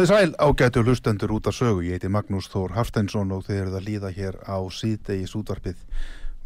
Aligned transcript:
Komið 0.00 0.16
sæl 0.16 0.30
ágætu 0.40 0.80
hlustendur 0.80 1.32
út 1.36 1.48
af 1.50 1.52
sögu, 1.52 1.82
ég 1.84 1.98
heiti 1.98 2.08
Magnús 2.08 2.46
Þór 2.48 2.72
Hafsteinsson 2.72 3.34
og 3.36 3.42
þið 3.44 3.56
eruð 3.60 3.74
að 3.76 3.82
líða 3.84 4.10
hér 4.16 4.36
á 4.48 4.56
síðdegis 4.72 5.34
útvarpið. 5.36 5.82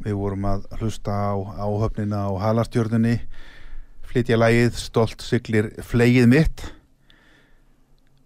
Við 0.02 0.16
vorum 0.18 0.46
að 0.50 0.64
hlusta 0.80 1.14
á 1.14 1.38
áhöfnina 1.62 2.24
á 2.26 2.34
halastjörnunni, 2.42 3.12
flytja 4.10 4.40
lægið, 4.40 4.72
stolt 4.82 5.22
siglir 5.22 5.68
flegið 5.86 6.26
mitt. 6.32 6.64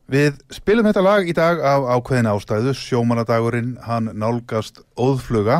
Við 0.09 0.39
spilum 0.49 0.89
þetta 0.89 1.03
lag 1.05 1.29
í 1.29 1.35
dag 1.37 1.61
af 1.61 1.85
ákveðin 1.99 2.31
ástæðu, 2.33 2.73
sjómanadagurinn, 2.73 3.75
hann 3.85 4.09
nálgast 4.17 4.81
óðfluga 4.97 5.59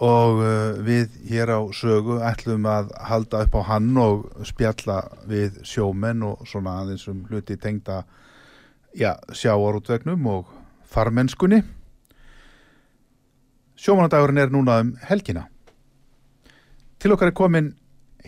og 0.00 0.40
uh, 0.40 0.80
við 0.80 1.20
hér 1.28 1.52
á 1.52 1.60
sögu 1.76 2.16
ætlum 2.24 2.64
að 2.64 2.96
halda 3.12 3.44
upp 3.44 3.60
á 3.60 3.62
hann 3.74 3.92
og 4.00 4.24
spjalla 4.48 5.02
við 5.28 5.60
sjómenn 5.68 6.24
og 6.32 6.48
svona 6.48 6.78
aðeins 6.80 7.04
um 7.12 7.20
hluti 7.28 7.60
tengda 7.60 8.06
já, 8.94 9.16
sjáarútvegnum 9.32 10.26
og 10.26 10.48
farmennskunni. 10.90 11.62
Sjómanadagurinn 13.80 14.38
er 14.42 14.50
núna 14.52 14.80
um 14.82 14.94
helgina. 15.08 15.46
Til 17.00 17.14
okkar 17.14 17.30
er 17.30 17.36
komin 17.36 17.70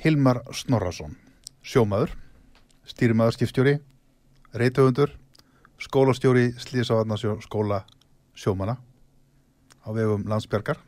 Hilmar 0.00 0.40
Snorrason, 0.56 1.16
sjómaður, 1.60 2.14
stýrimaður 2.88 3.36
skipstjóri, 3.36 3.74
reytöfundur, 4.56 5.12
skólastjóri 5.82 6.54
Slísavarnasjó 6.56 7.36
skóla 7.44 7.82
sjómana 8.34 8.78
á 9.84 9.88
vegum 9.92 10.24
landsbergar. 10.24 10.78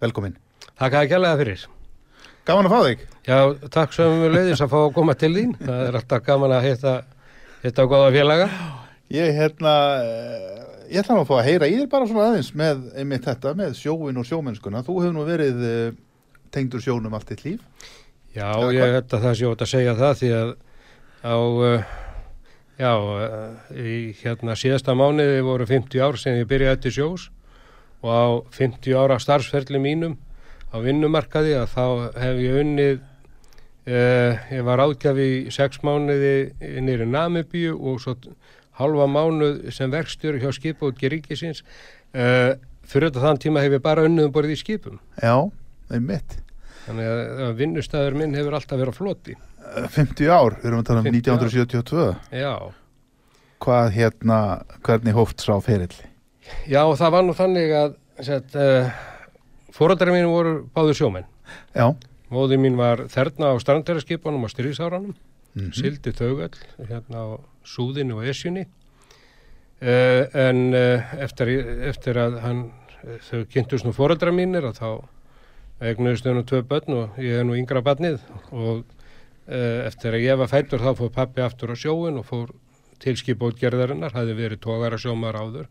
Velkomin. 0.00 0.38
Takk 0.78 0.94
að 0.94 1.04
ekki 1.04 1.18
alveg 1.18 1.42
fyrir. 1.42 1.66
Gaman 2.44 2.68
að 2.68 2.72
fá 2.72 2.80
þig. 2.84 3.04
Já, 3.24 3.36
takk 3.72 3.92
sem 3.96 4.16
við 4.22 4.34
leiðis 4.34 4.64
að 4.64 4.72
fá 4.72 4.78
að 4.80 4.94
koma 4.96 5.14
til 5.18 5.32
þín. 5.36 5.52
Það 5.60 5.84
er 5.88 6.00
alltaf 6.00 6.24
gaman 6.24 6.56
að 6.56 6.66
hitta, 6.70 6.94
hitta 7.62 7.86
góða 7.88 8.10
félaga. 8.16 8.48
Ég, 9.12 9.34
hérna, 9.36 9.74
eh, 10.00 10.62
ég 10.88 11.02
ætla 11.02 11.18
að 11.20 11.26
fá 11.28 11.34
að 11.36 11.48
heyra 11.48 11.68
í 11.68 11.76
þér 11.76 11.90
bara 11.92 12.06
svona 12.08 12.30
aðeins 12.30 12.54
með 12.56 12.86
einmitt 12.96 13.26
þetta, 13.28 13.52
með 13.58 13.76
sjóin 13.76 14.20
og 14.20 14.28
sjómennskuna. 14.28 14.80
Þú 14.86 14.96
hefur 15.02 15.14
nú 15.14 15.26
verið 15.28 15.60
eh, 15.68 15.98
tengdur 16.54 16.80
sjónum 16.80 17.14
allt 17.14 17.34
eitt 17.34 17.44
líf. 17.44 17.60
Já, 18.34 18.48
Já 18.48 18.72
ég 18.72 18.96
held 18.96 19.12
að 19.12 19.26
það 19.26 19.36
sé 19.38 19.50
ótt 19.50 19.64
að 19.66 19.72
segja 19.74 19.94
það 20.00 20.18
því 20.20 20.32
að 20.38 20.54
á, 21.20 21.36
eh, 21.68 21.86
já, 22.80 22.92
í 23.76 23.96
hérna 24.22 24.58
síðasta 24.58 24.96
mánuði 24.96 25.44
voru 25.46 25.68
50 25.68 26.04
ár 26.04 26.18
sem 26.18 26.40
ég 26.40 26.48
byrjaði 26.50 26.84
til 26.86 26.96
sjós 26.98 27.28
og 28.04 28.08
á 28.10 28.24
50 28.56 28.96
ára 28.98 29.20
starfsferðli 29.20 29.80
mínum 29.84 30.16
á 30.74 30.80
vinnumarkaði 30.80 31.58
að 31.60 31.68
þá 31.76 31.84
hef 32.24 32.40
ég 32.40 32.62
unnið 32.64 33.02
Uh, 33.84 34.38
ég 34.48 34.62
var 34.64 34.80
átkjaf 34.80 35.18
í 35.20 35.30
sex 35.52 35.82
mánuði 35.84 36.54
nýri 36.80 37.04
Namibíu 37.04 37.74
og 37.76 37.98
svo 38.00 38.14
halva 38.78 39.06
mánuð 39.10 39.68
sem 39.74 39.90
verkstjóri 39.92 40.42
hjá 40.42 40.52
skipótki 40.54 41.10
ríkisins. 41.12 41.64
Uh, 42.14 42.54
fyrir 42.84 43.10
þetta 43.10 43.24
þann 43.24 43.42
tíma 43.42 43.64
hefur 43.64 43.82
bara 43.84 44.06
unnuðum 44.08 44.34
borðið 44.34 44.56
í 44.56 44.62
skipum. 44.62 44.98
Já, 45.18 45.50
það 45.88 45.98
er 45.98 46.08
mitt 46.08 46.40
Þannig 46.84 47.10
að 47.46 47.52
vinnustæður 47.56 48.16
minn 48.20 48.34
hefur 48.36 48.56
alltaf 48.58 48.80
verið 48.80 48.92
á 48.92 48.98
floti. 48.98 49.36
50 49.94 50.28
ár, 50.28 50.56
við 50.60 50.66
erum 50.68 50.82
að 50.82 50.88
tala 50.90 51.00
um 51.00 51.06
1972 51.08 52.08
Já. 52.36 52.52
Hvað 53.64 53.86
hérna, 53.94 54.38
hvernig 54.84 55.16
hóft 55.16 55.40
sá 55.40 55.54
ferill? 55.64 55.94
Já, 56.68 56.82
það 56.84 57.14
var 57.14 57.24
nú 57.24 57.36
þannig 57.36 57.72
að 57.72 57.94
uh, 58.60 58.90
fóröldari 59.72 60.12
mín 60.12 60.28
voru 60.28 60.58
báður 60.76 61.00
sjómenn. 61.00 61.30
Já. 61.72 61.88
Móði 62.34 62.60
mín 62.60 62.76
var 62.76 63.06
þerna 63.12 63.54
á 63.56 63.62
strandverðarskipunum 63.62 64.44
á 64.44 64.48
styrjísáranum 64.52 65.14
mm 65.14 65.64
-hmm. 65.64 65.72
sildi 65.72 66.12
þaugal 66.12 66.52
hérna 66.88 67.16
á 67.16 67.28
súðinu 67.68 68.20
og 68.20 68.28
esjunni. 68.30 68.64
Uh, 69.84 70.24
en 70.38 70.70
uh, 70.72 71.14
eftir, 71.24 71.50
eftir 71.90 72.18
að 72.20 72.38
hann, 72.44 72.62
þau 73.26 73.42
kynntust 73.52 73.84
nú 73.84 73.92
foreldra 73.96 74.32
mínir 74.32 74.64
að 74.68 74.78
þá 74.80 75.88
egnuðist 75.90 76.28
nú 76.30 76.44
tvö 76.46 76.62
börn 76.70 76.96
og 76.96 77.18
ég 77.20 77.40
er 77.40 77.48
nú 77.48 77.56
yngra 77.58 77.82
barnið. 77.84 78.22
Og 78.52 78.84
uh, 78.84 79.80
eftir 79.88 80.16
að 80.16 80.24
ég 80.24 80.38
var 80.40 80.52
fættur 80.52 80.84
þá 80.84 80.92
fór 81.00 81.12
pappi 81.14 81.44
aftur 81.44 81.74
á 81.74 81.76
sjóin 81.76 82.20
og 82.20 82.28
fór 82.28 82.54
tilskipótgerðarinnar, 83.04 84.14
hafði 84.14 84.38
verið 84.38 84.62
tókara 84.64 85.00
sjómar 85.00 85.36
áður. 85.36 85.66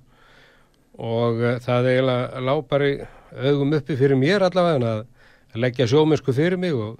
Og 1.01 1.39
það 1.63 1.87
eiginlega 1.89 2.41
lápari 2.45 2.91
augum 3.33 3.73
uppi 3.73 3.95
fyrir 3.97 4.19
mér 4.19 4.43
allavega 4.45 4.91
að 4.99 5.63
leggja 5.63 5.87
sjómennsku 5.89 6.35
fyrir 6.35 6.59
mig 6.61 6.75
og 6.77 6.99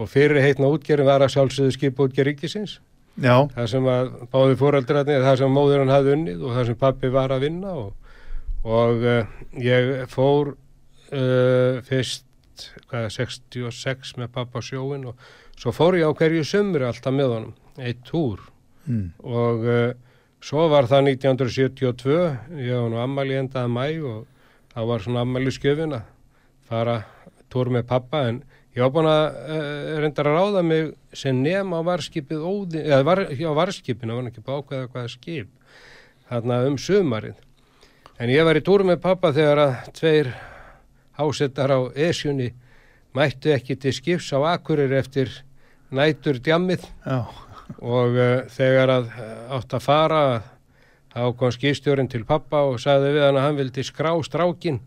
og 0.00 0.08
fyrir 0.08 0.40
heitna 0.42 0.70
útgerðin 0.70 1.08
var 1.08 1.24
að 1.24 1.34
sjálfsögðu 1.34 1.74
skipa 1.74 2.06
útgerð 2.06 2.30
ríkisins 2.30 2.78
Já. 3.18 3.34
það 3.52 3.66
sem 3.72 3.88
að 3.90 4.10
báði 4.32 4.56
fóraldrarnir 4.60 5.24
það 5.24 5.38
sem 5.42 5.54
móður 5.54 5.82
hann 5.82 5.92
hafði 5.92 6.16
unnið 6.16 6.44
og 6.44 6.56
það 6.56 6.66
sem 6.68 6.80
pappi 6.80 7.10
var 7.12 7.34
að 7.34 7.46
vinna 7.46 7.72
og, 7.76 8.12
og 8.64 9.04
uh, 9.04 9.32
ég 9.60 9.90
fór 10.12 10.52
uh, 10.54 11.80
fyrst 11.88 12.26
hvað, 12.90 13.08
66 13.16 14.14
með 14.20 14.32
pappa 14.36 14.62
sjóin 14.64 15.08
og 15.10 15.30
svo 15.60 15.74
fór 15.76 15.98
ég 16.00 16.08
á 16.08 16.16
hverju 16.16 16.46
sömri 16.46 16.86
alltaf 16.86 17.14
með 17.14 17.34
honum, 17.34 17.54
eitt 17.80 18.00
túr 18.08 18.40
mm. 18.86 19.06
og 19.26 19.66
uh, 19.66 19.90
svo 20.40 20.68
var 20.72 20.88
það 20.90 21.12
1972 21.16 22.16
ég 22.62 22.76
var 22.78 22.92
nú 22.92 23.02
ammali 23.02 23.36
endaði 23.40 23.74
mæ 23.74 23.86
og 24.06 24.24
það 24.72 24.92
var 24.92 25.04
svona 25.04 25.26
ammali 25.26 25.52
skjöfin 25.54 25.98
að 25.98 26.08
fara 26.70 27.00
túr 27.50 27.72
með 27.74 27.88
pappa 27.90 28.24
en 28.30 28.44
Ég 28.76 28.84
var 28.84 28.92
búin 28.94 29.08
að 29.10 29.24
uh, 29.50 29.94
reynda 29.98 30.22
að 30.22 30.28
ráða 30.30 30.62
mig 30.62 30.92
sem 31.16 31.40
á 31.42 31.80
varskipið 31.82 32.44
óði, 32.46 32.84
eða 32.84 33.02
var, 33.08 33.24
á 33.26 33.52
varskipinu, 33.58 34.12
það 34.12 34.20
var 34.20 34.28
ekki 34.30 34.44
bákvæða 34.46 34.90
hvaða 34.92 35.10
skip, 35.10 35.48
þarna 36.30 36.58
um 36.68 36.78
sömarið. 36.78 37.40
En 38.20 38.30
ég 38.30 38.46
var 38.46 38.60
í 38.60 38.62
túrum 38.62 38.92
með 38.92 39.00
pappa 39.02 39.32
þegar 39.34 39.62
að 39.64 39.74
tveir 39.96 40.30
hásettar 41.18 41.74
á 41.74 41.80
esjunni 41.98 42.52
mættu 43.16 43.50
ekki 43.54 43.74
til 43.80 43.94
skips 43.96 44.30
á 44.30 44.38
akkurir 44.54 44.92
eftir 44.94 45.32
nætur 45.90 46.38
djammið 46.38 46.86
Já. 47.02 47.26
og 47.82 48.14
uh, 48.14 48.46
þegar 48.54 48.94
að 49.00 49.10
uh, 49.10 49.34
átt 49.58 49.74
að 49.74 49.86
fara 49.88 50.22
þá 51.10 51.24
kom 51.40 51.50
skipstjórin 51.54 52.10
til 52.10 52.22
pappa 52.28 52.62
og 52.70 52.78
sagði 52.78 53.16
við 53.16 53.26
hann 53.26 53.40
að 53.40 53.46
hann 53.48 53.58
vildi 53.58 53.86
skrá 53.86 54.12
strákin 54.22 54.78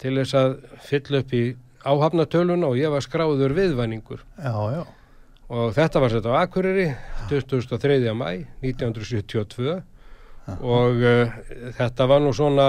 til 0.00 0.16
þess 0.22 0.36
að 0.40 0.56
fylla 0.88 1.20
upp 1.20 1.36
í 1.36 1.44
áhafnatöluna 1.86 2.70
og 2.70 2.78
ég 2.80 2.92
var 2.92 3.04
skráður 3.04 3.54
viðvæningur. 3.56 4.22
Já, 4.38 4.54
já. 4.74 4.82
Og 5.46 5.70
þetta 5.76 6.02
var 6.02 6.10
sett 6.10 6.26
á 6.26 6.32
Akureyri 6.42 6.86
2003. 7.30 7.98
mæ 8.18 8.30
1972 8.66 9.76
já. 9.76 10.54
og 10.58 11.02
uh, 11.02 11.36
þetta 11.78 12.06
var 12.10 12.22
nú 12.24 12.32
svona 12.34 12.66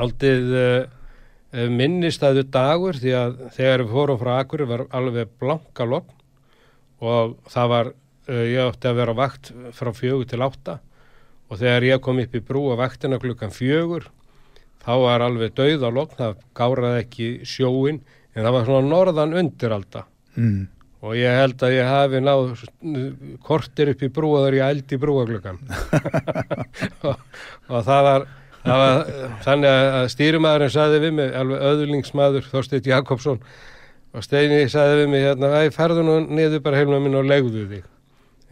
aldrei 0.00 0.32
uh, 0.40 0.86
minnistæðu 1.52 2.46
dagur 2.48 2.96
því 2.96 3.12
að 3.18 3.36
þegar 3.58 3.84
við 3.84 3.92
fórum 3.92 4.20
frá 4.22 4.32
Akureyri 4.38 4.70
var 4.72 4.86
alveg 4.96 5.36
blanka 5.40 5.84
lokn 5.84 6.16
og 7.04 7.36
það 7.52 7.70
var, 7.74 7.92
uh, 8.30 8.44
ég 8.48 8.64
átti 8.64 8.88
að 8.88 9.00
vera 9.02 9.18
vakt 9.20 9.52
frá 9.76 9.92
fjögur 9.92 10.28
til 10.30 10.40
átta 10.44 10.80
og 11.52 11.60
þegar 11.60 11.90
ég 11.90 12.04
kom 12.04 12.24
upp 12.24 12.34
í 12.34 12.44
brú 12.44 12.70
á 12.72 12.80
vaktina 12.80 13.20
klukkan 13.20 13.52
fjögur 13.52 14.08
þá 14.84 14.92
var 15.00 15.24
alveg 15.24 15.56
dauð 15.56 15.88
á 15.88 15.90
lokn, 15.94 16.18
það 16.18 16.38
gáraði 16.60 17.02
ekki 17.04 17.28
sjóin 17.48 18.00
en 18.34 18.44
það 18.44 18.54
var 18.56 18.68
svona 18.68 18.88
norðan 18.90 19.36
undir 19.40 19.74
alltaf 19.76 20.08
mm. 20.36 20.62
og 21.04 21.18
ég 21.18 21.40
held 21.40 21.66
að 21.66 21.76
ég 21.76 21.90
hafi 21.90 22.22
náð 22.22 22.64
kortir 23.44 23.92
upp 23.94 24.04
í 24.04 24.12
brúaður 24.14 24.58
ég 24.60 24.72
eldi 24.74 25.00
brúaglökan 25.00 25.60
og, 27.08 27.14
og 27.70 27.86
það 27.86 28.08
var, 28.08 28.26
það 28.64 28.82
var 28.84 29.14
þannig 29.46 29.78
að 30.00 30.10
stýrimæðurinn 30.16 30.74
saði 30.78 31.04
við 31.06 31.16
mig, 31.20 31.38
alveg 31.42 31.70
öðulingsmaður 31.70 32.52
Þorsteit 32.52 32.90
Jakobsson 32.90 33.40
og 34.14 34.22
Steini 34.22 34.62
saði 34.70 35.02
við 35.02 35.10
mig 35.10 35.24
hérna, 35.26 35.50
æ, 35.58 35.72
ferðu 35.74 36.04
nú 36.06 36.20
niður 36.28 36.62
bara 36.62 36.78
heilum 36.78 37.02
minn 37.02 37.18
og 37.18 37.26
legðu 37.26 37.64
þig. 37.70 37.86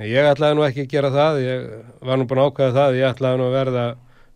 En 0.00 0.08
ég 0.10 0.26
ætlaði 0.26 0.58
nú 0.58 0.64
ekki 0.66 0.86
að 0.86 0.90
gera 0.90 1.10
það 1.14 1.38
ég 1.44 1.66
var 2.02 2.18
nú 2.18 2.26
búin 2.26 2.40
að 2.42 2.48
ákvæða 2.50 2.74
það 2.78 2.98
ég 2.98 3.12
ætlaði 3.12 3.38
nú 3.38 3.46
að 3.46 3.56
verða 3.58 3.84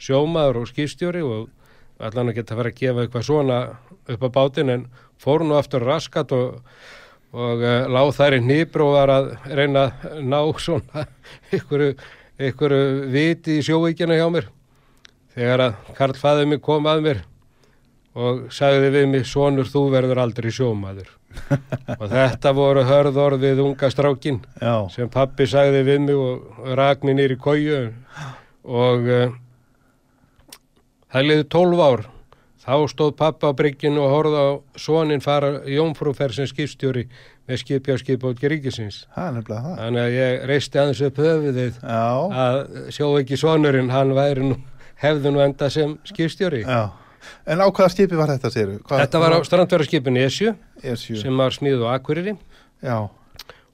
sjómaður 0.06 0.60
og 0.60 0.68
skýrstjóri 0.70 1.24
og 1.26 1.48
allan 1.98 2.32
að 2.32 2.38
geta 2.40 2.58
fara 2.58 2.72
að 2.72 2.80
gefa 2.80 3.04
eitthvað 3.04 3.26
svona 3.28 3.60
upp 4.12 4.26
á 4.26 4.28
bátinn 4.36 4.72
en 4.72 4.86
fór 5.22 5.44
nú 5.44 5.56
aftur 5.56 5.84
raskat 5.86 6.34
og, 6.36 6.58
og 7.36 7.64
uh, 7.64 7.86
láð 7.92 8.12
þær 8.18 8.38
í 8.38 8.42
nýbr 8.44 8.84
og 8.84 8.92
var 8.96 9.14
að 9.14 9.30
reyna 9.48 9.86
að 9.88 10.20
ná 10.26 10.40
svona 10.60 11.06
einhverju 12.36 12.82
viti 13.12 13.58
í 13.60 13.64
sjóvíkjana 13.64 14.18
hjá 14.18 14.28
mér 14.32 14.50
þegar 15.36 15.64
að 15.68 15.94
Karl 15.96 16.18
fæðið 16.20 16.52
mig 16.52 16.62
kom 16.64 16.88
að 16.90 17.02
mér 17.06 17.22
og 18.16 18.46
sagði 18.54 18.92
við 18.94 19.08
mig 19.12 19.28
sonur 19.28 19.68
þú 19.68 19.86
verður 19.92 20.22
aldrei 20.22 20.50
sjómaður 20.52 21.10
og 22.00 22.06
þetta 22.12 22.52
voru 22.56 22.84
hörðorð 22.88 23.42
við 23.44 23.64
unga 23.64 23.90
strákin 23.92 24.38
Já. 24.60 24.88
sem 24.92 25.10
pappi 25.12 25.48
sagði 25.48 25.82
við 25.84 26.04
mig 26.06 26.20
og 26.20 26.70
rak 26.78 27.04
mér 27.04 27.18
nýri 27.20 27.36
kóju 27.40 27.82
og 28.64 29.10
uh, 29.12 29.34
Það 31.16 31.30
liði 31.30 31.44
tólf 31.48 31.78
ár. 31.80 32.00
Þá 32.60 32.72
stóð 32.92 33.12
pappa 33.16 33.48
á 33.48 33.56
bryggjinu 33.56 34.02
og 34.04 34.10
horfði 34.12 34.40
á 34.42 34.48
sonin 34.84 35.22
fara 35.24 35.62
jónfrúferð 35.70 36.36
sem 36.36 36.48
skipstjóri 36.50 37.06
með 37.48 37.60
skipi 37.62 37.94
á 37.94 37.96
skipbóti 37.96 38.50
ríkisins. 38.52 38.98
Þannig 39.14 40.02
að 40.02 40.12
ég 40.12 40.44
reisti 40.50 40.80
aðeins 40.82 41.00
upp 41.06 41.20
höfuðið 41.22 41.78
Já. 41.80 42.04
að 42.42 42.58
sjó 42.92 43.08
ekki 43.22 43.38
sonurinn, 43.40 43.88
hann 43.94 44.12
væri 44.18 44.44
nú, 44.50 44.58
hefði 45.00 45.32
nú 45.32 45.40
enda 45.46 45.70
sem 45.72 45.94
skipstjóri. 46.04 46.66
Já. 46.66 46.90
En 47.48 47.64
á 47.64 47.66
hvaða 47.70 47.94
skipi 47.94 48.20
var 48.20 48.34
þetta, 48.34 48.52
séru? 48.52 48.76
Hvað, 48.84 49.04
þetta 49.06 49.22
var 49.24 49.38
á 49.38 49.46
strandverðarskipinu 49.48 50.26
Esju, 50.26 50.52
Esju 50.84 51.16
sem 51.22 51.40
var 51.40 51.56
smíð 51.56 51.86
á 51.88 51.96
Akureyri. 51.96 52.36
Já. 52.84 52.98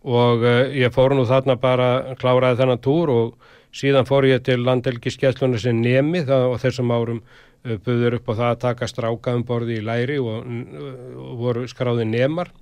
Og 0.07 0.47
uh, 0.47 0.63
ég 0.79 0.95
fór 0.95 1.17
nú 1.19 1.27
þarna 1.27 1.59
bara, 1.59 2.15
kláraði 2.23 2.63
þennan 2.63 2.87
túr 2.87 3.17
og 3.17 3.52
Síðan 3.73 4.09
fór 4.09 4.29
ég 4.29 4.43
til 4.45 4.61
landelgiskessluna 4.67 5.61
sem 5.61 5.79
nemi 5.81 6.25
það 6.29 6.49
og 6.51 6.59
þessum 6.63 6.93
árum 6.93 7.23
uh, 7.23 7.77
buður 7.85 8.19
upp 8.19 8.33
á 8.33 8.35
það 8.35 8.49
að 8.51 8.63
taka 8.67 8.91
stráka 8.91 9.37
um 9.39 9.47
borði 9.49 9.79
í 9.81 9.87
læri 9.87 10.19
og, 10.21 10.45
og 11.17 11.39
voru 11.41 11.65
skráði 11.71 12.09
nemar. 12.09 12.53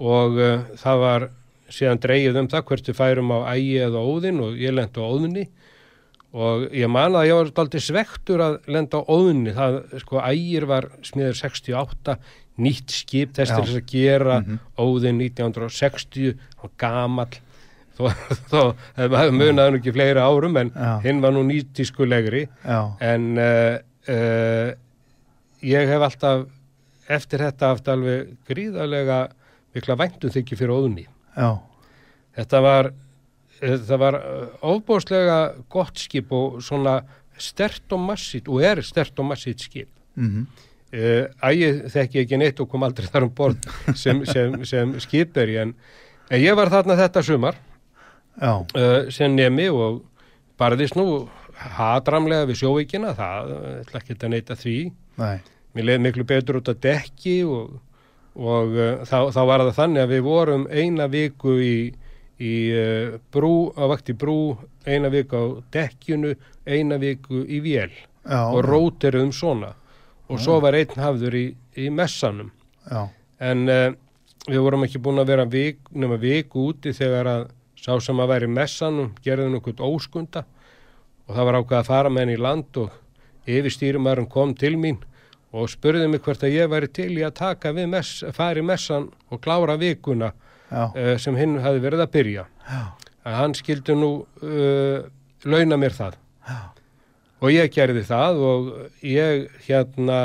Og 0.00 0.40
uh, 0.40 0.66
það 0.80 1.04
var 1.04 1.28
síðan 1.70 2.02
dreyið 2.02 2.38
um 2.40 2.50
það 2.50 2.66
hvert 2.68 2.90
við 2.90 2.98
færum 2.98 3.32
á 3.34 3.38
ægi 3.54 3.80
eða 3.86 4.02
óðin 4.02 4.42
og 4.44 4.58
ég 4.58 4.74
lendi 4.74 5.02
á 5.02 5.06
óðinni 5.06 5.46
og 6.30 6.68
ég 6.76 6.90
man 6.90 7.16
að 7.18 7.26
ég 7.26 7.38
var 7.38 7.50
alltaf 7.64 7.82
svektur 7.82 8.42
að 8.44 8.56
lenda 8.70 9.00
á 9.02 9.08
óðinni 9.10 9.54
það 9.54 9.78
sko 10.02 10.22
ægir 10.22 10.66
var 10.70 10.86
smiður 11.06 11.38
68 11.40 12.16
nýtt 12.60 12.94
skip 12.94 13.34
þess 13.34 13.54
til 13.54 13.64
þess 13.64 13.78
að 13.80 13.90
gera 13.90 14.40
mm 14.40 14.46
-hmm. 14.46 14.58
óðin 14.78 15.22
1960 15.26 16.36
og 16.62 16.70
gamal 16.78 17.30
þó 18.52 18.60
hefur 18.96 19.34
munaðan 19.36 19.80
ekki 19.80 19.94
fleiri 19.96 20.22
árum 20.22 20.56
en 20.60 20.72
Já. 20.74 20.92
hinn 21.04 21.20
var 21.24 21.34
nú 21.36 21.44
nýtískulegri. 21.48 22.46
En 23.00 23.28
uh, 23.38 23.76
uh, 24.08 24.70
ég 25.66 25.92
hef 25.92 26.06
alltaf 26.08 26.46
eftir 27.10 27.42
þetta 27.42 27.74
haft 27.74 27.88
alveg 27.90 28.34
gríðarlega 28.48 29.26
mikla 29.74 29.96
væntum 29.98 30.32
þykki 30.32 30.58
fyrir 30.58 30.74
óðunni 30.74 31.06
þetta 32.36 32.60
var 32.64 32.90
þetta 33.60 33.98
var 34.00 34.18
ofbóslega 34.66 35.38
gott 35.72 36.00
skip 36.00 36.32
og 36.32 36.60
svona 36.64 37.00
stert 37.40 37.92
og 37.92 38.02
massít 38.04 38.48
og 38.48 38.62
er 38.64 38.82
stert 38.84 39.18
og 39.20 39.30
massít 39.30 39.60
skip. 39.64 39.88
Mm 40.14 40.28
-hmm. 40.28 40.46
uh, 40.92 41.50
ægið 41.50 41.82
þekki 41.92 42.20
ekki 42.24 42.36
neitt 42.36 42.60
og 42.60 42.68
kom 42.68 42.82
aldrei 42.82 43.06
þar 43.06 43.28
um 43.28 43.34
borð 43.34 43.58
sem, 43.94 44.24
sem, 44.26 44.64
sem 44.64 45.00
skiperi 45.00 45.56
en, 45.56 45.74
en 46.30 46.40
ég 46.40 46.56
var 46.56 46.68
þarna 46.68 46.96
þetta 46.96 47.22
sumar 47.22 47.56
uh, 48.40 49.10
sem 49.12 49.34
nemi 49.36 49.68
og 49.68 50.02
barðist 50.60 50.96
nú 50.98 51.28
hatramlega 51.76 52.48
við 52.48 52.62
sjóvíkina 52.62 53.14
það 53.18 53.54
ætla 53.82 54.00
ekki 54.00 54.16
að 54.16 54.32
neyta 54.32 54.56
því 54.58 54.76
Nei. 55.20 55.38
mér 55.76 55.88
leiði 55.88 56.04
miklu 56.06 56.26
betur 56.28 56.60
út 56.60 56.70
að 56.72 56.82
dekki 56.86 57.36
og, 57.44 57.74
og 58.36 58.76
uh, 58.76 59.02
þá, 59.08 59.18
þá 59.34 59.40
var 59.50 59.66
það 59.66 59.74
þannig 59.80 60.04
að 60.04 60.14
við 60.14 60.22
vorum 60.28 60.66
eina 60.72 61.08
viku 61.12 61.56
í, 61.60 61.74
í 62.40 62.54
uh, 62.72 63.18
brú, 63.32 63.54
á 63.76 63.84
vakti 63.92 64.16
brú 64.16 64.56
eina 64.88 65.12
viku 65.12 65.36
á 65.36 65.44
dekkjunu 65.76 66.34
eina 66.66 67.00
viku 67.00 67.44
í 67.44 67.60
vél 67.64 67.92
Já, 68.20 68.52
og 68.52 68.64
rótirum 68.66 69.32
svona 69.32 69.74
og 70.30 70.38
Já. 70.38 70.44
svo 70.44 70.60
var 70.62 70.76
einn 70.76 71.00
hafður 71.00 71.36
í, 71.36 71.46
í 71.76 71.88
messanum 71.92 72.50
Já. 72.88 73.08
en 73.40 73.68
uh, 73.68 73.88
við 74.48 74.64
vorum 74.64 74.84
ekki 74.86 75.00
búin 75.02 75.20
að 75.20 75.32
vera 75.34 75.48
vik, 75.48 75.82
nema 75.92 76.16
viku 76.20 76.70
úti 76.70 76.94
þegar 76.96 77.28
að 77.28 77.48
sá 77.80 77.94
sem 78.02 78.20
að 78.20 78.32
væri 78.34 78.48
messanum 78.52 79.12
gerði 79.24 79.50
nokkuð 79.54 79.84
óskunda 79.86 80.44
og 81.26 81.36
það 81.36 81.46
var 81.48 81.58
ákveð 81.60 81.78
að 81.78 81.88
fara 81.88 82.12
með 82.12 82.26
henni 82.26 82.36
í 82.36 82.42
land 82.42 82.80
og 82.82 83.50
yfirstýrumarum 83.50 84.28
kom 84.30 84.52
til 84.58 84.74
mín 84.80 84.98
og 85.56 85.70
spurði 85.70 86.08
mig 86.10 86.22
hvert 86.24 86.44
að 86.46 86.54
ég 86.54 86.70
væri 86.70 86.90
til 86.94 87.10
í 87.16 87.24
að 87.26 87.38
taka 87.40 87.72
við 87.74 87.88
mess, 87.90 88.24
fari 88.36 88.62
messan 88.62 89.08
og 89.30 89.40
klára 89.42 89.78
vikuna 89.80 90.32
uh, 90.70 91.16
sem 91.18 91.38
hinn 91.38 91.58
hafi 91.64 91.82
verið 91.82 92.04
að 92.04 92.12
byrja 92.16 92.44
Já. 92.68 92.82
að 93.26 93.38
hann 93.40 93.56
skildi 93.58 93.96
nú 93.98 94.12
uh, 94.20 95.00
launa 95.48 95.80
mér 95.80 95.96
það 95.96 96.20
Já. 96.46 96.60
og 97.40 97.54
ég 97.54 97.74
gerði 97.74 98.04
það 98.06 98.44
og 98.50 98.70
ég 99.06 99.48
hérna 99.66 100.20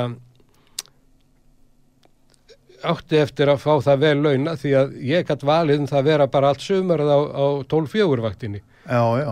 átti 2.92 3.18
eftir 3.20 3.50
að 3.52 3.62
fá 3.62 3.72
það 3.84 4.02
vel 4.04 4.14
launa 4.24 4.54
því 4.60 4.72
að 4.80 4.94
ég 5.08 5.26
gætt 5.28 5.44
valið 5.46 5.82
um 5.82 5.88
það 5.90 6.00
að 6.00 6.08
vera 6.10 6.28
bara 6.32 6.52
allt 6.52 6.64
sumarð 6.64 7.10
á, 7.12 7.18
á 7.18 7.46
12-4 7.72 8.24
vaktinni. 8.24 8.62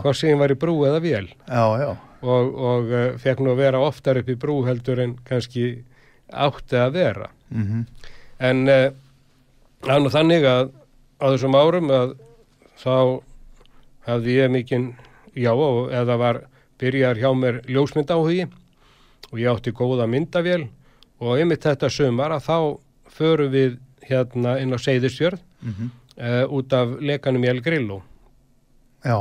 Hvort 0.02 0.18
sem 0.18 0.32
ég 0.32 0.40
var 0.40 0.54
í 0.54 0.58
brú 0.58 0.76
eða 0.88 1.00
vél. 1.04 1.28
Já, 1.46 1.64
já, 1.80 1.90
og, 2.24 2.54
og 2.70 2.92
uh, 2.92 3.04
fekk 3.22 3.42
nú 3.44 3.54
að 3.54 3.62
vera 3.62 3.82
oftar 3.84 4.20
upp 4.20 4.30
í 4.32 4.38
brú 4.40 4.60
heldur 4.66 5.02
en 5.04 5.16
kannski 5.28 5.68
átti 6.34 6.80
að 6.80 6.96
vera. 6.98 7.30
Mhm, 7.54 7.84
en 8.50 8.64
uh, 8.68 8.88
er 9.84 10.02
nú 10.02 10.10
þannig 10.12 10.48
að 10.48 10.72
á 11.20 11.24
þessum 11.30 11.56
árum 11.58 11.92
að 11.94 12.16
þá 12.80 12.96
hafði 14.08 14.38
ég 14.40 14.52
mikinn 14.52 14.88
já 15.38 15.52
og 15.54 15.92
eða 15.94 16.16
var 16.20 16.40
byrjar 16.80 17.20
hjá 17.20 17.30
mér 17.36 17.60
ljósmynd 17.70 18.10
áhugi 18.10 18.46
og 19.30 19.38
ég 19.40 19.50
átti 19.50 19.72
góða 19.74 20.08
myndavél 20.10 20.66
og 21.22 21.38
einmitt 21.38 21.64
þetta 21.64 21.90
sumar 21.92 22.34
að 22.34 22.44
þá 22.48 22.58
förum 23.14 23.52
við 23.54 23.78
hérna 24.04 24.58
inn 24.60 24.74
á 24.74 24.78
Seyðisjörð 24.80 25.40
mhm, 25.64 25.90
uh, 26.18 26.44
út 26.52 26.74
af 26.76 26.96
lekanum 27.00 27.44
í 27.46 27.50
El 27.52 27.62
Grillo. 27.64 28.02
Já, 29.04 29.18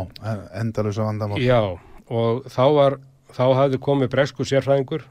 endalus 0.56 1.00
á 1.00 1.04
vandamál. 1.08 1.42
Já, 1.44 1.60
og 2.08 2.46
þá 2.52 2.66
var 2.78 3.00
þá 3.34 3.46
hafði 3.58 3.82
komið 3.84 4.12
bresku 4.14 4.48
sérfræðingur 4.48 5.06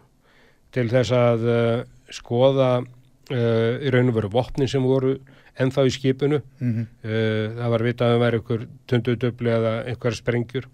til 0.73 0.89
þess 0.93 1.12
að 1.17 1.47
uh, 1.49 1.83
skoða 2.12 2.71
uh, 2.83 3.73
í 3.83 3.93
raun 3.93 4.12
og 4.12 4.19
veru 4.19 4.33
vopnin 4.33 4.71
sem 4.71 4.85
voru 4.85 5.19
ennþá 5.61 5.85
í 5.89 5.93
skipinu. 5.93 6.41
Mhm, 6.62 6.87
uh, 7.05 7.59
það 7.59 7.75
var 7.75 7.87
vitað 7.89 8.07
að 8.07 8.15
það 8.15 8.25
væri 8.25 8.41
einhver 8.41 8.65
tundudubli 8.93 9.53
eða 9.59 9.75
einhver 9.93 10.17
sprengjur. 10.17 10.71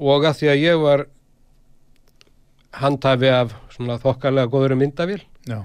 Og 0.00 0.24
að 0.24 0.38
því 0.40 0.52
að 0.52 0.62
ég 0.64 0.80
var 0.80 1.06
handhafi 2.80 3.30
af 3.34 3.54
svona 3.74 3.98
þokkalega 4.00 4.50
góður 4.50 4.76
myndavél 4.78 5.20
já, 5.48 5.64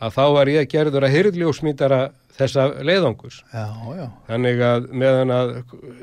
að 0.00 0.16
þá 0.16 0.24
var 0.36 0.50
ég 0.50 0.70
gerður 0.70 1.06
að 1.06 1.14
hyrðljósmyndara 1.16 2.00
þessa 2.40 2.66
leiðangus 2.86 3.40
já, 3.52 3.64
já, 3.96 4.04
Þannig 4.28 4.62
að 4.64 4.86
meðan 5.02 5.32
að 5.34 5.50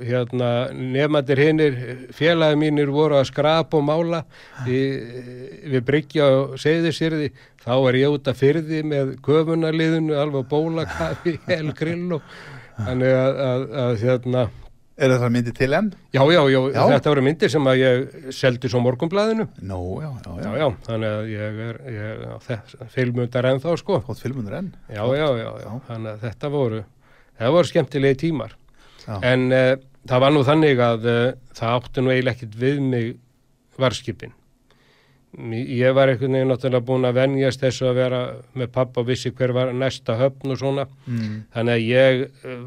hérna, 0.06 0.50
nefnandir 0.76 1.42
hinnir, 1.42 1.80
félagi 2.16 2.60
mínir 2.62 2.92
voru 2.94 3.18
að 3.20 3.30
skrapa 3.32 3.80
og 3.80 3.88
mála 3.88 4.22
í, 4.68 4.82
við 5.72 5.82
Bryggja 5.88 6.28
og 6.36 6.58
Seyðisýrði, 6.62 7.32
þá 7.64 7.72
var 7.88 7.98
ég 8.00 8.14
út 8.14 8.30
að 8.30 8.40
fyrði 8.44 8.84
með 8.86 9.16
köfunarliðinu, 9.26 10.14
alveg 10.20 10.48
bólakafi, 10.52 11.38
helgrill 11.50 12.20
og 12.20 12.32
þannig 12.78 13.18
að, 13.18 13.44
að, 13.48 13.68
að 13.86 14.02
hérna, 14.06 14.48
Er 14.98 15.12
það 15.14 15.30
myndið 15.36 15.54
til 15.60 15.74
enn? 15.78 15.90
já, 16.16 16.22
já, 16.34 16.40
já, 16.50 16.60
Já. 16.74 16.82
þetta 16.96 17.12
voru 17.12 17.22
myndir 17.28 17.52
sem 17.54 17.68
að 17.70 17.76
ég 17.78 18.32
seldi 18.34 18.70
svo 18.72 18.80
morgunblæðinu. 18.82 19.46
Nó, 19.62 19.78
já, 20.02 20.10
já, 20.26 20.32
já, 20.32 20.46
Já, 20.48 20.56
já, 20.58 20.68
þannig 20.88 21.12
að 21.18 21.28
ég 21.34 21.60
er, 21.68 21.78
ég, 21.98 22.24
þess, 22.48 22.78
filmundar 22.96 23.46
ennþá, 23.52 23.76
sko. 23.78 24.00
Fótt 24.08 24.24
filmunur 24.24 24.56
enn? 24.58 24.72
Já, 24.90 25.04
já, 25.20 25.28
já, 25.38 25.52
já, 25.62 25.70
þannig 25.92 26.12
að 26.16 26.26
þetta 26.26 26.50
voru, 26.56 26.82
það 27.38 27.54
voru 27.60 27.70
skemmtilegi 27.72 28.20
tímar. 28.26 28.58
Já. 29.06 29.20
En 29.22 29.46
uh, 29.54 29.76
það 30.10 30.26
var 30.26 30.34
nú 30.34 30.42
þannig 30.50 30.82
að 30.88 31.06
uh, 31.14 31.22
það 31.62 31.78
átti 31.78 32.02
nú 32.04 32.12
eiginlega 32.16 32.36
ekkit 32.40 32.58
við 32.66 32.82
mig 32.90 33.14
varskipin. 33.78 34.34
Ég 35.38 35.94
var 35.94 36.10
einhvern 36.10 36.34
veginn 36.34 36.50
náttúrulega 36.50 36.86
búin 36.88 37.06
að 37.06 37.18
venjast 37.20 37.62
þessu 37.62 37.86
að 37.92 37.98
vera 38.00 38.20
með 38.58 38.70
pappa 38.74 39.04
og 39.04 39.10
vissi 39.12 39.30
hver 39.36 39.52
var 39.54 39.70
næsta 39.76 40.16
höfn 40.18 40.54
og 40.56 40.58
svona. 40.58 40.86
Mm, 41.06 41.36
Þannig 41.54 41.76
að 41.76 41.84
ég 41.86 42.22
uh, 42.48 42.64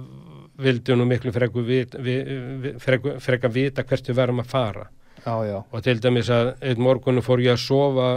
vildi 0.63 0.97
nú 0.97 1.07
miklu 1.09 1.33
freku 1.35 1.65
vit, 1.67 1.95
vi, 1.99 2.17
vi, 2.63 2.73
freku, 2.83 3.17
freka 3.23 3.51
vita 3.53 3.85
hvert 3.87 4.11
við 4.11 4.19
varum 4.19 4.43
að 4.43 4.51
fara. 4.53 4.89
já, 5.25 5.35
já, 5.47 5.63
Og 5.73 5.83
til 5.85 6.01
dæmis 6.01 6.31
að 6.31 6.55
einn 6.61 6.83
morgunu 6.83 7.23
fór 7.23 7.43
ég 7.45 7.57
að 7.57 7.65
sofa 7.65 8.09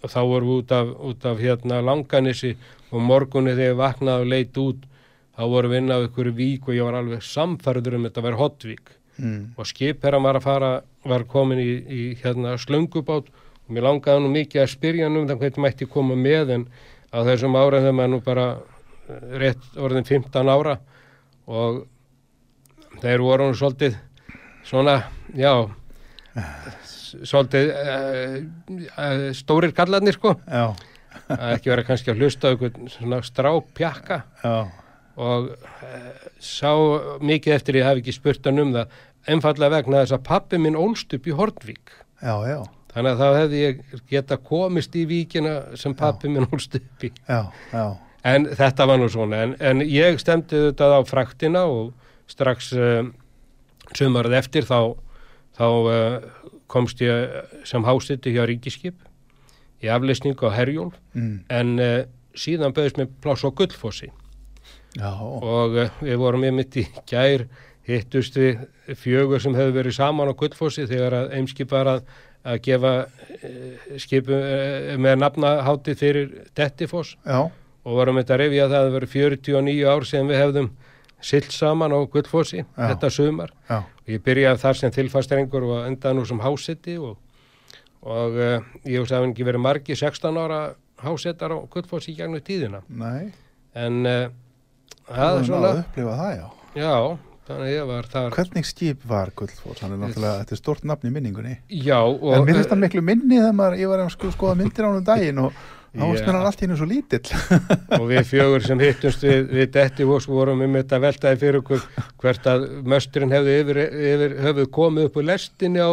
og 0.00 0.10
þá 0.10 0.20
vorum 0.20 0.48
við 0.48 0.58
út 0.62 0.72
af, 0.72 0.94
út 1.10 1.26
af 1.26 1.40
hérna 1.40 1.80
langanissi 1.84 2.54
og 2.90 3.00
morgunu 3.00 3.54
þegar 3.54 3.72
ég 3.72 3.80
vaknaði 3.80 4.24
og 4.24 4.32
leit 4.32 4.60
út 4.60 4.86
þá 5.36 5.44
vorum 5.48 5.72
við 5.72 5.78
inn 5.80 5.92
á 5.92 5.98
ykkur 6.04 6.32
vík 6.36 6.68
og 6.68 6.76
ég 6.76 6.88
var 6.88 6.98
alveg 7.00 7.22
samfærður 7.24 7.96
um 7.96 8.08
þetta 8.08 8.20
að 8.20 8.26
vera 8.28 8.40
hotvík. 8.40 8.96
Mm, 9.20 9.40
og 9.56 9.68
skipherran 9.68 10.24
var 10.24 10.38
að 10.38 10.46
fara 10.46 10.70
var 11.04 11.24
komin 11.28 11.60
í, 11.60 11.70
í 11.84 12.02
hérna 12.20 12.56
slöngubát 12.60 13.28
og 13.28 13.72
mér 13.72 13.86
langaði 13.88 14.24
nú 14.24 14.30
mikið 14.32 14.62
að 14.62 14.72
spyrja 14.74 15.08
hann 15.08 15.18
um 15.20 15.26
það 15.28 15.42
hvernig 15.42 15.64
mætti 15.64 15.88
koma 15.88 16.16
með 16.16 16.54
en 16.56 16.66
á 17.12 17.18
þessum 17.26 17.56
ára 17.58 17.82
þegar 17.82 17.96
maður 17.98 18.12
nú 18.14 18.20
bara 18.24 18.46
eh, 18.56 19.26
rétt 19.42 19.80
orðin 19.80 20.08
15 20.08 20.52
ára 20.52 20.78
og 21.50 23.00
þeir 23.02 23.24
voru 23.26 23.50
nú 23.50 23.58
svolítið 23.58 23.98
svona, 24.66 25.00
já 25.34 25.52
svolítið 27.26 27.72
uh, 27.74 28.36
uh, 28.94 29.24
stórir 29.34 29.74
kallarnir 29.74 30.14
sko. 30.14 30.36
Já, 30.46 30.70
að 31.34 31.54
ekki 31.56 31.72
vera 31.72 31.86
kannski 31.86 32.12
að 32.12 32.22
hlusta 32.22 32.52
einhvern 32.52 32.90
svona 32.92 33.20
strápjakka 33.26 34.20
já, 34.44 34.56
og 35.20 35.48
uh, 35.50 36.10
sá 36.38 36.70
mikið 37.24 37.56
eftir 37.56 37.80
ég 37.80 37.88
hafi 37.88 38.04
ekki 38.04 38.14
spurt 38.14 38.46
hann 38.46 38.62
um 38.62 38.74
það 38.76 39.00
einfallega 39.30 39.74
vegna 39.80 40.04
þess 40.04 40.16
að 40.16 40.28
pappi 40.30 40.60
minn 40.62 40.78
ólst 40.78 41.12
upp 41.16 41.26
í 41.26 41.34
Hortvík 41.36 41.92
já, 42.22 42.34
já, 42.46 42.60
þannig 42.94 43.10
að 43.10 43.20
þá 43.20 43.40
hefði 43.40 43.64
ég 43.64 43.82
geta 44.10 44.38
komist 44.38 44.96
í 44.96 45.04
víkina 45.10 45.56
sem 45.80 45.96
pappi 45.98 46.30
minn 46.30 46.48
ólst 46.50 46.78
upp 46.78 47.06
í. 47.06 47.12
Já, 47.26 47.42
já, 47.74 47.84
en 48.26 48.48
þetta 48.56 48.86
var 48.88 49.00
nú 49.00 49.08
svona. 49.12 49.44
En, 49.44 49.56
en 49.60 49.84
ég 49.84 50.20
stemdi 50.20 50.68
þetta 50.68 50.90
á 50.96 51.00
fraktina 51.08 51.64
og 51.70 51.92
strax 52.30 52.72
uh, 52.76 53.04
sumarið 53.96 54.36
eftir 54.38 54.66
þá, 54.68 54.94
þá 55.58 55.66
uh, 55.68 56.50
komst 56.70 57.02
ég 57.02 57.40
sem 57.66 57.84
hásiti 57.86 58.34
hjá 58.34 58.44
Ríkiskip 58.48 59.00
í 59.80 59.90
afleysningu 59.90 60.50
á 60.50 60.54
Herjólf. 60.54 60.96
Mm, 61.16 61.36
en 61.50 61.74
uh, 61.80 61.98
síðan 62.36 62.74
bauðist 62.76 63.00
mér 63.00 63.10
pláss 63.24 63.46
á 63.46 63.50
Gullfossi. 63.50 64.10
Já, 64.98 65.12
og 65.18 65.78
uh, 65.78 66.00
við 66.02 66.20
vorum 66.20 66.46
ég 66.46 66.56
mitt 66.56 66.78
í 66.78 66.86
gær 67.10 67.48
hittust 67.88 68.36
við 68.38 68.60
fjögur 69.00 69.42
sem 69.42 69.56
hefur 69.56 69.78
verið 69.80 69.96
saman 69.96 70.30
á 70.30 70.34
Gullfossi 70.38 70.86
þegar 70.90 71.16
að 71.22 71.32
Eimskip 71.38 71.72
var 71.72 71.88
að, 71.96 72.04
að 72.46 72.60
gefa 72.66 72.92
skipu 73.98 74.36
uh, 74.36 74.92
með 75.00 75.22
nafnahátti 75.24 75.96
fyrir 75.98 76.36
Dettifoss. 76.58 77.16
Já, 77.24 77.48
og 77.84 77.96
vorum 77.96 78.20
þetta 78.20 78.36
að 78.36 78.42
rifja 78.44 78.68
það 78.68 78.76
að 78.78 78.86
það 78.86 78.96
verið 78.98 79.14
49 79.16 79.90
ár 79.94 80.08
sem 80.08 80.30
við 80.30 80.40
hefðum 80.42 80.70
silt 81.20 81.52
saman 81.52 81.92
á 81.92 81.98
Gullfossi 82.10 82.62
Já. 82.62 82.84
þetta 82.92 83.10
sumar 83.12 83.52
já, 83.68 83.80
og 83.84 84.12
ég 84.12 84.22
byrjaði 84.24 84.62
þar 84.62 84.78
sem 84.80 84.94
þilfastrengur 84.94 85.66
og 85.68 85.80
endaði 85.86 86.16
nú 86.18 86.26
sem 86.28 86.40
hásetti 86.40 86.96
og, 87.00 87.16
og 88.00 88.38
uh, 88.40 88.68
ég 88.88 89.08
það 89.08 89.30
ekki 89.30 89.48
verið 89.48 89.64
margi 89.64 89.96
16 89.96 90.40
ára 90.40 90.60
hásettar 91.04 91.56
á 91.56 91.58
Gullfossi 91.72 92.14
í 92.14 92.20
gegnum 92.20 92.44
tíðina 92.44 92.80
nei, 92.88 93.32
en 93.76 94.00
uh, 94.08 94.30
það 95.08 95.26
er 95.26 95.34
hefur 95.34 95.50
svona 95.50 95.72
að 95.72 95.82
upplifa 95.82 96.14
það, 96.20 96.32
já. 96.38 96.46
já, 96.80 96.94
þannig 97.50 97.66
að 97.66 97.74
ég 97.74 97.90
var 97.90 98.08
þar 98.14 98.38
Hvernig 98.38 98.70
skip 98.70 99.04
var 99.10 99.34
Gullfoss? 99.36 99.82
Hann 99.84 99.96
er 99.96 100.00
náttúrulega, 100.04 100.44
þetta 100.44 100.56
er 100.56 100.62
stort 100.62 100.88
nafn 100.88 101.10
í 101.10 101.12
minningunni. 101.14 101.58
já 101.68 101.98
og 102.00 102.32
en 102.36 102.48
mér 102.48 102.60
finnst 102.60 102.72
hann 102.72 102.84
miklu 102.84 103.04
minni 103.04 103.40
þegar 103.40 103.60
maður, 103.60 103.78
ég 103.82 103.92
var 103.92 104.04
að 104.04 104.12
sko, 104.16 104.32
skoða 104.36 104.56
myndir 104.60 104.86
á 104.86 104.88
hann 104.88 105.00
um 105.02 105.06
daginn 105.08 105.44
og 105.44 105.62
hann 105.98 106.38
allt 106.38 106.60
í 106.62 106.66
hennu 106.66 106.76
svo 106.78 106.86
lítill. 106.86 107.24
og 107.98 108.06
við 108.10 108.26
fjögur 108.28 108.64
sem 108.64 108.80
hittumst 108.82 109.24
við, 109.26 109.46
við 109.50 109.70
Dettivós 109.74 110.28
vorum 110.30 110.62
um 110.62 110.76
þetta 110.78 111.00
veltaði 111.02 111.40
fyrir 111.40 111.60
okkur 111.62 111.86
hvert 112.22 112.50
að 112.50 112.66
mösturinn 112.92 113.34
hefði 113.34 113.56
yfir, 113.64 113.80
yfir 114.12 114.36
höfuð 114.46 114.70
komið 114.76 115.08
upp 115.08 115.18
úr 115.20 115.28
lestinni 115.32 115.82
á, 115.82 115.92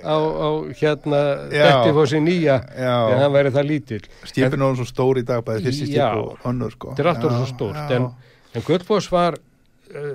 á, 0.00 0.16
á 0.16 0.48
hérna 0.80 1.22
Já. 1.52 1.64
Dettivósi 1.68 2.22
nýja 2.24 2.58
Já. 2.72 2.96
en 3.12 3.24
hann 3.24 3.34
væri 3.36 3.54
það 3.54 3.70
lítill 3.72 4.02
Skipin 4.24 4.64
er 4.64 4.78
svo 4.80 4.88
stór 4.88 5.20
í 5.20 5.26
dag, 5.28 5.44
bæði 5.44 5.68
fyrsti 5.68 5.90
Já. 5.92 6.08
skip 6.14 6.22
og 6.24 6.48
önnur, 6.50 6.76
sko. 6.76 6.94
þetta 6.94 7.04
er 7.04 7.12
alltaf 7.12 7.34
Já, 7.34 7.38
svo 7.40 7.50
stórt 7.52 7.96
en, 7.98 8.10
en 8.54 8.66
Gullfoss 8.68 9.12
var 9.12 9.36
uh, 9.36 10.12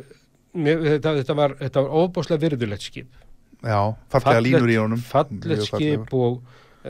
þetta, 0.58 1.18
þetta 1.22 1.38
var, 1.38 1.58
þetta 1.62 1.86
var 1.86 1.98
óbúslega 2.02 2.48
virðulegt 2.48 2.90
skip 2.90 3.26
Já, 3.60 3.82
fallega 4.14 4.42
línur 4.42 4.72
í 4.72 4.78
honum. 4.80 5.02
fallet 5.04 5.66
skip 5.68 6.14
og 6.16 6.40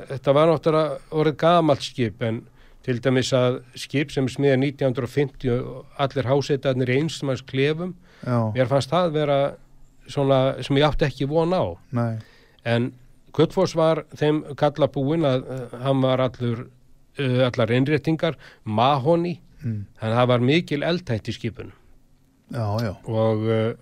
þetta 0.10 0.36
var 0.38 0.50
náttúrulega 0.50 1.20
orðið 1.20 1.38
gamalt 1.44 1.86
skip 1.86 2.24
en 2.26 2.44
til 2.86 3.00
dæmis 3.04 3.34
að 3.36 3.60
skip 3.78 4.14
sem 4.14 4.28
smiða 4.32 4.58
1950 4.62 5.52
og 5.60 6.00
allir 6.00 6.30
hásetarnir 6.30 6.94
í 6.94 7.02
einsmanns 7.02 7.44
klefum 7.46 7.96
mér 8.24 8.70
fannst 8.72 8.92
það 8.94 9.12
vera 9.16 9.40
svona 10.10 10.40
sem 10.66 10.80
ég 10.80 10.88
átti 10.88 11.08
ekki 11.08 11.28
von 11.30 11.54
á. 11.54 11.64
Nei, 11.96 12.18
en 12.66 12.92
Guttfoss 13.36 13.76
var 13.78 14.04
þeim 14.18 14.42
kalla 14.58 14.90
búin 14.92 15.28
að 15.28 15.46
uh, 15.46 15.78
hann 15.84 16.02
var 16.02 16.24
allur 16.24 16.66
uh, 16.66 17.46
allar 17.46 17.74
innréttingar 17.76 18.40
mahoni, 18.64 19.38
mm. 19.62 19.84
þannig 20.00 20.16
að 20.16 20.20
það 20.20 20.32
var 20.34 20.46
mikil 20.50 20.82
eldhætt 20.88 21.30
í 21.30 21.36
skipun 21.36 21.72
já, 22.50 22.66
já, 22.82 22.94
og, 23.06 23.46
uh, 23.46 23.74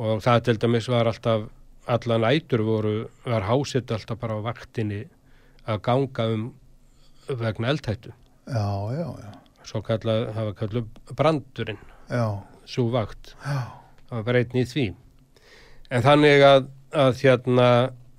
og 0.00 0.22
það 0.24 0.44
til 0.48 0.60
dæmis 0.64 0.88
var 0.90 1.10
alltaf 1.10 1.48
allan 1.90 2.26
ætur 2.30 2.64
voru, 2.64 2.94
var 3.26 3.48
hásett 3.48 3.92
alltaf 3.92 4.20
bara 4.20 4.38
á 4.38 4.46
vaktinni 4.48 5.04
að 5.70 5.82
ganga 5.86 6.26
um 6.34 6.48
vegna 7.40 7.70
eldhættu. 7.74 8.12
Já, 8.50 8.66
já, 8.96 9.06
já, 9.22 9.30
svo 9.68 9.82
kallað, 9.86 10.26
það 10.34 10.48
var 10.48 10.58
kallað 10.58 11.14
brandurinn 11.20 11.80
já, 12.10 12.24
svo 12.66 12.88
vakt. 12.90 13.34
Það 13.44 14.16
var 14.16 14.26
bara 14.26 14.42
einn 14.42 14.58
í 14.58 14.66
því. 14.66 14.86
En 15.90 16.06
þannig 16.06 16.44
að, 16.46 16.68
að 16.94 17.22
hérna, 17.22 17.66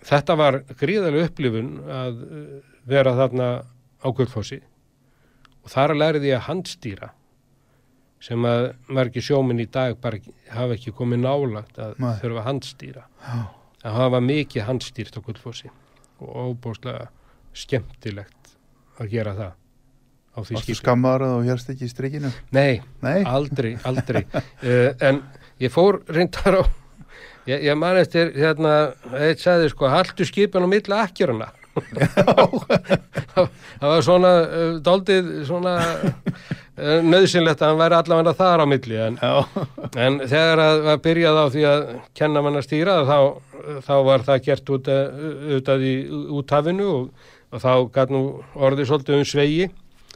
þetta 0.07 0.37
var 0.39 0.59
gríðarlega 0.79 1.31
upplifun 1.31 1.71
að 1.91 2.21
uh, 2.25 2.59
vera 2.87 3.15
þarna 3.19 3.49
á 4.01 4.07
Guldfossi 4.09 4.61
og 5.61 5.69
þar 5.69 5.93
lærði 5.97 6.31
ég 6.31 6.39
að 6.39 6.47
handstýra 6.47 7.11
sem 8.21 8.45
að 8.45 8.67
margir 8.93 9.23
sjóminn 9.25 9.61
í 9.61 9.67
dag 9.69 9.95
bara 10.01 10.19
hafa 10.53 10.75
ekki 10.77 10.93
komið 10.97 11.23
nálagt 11.23 11.79
að 11.81 11.95
Nei. 12.01 12.13
þurfa 12.21 12.41
að 12.41 12.47
handstýra. 12.47 13.03
Já. 13.25 13.39
að 13.81 13.95
hafa 13.97 14.19
mikið 14.21 14.67
handstýrt 14.67 15.17
á 15.17 15.25
Guldfossi 15.25 15.71
og 16.21 16.51
óbúslega 16.51 17.07
skemmtilegt 17.53 18.53
að 19.01 19.11
gera 19.15 19.33
það 19.37 19.57
á 20.31 20.39
því 20.47 20.61
skipi. 20.61 20.77
skammarað 20.79 21.37
og 21.37 21.47
hérst 21.47 21.71
ekki 21.73 21.87
í 21.87 21.91
strikinu? 21.91 22.31
Nei, 22.55 22.81
Nei? 23.03 23.21
aldrei, 23.27 23.73
aldrei 23.87 24.23
uh, 24.31 24.91
en 25.07 25.23
ég 25.61 25.73
fór 25.73 26.01
reyndar 26.11 26.61
á 26.61 26.63
ég, 27.49 27.65
ég 27.67 27.75
man 27.79 27.99
eftir 27.99 28.31
hérna, 28.37 28.93
eitt 29.19 29.43
sagði 29.43 29.71
sko 29.73 29.91
haldu 29.91 30.27
skipin 30.27 30.63
á 30.63 30.69
milli 30.71 30.97
akkjöruna 30.97 31.51
það 33.31 33.85
var 33.87 34.01
svona 34.03 34.31
uh, 34.43 34.73
daldið 34.83 35.29
svona 35.47 35.75
uh, 35.79 36.97
nöðsynlegt 37.03 37.61
að 37.63 37.69
hann 37.71 37.79
væri 37.79 37.99
allavega 37.99 38.33
þar 38.39 38.63
á 38.63 38.65
milli 38.67 38.99
en, 38.99 39.19
en 39.95 40.19
þegar 40.25 40.63
að 40.65 40.81
var 40.87 41.03
byrjað 41.05 41.39
á 41.39 41.45
því 41.53 41.67
að 41.71 41.85
kenna 42.19 42.43
mann 42.43 42.59
að 42.59 42.67
stýra 42.67 42.97
þá, 43.07 43.19
þá 43.87 43.93
var 44.07 44.25
það 44.27 44.43
gert 44.49 44.73
út, 44.75 44.91
að, 44.91 45.29
út 45.59 45.71
að 45.75 45.87
í 45.87 45.93
úthafinu 46.39 46.89
og, 46.91 47.31
og 47.51 47.63
þá 47.63 47.71
gæt 47.95 48.13
nú 48.13 48.21
orðið 48.55 48.89
svolítið 48.89 49.19
um 49.19 49.27
svegi 49.27 49.69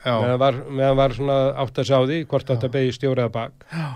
Já. 0.05 0.13
meðan 0.21 0.39
var, 0.41 0.59
meðan 0.69 0.99
var 0.99 1.15
svona 1.17 1.37
átt 1.63 1.81
að 1.81 1.89
sá 1.89 1.97
því 2.05 2.19
hvort 2.29 2.51
átt 2.53 2.67
að 2.67 2.75
beigja 2.77 2.97
stjóriða 2.99 3.31
bak 3.33 3.65
Já. 3.71 3.87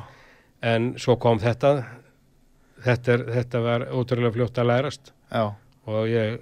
en 0.73 0.93
svo 0.99 1.15
kom 1.21 1.41
þetta 1.41 1.73
þetta, 2.85 3.13
er, 3.15 3.25
þetta 3.37 3.63
var 3.65 3.87
ótrúlega 3.93 4.35
fljótt 4.37 4.59
að 4.61 4.71
lærast 4.71 5.13
Já. 5.29 5.45
og 5.85 6.01
ég 6.09 6.39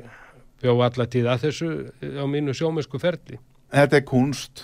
bjó 0.64 0.80
alla 0.82 1.06
tíð 1.06 1.30
að 1.34 1.46
þessu 1.48 1.70
á 2.02 2.26
mínu 2.30 2.56
sjómennsku 2.58 3.02
ferli 3.02 3.42
Þetta 3.68 3.98
er 4.00 4.06
kunst 4.08 4.64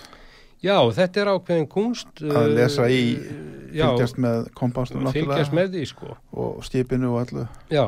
Já, 0.64 0.78
þetta 0.96 1.20
er 1.20 1.28
ákveðin 1.34 1.66
kunst 1.68 2.22
að 2.24 2.54
lesa 2.56 2.86
í, 2.88 3.18
já, 3.76 3.84
fylgjast 3.84 4.16
með 4.24 4.46
kompástum 4.56 5.04
fylgjast 5.12 5.52
með 5.52 5.74
því 5.74 5.82
sko 5.90 6.14
og 6.40 6.62
skipinu 6.64 7.10
og 7.12 7.18
allu. 7.20 7.44
Já, 7.68 7.84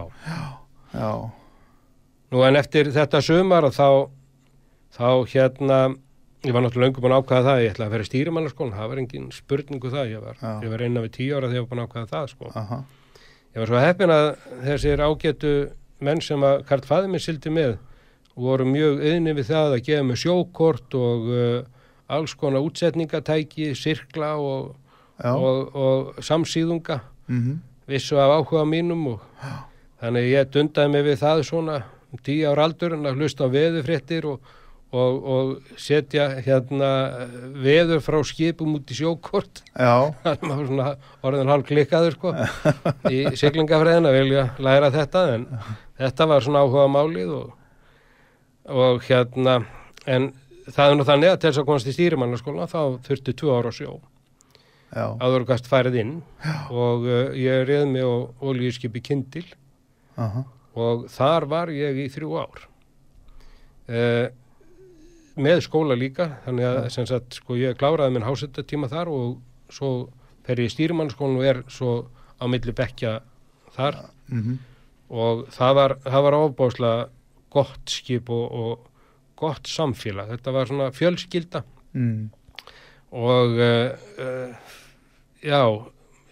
Já. 0.93 1.09
nú 2.35 2.43
en 2.45 2.61
eftir 2.61 2.91
þetta 2.93 3.23
sumar 3.25 3.71
þá 3.73 3.87
þá 4.97 5.09
hérna 5.33 5.79
ég 6.47 6.55
var 6.55 6.63
náttúrulega 6.65 6.87
löngu 6.87 7.03
búin 7.05 7.15
að 7.17 7.25
ákvaða 7.25 7.47
það 7.47 7.63
ég 7.63 7.73
ætlaði 7.75 7.89
að 7.89 7.95
vera 7.97 8.09
stýrimannarskólan, 8.09 8.77
það 8.77 8.91
var 8.93 9.01
engin 9.03 9.27
spurningu 9.35 9.91
það 9.93 10.13
ég 10.13 10.23
var, 10.25 10.39
ég 10.65 10.73
var 10.73 10.85
innan 10.87 11.07
við 11.07 11.13
tíu 11.17 11.37
ára 11.37 11.51
þegar 11.51 11.59
ég 11.59 11.67
var 11.67 11.71
búin 11.73 11.83
að 11.83 11.89
ákvaða 11.91 12.11
það 12.13 12.31
sko. 12.33 12.53
Ég 13.57 13.61
var 13.63 13.71
svo 13.73 13.83
heppin 13.83 14.15
að 14.15 14.27
þessir 14.67 15.05
ágætu 15.07 15.53
menn 16.07 16.21
sem 16.21 16.43
að 16.45 16.65
Karl 16.69 16.87
Fæði 16.87 17.13
minn 17.13 17.25
sildi 17.25 17.53
með 17.57 17.77
voru 18.37 18.67
mjög 18.69 19.01
yðni 19.01 19.33
við 19.39 19.49
það 19.49 19.77
að 19.79 19.85
gefa 19.87 20.05
mig 20.05 20.21
sjókort 20.21 20.97
og 20.99 21.31
uh, 21.33 21.63
alls 22.13 22.35
konar 22.37 22.67
útsetningatæki, 22.67 23.71
sirkla 23.75 24.35
og, 24.37 24.75
og, 25.25 25.73
og 25.73 26.21
samsýðunga 26.25 27.01
Mm 27.27 27.57
vissu 27.87 28.19
af 28.19 28.33
áhuga 28.41 28.65
mínum 28.67 29.07
og 29.15 29.21
þannig 30.01 30.31
ég 30.33 30.51
dundaði 30.51 30.93
mig 30.93 31.05
við 31.07 31.21
það 31.23 31.43
svona 31.47 31.77
um 32.13 32.23
tíu 32.23 32.49
ára 32.51 32.67
aldur 32.67 32.97
en 32.97 33.07
að 33.07 33.21
hlusta 33.21 33.47
á 33.47 33.55
veðurfréttir 33.55 34.27
og, 34.27 34.41
og, 34.95 35.27
og 35.27 35.79
setja 35.81 36.29
hérna 36.45 36.91
veður 37.59 38.03
frá 38.05 38.19
skipum 38.27 38.77
út 38.79 38.91
í 38.93 38.97
sjókort 38.99 39.63
Já. 39.75 40.15
þannig 40.25 40.55
að 40.55 40.65
svona 40.71 40.89
orðin 41.27 41.53
hálf 41.53 41.67
klikkaður 41.69 42.17
sko 42.17 42.35
í 43.11 43.23
siglingafræðin 43.39 44.09
að 44.11 44.19
vilja 44.21 44.49
læra 44.63 44.93
þetta 44.95 45.25
en 45.35 45.47
þetta 45.99 46.29
var 46.31 46.47
svona 46.47 46.63
áhuga 46.65 46.87
málið 46.93 47.35
og, 47.41 47.55
og 48.71 49.03
hérna 49.09 49.61
en 50.07 50.31
það 50.71 50.91
er 50.91 50.99
nú 50.99 51.07
þannig 51.07 51.33
að 51.33 51.41
til 51.41 51.51
þess 51.51 51.63
að 51.63 51.69
komast 51.71 51.91
í 51.91 51.97
stýrimannarskóla 51.97 52.71
þá 52.71 52.81
þurfti 53.07 53.37
tvö 53.43 53.59
ára 53.59 53.75
sjó 53.75 53.99
Já. 54.95 55.07
áður 55.19 55.43
og 55.43 55.51
gast 55.51 55.67
færið 55.67 56.01
inn 56.05 56.17
og 56.71 57.07
uh, 57.11 57.35
ég 57.35 57.67
reið 57.67 57.89
mig 57.91 58.07
á 58.07 58.15
olíuskipi 58.47 59.03
Kindil 59.05 59.47
Aha. 60.15 60.47
og 60.79 61.09
þar 61.13 61.51
var 61.51 61.73
ég 61.75 61.99
í 62.07 62.09
þrjú 62.15 62.37
ár 62.39 62.63
uh, 63.91 64.27
með 65.37 65.63
skóla 65.67 65.97
líka 65.99 66.31
þannig 66.47 66.69
að 66.69 66.79
sem 66.95 67.09
sagt 67.09 67.41
sko 67.41 67.59
ég 67.61 67.77
kláraði 67.79 68.15
minn 68.15 68.27
hásetatíma 68.27 68.89
þar 68.93 69.11
og 69.13 69.35
svo 69.73 69.91
fer 70.47 70.63
ég 70.63 70.71
í 70.71 70.75
stýrimannskólan 70.75 71.41
og 71.41 71.45
er 71.45 71.63
svo 71.73 71.93
á 72.41 72.45
milli 72.49 72.73
bekkja 72.77 73.19
þar. 73.77 74.07
Mm 74.31 74.57
og 75.13 75.47
það 75.55 75.79
var, 75.79 75.95
það 76.05 76.27
var 76.27 76.37
ofbáslega 76.41 77.09
gott 77.55 77.93
skip 77.93 78.31
og, 78.35 78.47
og 78.51 79.39
gott 79.39 79.69
samfélag, 79.71 80.33
þetta 80.35 80.55
var 80.55 80.71
svona 80.71 80.91
fjölskylda. 80.95 81.63
Mm. 81.97 82.29
og 83.17 83.55
uh, 83.57 83.93
uh, 84.21 84.73
já, 85.41 85.63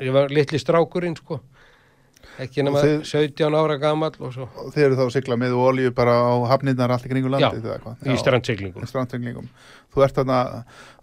ég 0.05 0.13
var 0.13 0.33
litli 0.35 0.59
strákurinn 0.61 1.17
sko 1.17 1.39
ekki 2.43 2.65
nema 2.67 2.81
þið- 2.83 3.05
17 3.07 3.55
ára 3.55 3.77
gamall 3.79 4.15
og 4.19 4.33
svo 4.35 4.49
Og 4.65 4.73
Þið 4.75 4.85
eru 4.85 4.97
þá 4.99 5.03
að 5.05 5.13
sigla 5.15 5.37
með 5.39 5.53
olíu 5.55 5.91
bara 5.95 6.15
á 6.19 6.33
hafnirnar 6.51 6.91
allt 6.91 7.07
í 7.07 7.11
kringu 7.13 7.31
Já, 7.39 7.51
eða 7.53 7.79
hvað? 7.85 8.09
í 8.11 8.17
strandsiglingum 8.19 8.87
strandsiglingum. 8.91 9.49
Þú 9.95 10.03
ert 10.05 10.15
þarna, 10.19 10.39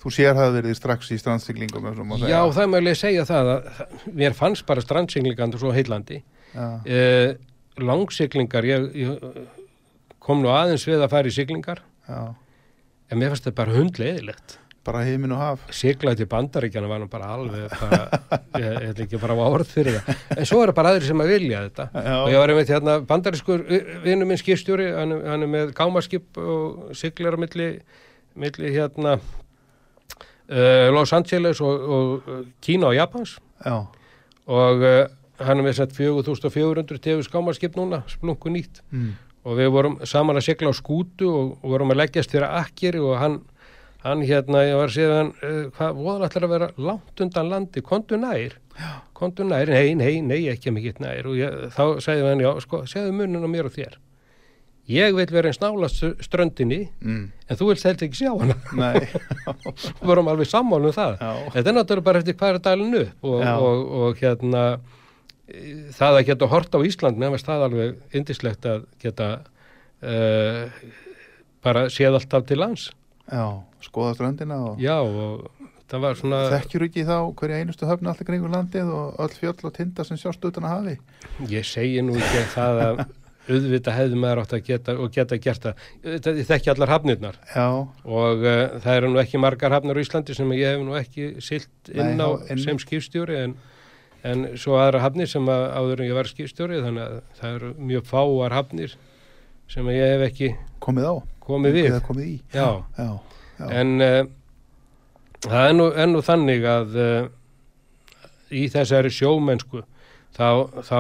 þú 0.04 0.12
sér 0.12 0.36
það 0.36 0.56
verið 0.60 0.76
strax 0.76 1.12
í 1.12 1.18
strandsiglingum 1.22 1.88
Já, 2.28 2.42
það 2.52 2.64
er 2.66 2.72
mögulega 2.74 2.98
að 2.98 3.02
segja 3.06 3.24
það 3.30 3.52
að 3.56 4.14
mér 4.14 4.34
fannst 4.36 4.66
bara 4.66 4.82
strandsiglingandur 4.82 5.60
svo 5.64 5.72
heillandi 5.72 6.22
Já. 6.52 6.68
uh, 6.84 7.34
langsiglingar 7.80 8.64
ég, 8.68 8.90
ég 8.96 9.48
kom 10.20 10.42
nú 10.44 10.52
aðeins 10.52 10.84
við 10.88 11.02
að 11.06 11.10
fara 11.16 11.28
í 11.32 11.36
siglingar 11.36 11.80
Já. 12.10 12.36
en 13.10 13.18
mér 13.22 13.32
fannst 13.32 13.48
þetta 13.48 13.56
bara 13.64 13.78
hundleiðilegt 13.78 14.58
Bara 14.84 15.04
heimin 15.06 15.32
og 15.36 15.38
haf. 15.38 15.66
sigla 15.70 16.16
til 16.18 16.26
bandaríkjana 16.26 16.88
var 16.90 17.00
nú 17.04 17.08
bara 17.10 17.28
alveg 17.36 17.70
bara, 17.70 18.00
ég, 18.64 18.78
ætla 18.90 19.04
ekki 19.06 19.20
bara 19.22 19.36
hafa 19.38 19.50
orð 19.54 19.70
fyrir 19.76 20.00
það 20.00 20.40
en 20.42 20.48
svo 20.50 20.64
eru 20.64 20.74
bara 20.74 20.90
aðri 20.96 21.06
sem 21.12 21.22
að 21.22 21.30
vilja 21.36 21.60
þetta 21.68 21.86
Já. 21.94 22.16
og 22.24 22.30
ég 22.34 22.42
var 22.42 22.50
einmitt 22.56 22.72
hérna 22.74 22.96
bandarískur 23.06 23.62
vinnu 24.08 24.26
minn 24.26 24.42
skipstjóri, 24.42 24.88
hann, 24.98 25.14
hann 25.28 25.46
er 25.46 25.52
með 25.54 25.76
gámaskip 25.78 26.40
og 26.42 26.96
siglar 26.98 27.38
á 27.38 27.40
milli, 27.44 27.68
milli 28.42 28.74
hérna 28.74 29.20
uh, 30.50 30.90
Los 30.96 31.14
Angeles 31.14 31.62
og, 31.62 31.82
og 31.98 32.28
uh, 32.28 32.42
Kína 32.66 32.90
og 32.90 32.96
Japans 32.98 33.38
Já. 33.66 33.76
og 34.48 34.82
uh, 34.82 35.04
hann 35.42 35.62
er 35.62 35.66
með 35.66 35.78
sett 35.82 35.94
4400 35.98 36.98
tefus 37.02 37.30
gámaskip 37.32 37.78
núna, 37.78 38.02
splunku 38.10 38.50
nýtt 38.54 38.82
Mm. 38.92 39.14
og 39.46 39.56
við 39.58 39.70
vorum 39.74 39.96
saman 40.06 40.38
að 40.38 40.44
sigla 40.50 40.70
á 40.70 40.76
skútu 40.78 41.26
og, 41.30 41.54
og 41.64 41.70
vorum 41.74 41.94
að 41.94 42.02
leggjast 42.04 42.34
fyrir 42.34 42.50
akkeri 42.50 43.00
og 43.02 43.16
hann, 43.18 43.40
hann 44.04 44.22
hérna, 44.26 44.64
ég 44.66 44.78
var 44.80 44.94
hann, 45.16 45.34
uh, 45.46 45.64
hvað 45.78 45.98
voðan 46.02 46.28
ætlar 46.28 46.46
að 46.48 46.54
vera 46.56 46.70
langt 46.78 47.22
undan 47.26 47.50
landi, 47.52 47.82
kontu 47.86 48.18
nær. 48.22 48.56
Kontu 49.18 49.46
nær, 49.46 49.70
nei, 49.70 49.94
nei, 49.96 50.22
nei, 50.26 50.40
ekki 50.50 50.72
mikið 50.74 51.02
nær. 51.04 51.28
Og 51.30 51.36
ég, 51.38 51.60
þá 51.76 51.84
segði 52.02 52.30
hann, 52.32 52.42
já, 52.42 52.52
sko 52.64 52.86
segðu 52.90 53.12
munin 53.20 53.46
á 53.46 53.50
mér 53.52 53.70
og 53.70 53.76
þér. 53.76 54.00
Ég 54.92 55.14
vil 55.16 55.28
vera 55.30 55.52
eins 55.52 55.60
nálast 55.62 56.02
ströndinni 56.26 56.88
Mm. 57.00 57.28
en 57.48 57.56
þú 57.60 57.68
vilt 57.70 57.84
heldur 57.86 58.08
ekki 58.08 58.18
sjá 58.24 58.32
hana. 58.34 58.56
Við 60.02 60.02
vorum 60.10 60.28
alveg 60.32 60.50
sammála 60.50 60.90
um 60.90 60.96
það. 60.96 61.14
Já. 61.22 61.52
þetta 61.54 61.70
er 61.70 61.76
náttúrulega 61.78 62.08
bara 62.08 62.20
eftir 62.24 62.36
hvað 62.40 62.56
er 62.56 62.60
dalinu 62.66 63.04
og, 63.22 63.38
Já. 63.46 63.54
og, 63.62 63.92
og 64.02 64.18
hérna 64.24 64.64
e, 65.48 65.62
það 65.94 66.18
að 66.18 66.26
geta 66.32 66.50
hort 66.52 66.74
á 66.76 66.80
Ísland 66.90 67.22
nefnast 67.22 67.48
það 67.48 67.68
alveg 67.68 68.18
indislegt 68.18 68.66
að 68.66 68.84
geta 69.06 69.30
uh, 70.02 70.66
bara 71.64 71.86
séð 71.94 72.18
alltaf 72.18 72.50
til 72.50 72.60
lands 72.60 72.90
Já. 73.30 73.46
Skoða 73.86 74.16
ströndina 74.18 74.58
og 74.72 74.80
já 74.82 74.98
og 75.02 75.48
það 75.92 76.04
var 76.06 76.16
svona 76.20 76.42
þekkjur 76.56 76.86
ekki 76.88 77.04
þá 77.08 77.16
hverja 77.36 77.62
einustu 77.62 77.88
höfn 77.90 78.08
allt 78.12 78.22
í 78.24 78.28
kringu 78.28 78.50
landið 78.52 78.92
og 78.96 79.18
öll 79.26 79.34
fjöll 79.38 79.66
og 79.68 79.74
tinda 79.76 80.06
sem 80.08 80.18
sjást 80.20 80.46
utan 80.48 80.64
að 80.68 80.76
hafi. 80.78 80.94
ég 81.52 81.66
segi 81.68 82.02
nú 82.06 82.16
ekki 82.16 82.46
það 82.56 82.80
að 82.86 83.02
auðvitað 83.52 83.96
hefði 83.98 84.20
maður 84.22 84.40
átt 84.44 84.54
að 84.56 84.62
geta 84.70 84.94
og 85.02 85.12
geta 85.12 85.38
gert 85.42 85.64
það, 85.66 85.80
ég 86.06 86.46
þekki 86.48 86.70
allar 86.72 86.92
hafnirnar 86.94 87.40
Já. 87.56 87.66
og 88.06 88.46
uh, 88.46 88.80
það 88.86 88.96
eru 89.00 89.10
nú 89.12 89.20
ekki 89.20 89.42
margar 89.42 89.74
hafnir 89.76 89.98
á 89.98 90.04
Íslandi 90.06 90.36
sem 90.38 90.52
ég 90.56 90.76
hef 90.76 90.84
nú 90.86 90.96
ekki 90.96 91.26
silt 91.44 91.92
inn 91.92 92.16
Nei, 92.16 92.24
á 92.24 92.30
já, 92.38 92.54
inn- 92.54 92.62
sem 92.64 92.80
skipstjóri 92.80 93.40
en, 93.42 93.56
en 94.24 94.46
svo 94.62 94.78
aðra 94.80 95.02
hafnir 95.04 95.28
sem 95.28 95.50
að 95.52 95.66
áður 95.74 96.04
en 96.06 96.12
ég 96.12 96.20
var 96.22 96.30
skipstjóri 96.32 96.84
þannig 96.86 97.04
að 97.10 97.18
það 97.42 97.56
eru 97.58 97.74
mjög 97.92 98.06
fáar 98.14 98.56
hafnir 98.62 98.96
sem 99.74 99.90
að 99.90 99.98
ég 100.00 100.14
hef 100.16 100.26
ekki 100.30 100.52
Komið 100.82 101.06
á. 101.08 101.16
komið 101.46 101.74
við 101.78 102.00
komið 102.08 102.26
í. 102.28 102.36
já, 102.54 102.68
Já. 102.98 103.10
Já. 103.60 103.66
en 103.82 104.02
uh, 104.02 104.22
það 105.46 105.68
er 105.70 105.74
nú, 105.78 105.88
er 105.94 106.08
nú 106.10 106.22
þannig 106.26 106.64
að 106.70 106.96
uh, 107.02 107.28
í 108.52 108.66
þessari 108.72 109.12
sjómennsku 109.14 109.84
þá, 110.36 110.48
þá 110.86 110.98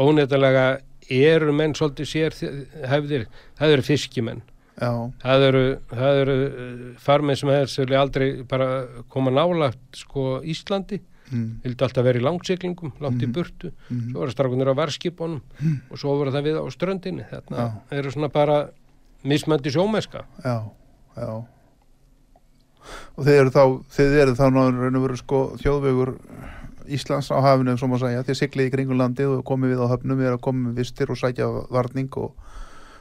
óneittalega 0.00 0.64
eru 1.10 1.52
menn 1.56 1.74
svolítið 1.74 2.06
sér 2.06 2.36
hefðir, 2.88 3.26
það 3.58 3.74
eru 3.76 3.82
fiskimenn 3.86 4.42
Já. 4.80 4.90
það 5.20 5.42
eru, 5.50 5.62
það 5.90 6.20
eru 6.22 6.34
uh, 6.46 6.82
farmið 7.02 7.40
sem 7.42 7.52
hefur 7.52 7.94
aldrei 8.00 8.28
bara 8.48 8.68
koma 9.12 9.32
nálagt 9.34 9.98
sko 10.04 10.38
Íslandi 10.48 11.00
mm. 11.30 11.48
vildi 11.66 11.84
alltaf 11.84 12.06
vera 12.06 12.20
í 12.20 12.24
langsiklingum 12.24 12.94
langt 13.02 13.20
í 13.20 13.26
Mhm. 13.28 13.34
burtu, 13.36 13.72
Mhm. 13.90 14.12
svo 14.12 14.20
voru 14.22 14.32
strákunir 14.32 14.70
á 14.72 14.74
varskipunum 14.80 15.42
og 15.90 15.98
svo 16.00 16.16
voru 16.16 16.32
það 16.32 16.46
við 16.48 16.60
á 16.62 16.64
ströndinni 16.72 17.26
þetta 17.28 17.56
Já. 17.58 17.66
eru 17.98 18.10
svona 18.14 18.30
bara 18.32 18.60
mismöndi 19.22 19.72
sjómeska 19.72 20.24
já, 20.44 20.56
já. 21.16 21.32
Og 23.16 23.26
þið 23.26 23.36
eru 23.36 23.52
þá 23.54 23.64
þið 23.92 24.16
eru 24.22 24.36
þá 24.38 24.46
náður 24.54 25.02
veru 25.04 25.18
sko 25.20 25.42
þjóðvegur 25.60 26.14
Íslands 26.90 27.30
á 27.30 27.38
hafinu 27.38 27.76
sem 27.78 27.92
að 27.94 28.04
segja, 28.04 28.22
þið 28.26 28.38
siglið 28.40 28.68
í 28.68 28.72
kringum 28.74 28.98
landið 28.98 29.36
og 29.36 29.44
komið 29.46 29.74
við 29.74 29.84
á 29.86 29.92
höfnum, 29.92 30.18
við 30.18 30.30
erum 30.30 30.40
að 30.40 30.46
koma 30.46 30.70
við 30.70 30.80
vistir 30.82 31.12
og 31.12 31.20
sækja 31.20 31.46
varning 31.70 32.18
og, 32.18 32.48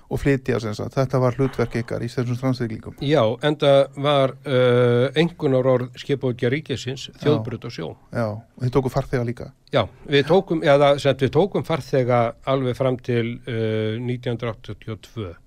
og 0.10 0.22
flytja 0.22 0.60
þetta 0.60 1.22
var 1.24 1.38
hlutverk 1.40 1.80
ykkar 1.82 2.06
í 2.06 2.10
þessum 2.12 2.38
strandsiglingum. 2.38 3.00
Já, 3.02 3.24
enda 3.46 3.74
var 3.98 4.36
uh, 4.44 5.10
engunar 5.18 5.70
orð 5.74 5.98
skipókja 6.02 6.52
ríkisins 6.54 7.10
þjóðbrut 7.24 7.66
og 7.70 7.76
sjó. 7.76 7.90
Já, 8.14 8.28
og 8.38 8.64
þið 8.66 8.76
tóku 8.78 8.94
farþega 8.94 9.28
líka. 9.32 9.52
Já, 9.74 9.84
við 10.06 10.26
tókum, 10.30 10.64
eða, 10.66 10.96
sem 11.02 11.18
við 11.26 11.34
tókum 11.40 11.66
farþega 11.66 12.24
alveg 12.50 12.78
fram 12.78 13.00
til 13.02 13.40
uh, 13.48 13.98
1982 13.98 15.30
já, 15.30 15.38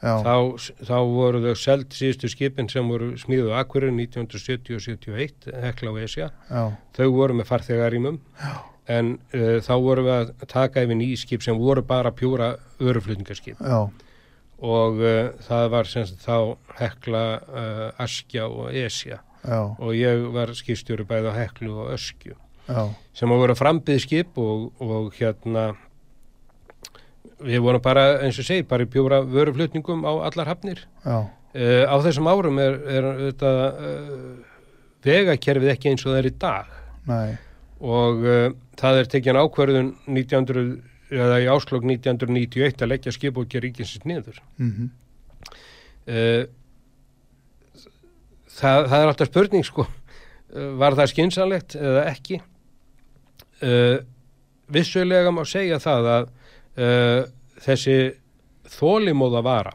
þá, 0.00 0.34
þá 0.88 0.96
voru 1.12 1.42
þau 1.44 1.54
seld 1.58 1.94
síðustu 1.96 2.30
skipin 2.32 2.68
sem 2.72 2.88
voru 2.88 3.12
smíðu 3.20 3.52
akkurir 3.58 3.92
1970 3.92 4.78
og 4.78 4.84
71 4.86 5.48
Hekla 5.64 5.92
og 5.92 6.02
Esja, 6.04 6.30
þau 6.96 7.08
voru 7.16 7.36
með 7.40 7.50
farþegarímum. 7.50 8.20
En 8.90 9.14
uh, 9.36 9.58
þá 9.62 9.74
voru 9.84 10.06
við 10.08 10.14
að 10.16 10.30
taka 10.50 10.82
yfir 10.82 10.98
nýskip 10.98 11.44
sem 11.44 11.58
voru 11.60 11.84
bara 11.86 12.10
pjúra 12.16 12.54
öruflutningarskip 12.82 13.60
já, 13.60 13.84
og 14.58 15.02
uh, 15.04 15.28
það 15.46 15.66
var 15.76 15.90
sem 15.90 16.08
sagt 16.08 16.24
þá 16.24 16.56
Hekla, 16.80 17.24
uh, 17.44 17.84
Askja 18.02 18.48
og 18.48 18.72
Esja. 18.74 19.20
Já, 19.44 19.60
og 19.78 19.94
ég 19.96 20.26
var 20.34 20.50
skipstjóri 20.52 21.06
bæði 21.08 21.30
á 21.32 21.34
Heklu 21.38 21.76
og 21.84 21.92
Öskju. 21.94 22.34
Já, 22.66 22.82
sem 23.16 23.30
að 23.30 23.44
voru 23.44 23.56
frambið 23.56 24.02
skip 24.02 24.36
og, 24.40 24.66
og 24.82 25.14
hérna 25.16 25.70
við 27.44 27.62
vorum 27.64 27.82
bara 27.84 28.06
eins 28.24 28.38
og 28.40 28.46
segir 28.46 28.66
bara 28.68 28.84
í 28.84 28.90
pjúra 28.90 29.20
vöruflutningum 29.26 30.04
á 30.04 30.12
allar 30.28 30.50
hafnir. 30.50 30.82
Uh, 31.50 31.82
á 31.82 31.96
þessum 32.04 32.28
árum 32.30 32.60
er, 32.62 32.76
er 32.86 33.06
þetta 33.24 33.52
uh, 33.74 34.60
vegakerfið 35.06 35.72
ekki 35.72 35.90
eins 35.90 36.04
og 36.06 36.12
það 36.12 36.20
er 36.20 36.28
í 36.28 36.34
dag. 36.44 36.76
Nei, 37.10 37.30
og 37.80 38.22
uh, 38.22 38.46
það 38.78 39.00
er 39.00 39.10
tekjan 39.16 39.40
ákverðun 39.40 39.90
1900 40.06 40.68
eða 41.10 41.40
í 41.42 41.48
áslokk 41.50 41.88
1991 41.88 42.84
að 42.84 42.92
leggja 42.92 43.14
skipbókja 43.16 43.64
ríkinsins 43.64 44.06
niður. 44.06 44.38
Mhm, 44.62 44.92
uh, 46.06 46.44
það, 48.60 48.86
það 48.92 48.98
er 49.00 49.10
alltaf 49.10 49.32
spurning 49.32 49.66
sko. 49.66 49.88
Var 50.50 50.96
það 50.98 51.10
skynsanlegt 51.12 51.76
eða 51.78 52.00
ekki? 52.10 52.40
Vissulega 54.74 55.30
má 55.30 55.44
segja 55.46 55.76
það 55.78 56.08
að 56.10 56.24
uh, 56.78 57.22
þessi 57.60 57.96
þólimóða 58.70 59.42
vara 59.44 59.74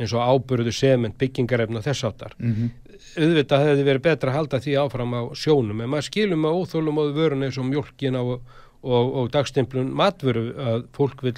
eins 0.00 0.12
og 0.16 0.22
ábyrðu 0.24 0.72
sement 0.74 1.18
byggingarefna 1.20 1.82
þess 1.84 2.06
áttar 2.08 2.36
mhm, 2.38 2.70
auðvitað 3.18 3.66
hefði 3.68 3.86
verið 3.88 4.04
betra 4.06 4.32
að 4.32 4.38
halda 4.38 4.60
því 4.62 4.76
áfram 4.82 5.16
á 5.18 5.22
sjónum 5.36 5.82
en 5.82 5.90
maður 5.92 6.08
skilum 6.08 6.46
að 6.48 6.60
óþólumóðu 6.60 7.16
vörun 7.16 7.46
eins 7.46 7.58
og 7.60 7.68
mjólkina 7.68 8.22
og, 8.24 8.46
og, 8.82 9.10
og 9.20 9.32
dagstemplun 9.34 9.92
matvöru 9.98 10.46
að 10.56 10.86
fólk 10.96 11.26
vil 11.26 11.36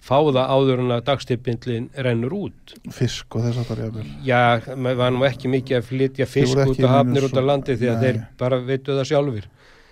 fá 0.00 0.16
það 0.16 0.38
áður 0.48 0.82
en 0.82 0.94
að 0.94 1.02
dagstemplin 1.10 1.88
rennur 2.06 2.34
út 2.36 2.74
fisk 2.94 3.36
og 3.36 3.44
þess 3.44 3.60
að 3.60 3.68
það 3.68 3.76
er 3.76 3.82
jafnvel 3.84 4.06
Já, 4.24 4.76
maður 4.76 5.00
var 5.02 5.14
nú 5.14 5.24
ekki 5.28 5.50
mikið 5.52 5.78
að 5.78 5.88
flytja 5.90 6.28
fisk 6.30 6.62
út 6.64 6.80
á 6.80 6.88
hafnir 6.96 7.26
út 7.28 7.36
á 7.36 7.42
landi 7.44 7.76
því 7.76 7.90
að 7.92 7.98
Nei. 7.98 8.04
þeir 8.06 8.20
bara 8.40 8.60
veitu 8.64 8.96
það 8.96 9.10
sjálfur. 9.10 9.50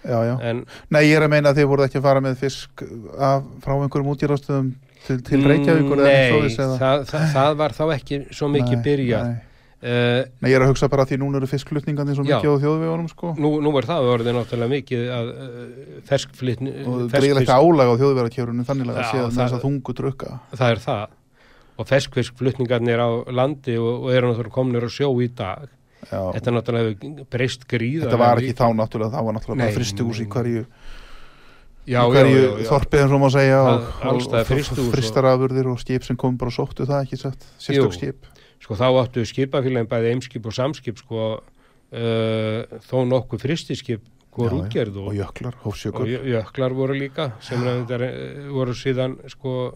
Já, 0.08 0.18
já, 0.30 0.34
En 0.50 0.62
nei 0.94 1.02
ég 1.06 1.16
er 1.20 1.26
að 1.28 1.32
meina 1.36 1.52
að 1.52 1.60
þið 1.62 1.68
voru 1.72 1.84
ekki 1.86 1.98
að 2.00 2.06
fara 2.08 2.22
með 2.24 2.38
fisk 2.40 2.84
af, 3.18 3.44
frá 3.64 3.74
einhverjum 3.78 4.12
útjárastöðum 4.14 4.70
til, 5.06 5.18
til 5.28 5.42
Reykjavíkur 5.46 6.00
nei, 6.02 6.30
svoleiðis 6.32 6.56
eða- 6.64 6.78
það, 6.80 7.04
það, 7.12 7.28
það 7.36 7.58
var 7.62 7.76
þá 7.78 7.84
ekki 7.98 8.18
svo 8.34 8.48
mikið 8.56 8.74
Nei, 8.78 8.82
byrjað. 8.88 9.28
nei. 9.28 9.44
Uh, 9.78 10.24
Nei, 10.42 10.48
ég 10.50 10.56
er 10.58 10.64
að 10.64 10.72
hugsa 10.72 10.88
bara 10.90 11.04
að 11.06 11.12
því 11.12 11.16
núna 11.22 11.38
eru 11.38 11.46
fiskflutningandi 11.46 12.16
svo 12.18 12.24
Já. 12.26 12.40
mikið 12.40 12.50
á 12.50 12.62
þjóðvegunum 12.64 13.10
sko 13.12 13.28
nú, 13.38 13.50
nú 13.62 13.70
var 13.76 13.86
það 13.86 14.08
orðið 14.10 14.34
náttúrulega 14.34 14.72
mikið 14.72 15.04
að 15.14 15.28
uh, 15.30 16.00
ferskflytni, 16.08 16.72
og 16.82 17.04
greiðlegt 17.12 17.52
álag 17.54 17.92
á 17.92 17.94
þjóðvegarkjörunum 18.00 18.66
þannig 18.66 18.90
að 18.90 18.98
Já, 18.98 19.06
það- 19.12 19.36
þess 19.38 19.54
að 19.54 19.62
þungu 19.68 19.94
drukka 20.00 20.32
það 20.58 20.72
er 20.74 20.82
það. 20.82 21.14
Og 21.78 21.86
ferskfiskflutningarnir 21.92 22.98
á 22.98 23.08
landi 23.30 23.76
og, 23.78 24.02
og 24.08 24.10
eru 24.18 24.32
náttúrulega 24.32 24.56
komnir 24.58 24.82
á 24.82 24.90
sjó 24.90 25.12
í 25.22 25.28
dag. 25.30 25.68
Já, 26.08 26.20
Þetta 26.36 26.52
náttúrulega 26.54 26.92
hefur 26.94 27.26
breyst 27.34 27.66
gríða. 27.68 28.04
þetta 28.06 28.18
var 28.22 28.38
ekki 28.40 28.54
þá 28.56 28.66
náttúrulega, 28.78 29.12
það 29.16 29.24
var 29.28 29.34
náttúrulega 29.38 29.58
Nei, 29.58 29.66
bara 29.66 29.76
fristihús 29.78 30.20
í 30.22 30.26
hverju, 30.30 30.64
já, 31.88 32.00
í 32.00 32.12
hverju 32.14 32.38
já, 32.38 32.48
já, 32.48 32.58
já. 32.62 32.68
þorpið 32.70 33.02
eins 33.02 33.14
og 33.16 33.22
má 33.22 33.28
segja 33.34 33.58
og, 33.62 33.86
og, 34.04 34.20
og 34.28 34.36
og- 34.38 34.92
fristarafurðir 34.94 35.70
og 35.72 35.80
skip 35.82 36.04
sem 36.06 36.16
kom 36.16 36.36
bara 36.38 36.52
og 36.52 36.56
sóttu 36.58 36.86
það 36.88 37.02
ekki 37.06 37.18
satt, 37.24 37.48
sérstök 37.58 37.96
skip 37.98 38.28
Sko 38.58 38.74
þá 38.74 38.86
áttu 39.04 39.22
skipafélagin 39.22 39.86
bæði 39.86 40.08
eimskip 40.16 40.46
og 40.50 40.54
samskip 40.56 40.98
sko 40.98 41.26
uh, 41.38 42.78
þó 42.88 42.96
nokkuð 43.06 43.44
fristiskip 43.44 44.02
já. 44.02 44.50
útgerð 44.54 44.96
og 44.98 45.06
og, 45.10 45.14
jöklar, 45.14 45.54
og 45.64 45.76
jöklar 46.06 46.74
voru 46.74 46.94
líka 46.98 47.32
sem 47.40 47.62
reyndar, 47.62 48.02
eh, 48.02 48.48
voru 48.50 48.74
síðan 48.74 49.16
sko 49.30 49.74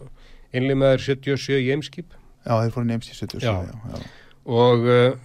innlimaður 0.53 0.99
77 1.15 1.59
í 1.63 1.71
eimskip 1.73 2.11
já, 2.43 2.53
þeir 2.59 2.71
fóru 2.75 2.85
nefnst 2.91 3.11
í 3.11 3.17
77 3.17 3.43
Já. 3.43 3.55
já, 3.67 3.75
já. 3.91 4.03
og 4.45 4.83
uh, 4.83 5.15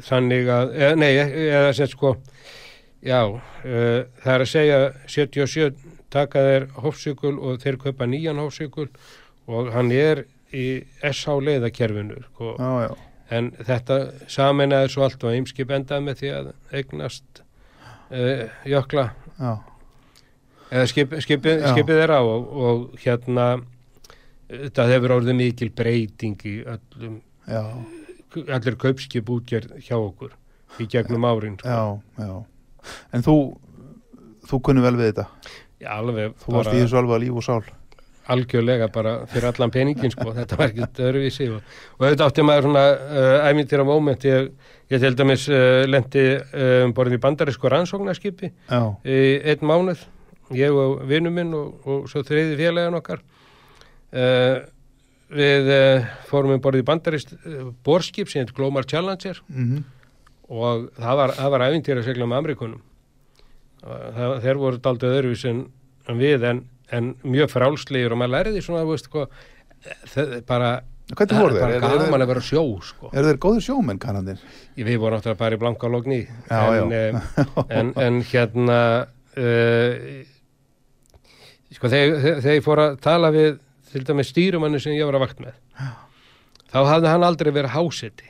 þannig 0.00 0.50
að 0.52 0.74
eða, 0.78 0.98
nei, 1.00 1.10
eða 1.48 1.72
sem 1.76 1.90
sko 1.90 2.14
já, 3.02 3.20
uh, 3.28 4.04
það 4.22 4.34
er 4.34 4.44
að 4.44 4.50
segja 4.52 4.78
77 5.06 5.72
taka 6.12 6.44
þeir 6.46 6.68
hófsjökul 6.84 7.34
og 7.40 7.62
þeir 7.62 7.80
kaupa 7.80 8.08
nýjan 8.08 8.40
hófsjökul 8.42 8.88
og 9.48 9.72
hann 9.74 9.90
er 9.96 10.26
í 10.52 10.84
SH 11.08 11.38
leiðakerfinu 11.46 12.20
sko, 12.26 12.54
já, 12.60 12.72
já, 12.86 12.92
en 13.32 13.50
þetta 13.64 13.98
saminnaði 14.30 14.92
svo 14.92 15.06
allt 15.06 15.24
og 15.24 15.32
eimskip 15.32 15.72
endaði 15.72 16.06
með 16.08 16.18
því 16.20 16.32
að 16.36 16.50
eignast 16.76 17.42
uh, 18.12 18.48
jökla. 18.68 19.06
Já, 19.40 19.52
eða 20.72 20.88
skip, 20.92 21.16
skipið, 21.24 21.64
Já. 21.64 21.72
skipið 21.72 22.02
þeirra 22.02 22.20
og, 22.28 22.52
og 22.52 23.00
hérna 23.02 23.46
þetta 24.52 24.86
hefur 24.90 25.16
orðið 25.16 25.38
mikil 25.40 25.70
breyting 25.76 26.44
í 26.48 26.54
öllum, 26.68 27.18
já, 27.48 27.62
allir 28.40 28.78
kaupskip 28.80 29.28
útgerð 29.32 29.76
hjá 29.82 29.96
okkur 29.98 30.32
í 30.80 30.88
gegnum 30.88 31.26
árin 31.28 31.58
sko. 31.58 31.68
já, 31.68 32.24
já. 32.24 32.34
en 33.12 33.26
þú 33.26 33.36
þú 34.48 34.62
kunni 34.66 34.82
vel 34.84 34.96
við 34.98 35.12
þetta? 35.12 35.28
Já, 35.82 35.92
alveg 35.98 36.34
þú 36.42 36.56
varst 36.56 36.74
í 36.74 36.82
þessu 36.82 36.98
alveg 37.00 37.16
að 37.16 37.24
líf 37.24 37.38
og 37.40 37.46
sál. 37.46 37.62
Algjörlega 38.32 38.86
bara 38.94 39.12
fyrir 39.30 39.48
allan 39.48 39.72
peningin 39.74 40.12
sko, 40.14 40.28
þetta 40.36 40.58
var 40.58 40.70
ekkert 40.70 41.00
öðruvísi 41.02 41.48
og, 41.50 41.72
og 41.98 42.04
þetta 42.06 42.28
átti 42.28 42.44
maður 42.46 42.68
svona 42.68 42.84
uh, 42.94 43.48
æmyndir 43.48 43.82
á 43.82 43.86
móment 43.88 44.26
ég, 44.28 44.52
ég 44.94 45.02
til 45.02 45.16
dæmis 45.18 45.48
uh, 45.50 45.82
lendi 45.90 46.26
uh, 46.38 46.84
um 46.86 46.94
borðin 46.94 47.18
í 47.18 47.22
bandarísku 47.24 47.72
rannsóknarskipi 47.72 48.52
já, 48.52 48.82
í 49.02 49.18
einn 49.50 49.66
mánuð 49.66 50.04
ég 50.54 50.78
og 50.84 51.02
vinnu 51.10 51.32
minn 51.34 51.50
og, 51.56 51.82
og 51.82 52.06
svo 52.12 52.22
þriði 52.26 52.60
félagan 52.60 53.00
okkar. 53.00 53.24
Uh, 54.12 54.62
við 55.32 55.72
uh, 55.72 56.12
fórum 56.28 56.54
um 56.56 56.62
borðið 56.62 56.86
bandarist 56.88 57.34
uh, 57.38 57.72
borskip 57.86 58.30
sem 58.30 58.44
heit 58.44 58.54
Glomar 58.56 58.88
Challenger 58.88 59.42
mhm 59.48 59.82
og 60.52 60.88
það 60.98 61.18
var, 61.20 61.34
það 61.38 61.54
var 61.54 61.64
æfintýra 61.68 62.02
að 62.02 62.08
segla 62.10 62.28
með 62.28 62.42
Amerikunum 62.42 62.82
það, 63.82 64.34
þeir 64.44 64.60
voru 64.60 64.80
daldið 64.84 65.16
öðruvís 65.16 65.44
en, 65.50 65.60
en 66.10 66.20
við 66.20 66.46
en, 66.48 66.62
en 66.92 67.12
mjög 67.24 67.52
frálslegir 67.54 68.14
og 68.14 68.20
maður 68.20 68.34
læriði 68.36 68.64
svona 68.66 68.84
veist, 68.88 69.08
sko, 69.08 69.26
það, 70.12 70.34
bara 70.48 70.72
hvernig 71.12 71.40
voru 71.40 71.56
það 71.56 71.64
þeir? 71.64 71.78
er 71.78 71.86
Er, 71.88 72.04
gaman 72.04 72.26
að 72.26 72.32
vera 72.32 72.44
sjó 72.46 72.64
sko. 72.84 73.10
er 73.12 73.28
þeir 73.30 73.40
góðir 73.46 73.66
sjómenn 73.68 74.02
kannandir? 74.02 74.44
við 74.76 75.00
vorum 75.00 75.18
náttúrulega 75.18 75.42
bara 75.42 75.58
í 75.58 75.62
blanka 75.62 75.92
logni 75.92 76.20
en, 76.52 76.94
eh, 76.98 77.42
en, 77.80 77.94
en 77.96 78.22
hérna 78.28 78.78
uh, 79.40 79.98
sko 81.72 81.88
þegar, 81.88 82.18
þegar 82.20 82.42
þegar 82.44 82.58
ég 82.58 82.66
fór 82.66 82.84
að 82.84 82.98
tala 83.04 83.32
við 83.34 83.52
til 83.92 84.04
dæmis 84.08 84.32
stýrumanni 84.32 84.80
sem 84.82 84.94
ég 84.96 85.06
var 85.08 85.18
að 85.18 85.24
vakt 85.26 85.42
með. 85.44 85.58
Þá 86.72 86.78
hafði 86.88 87.10
hann 87.12 87.26
aldrei 87.26 87.52
verið 87.52 87.74
háseti. 87.76 88.28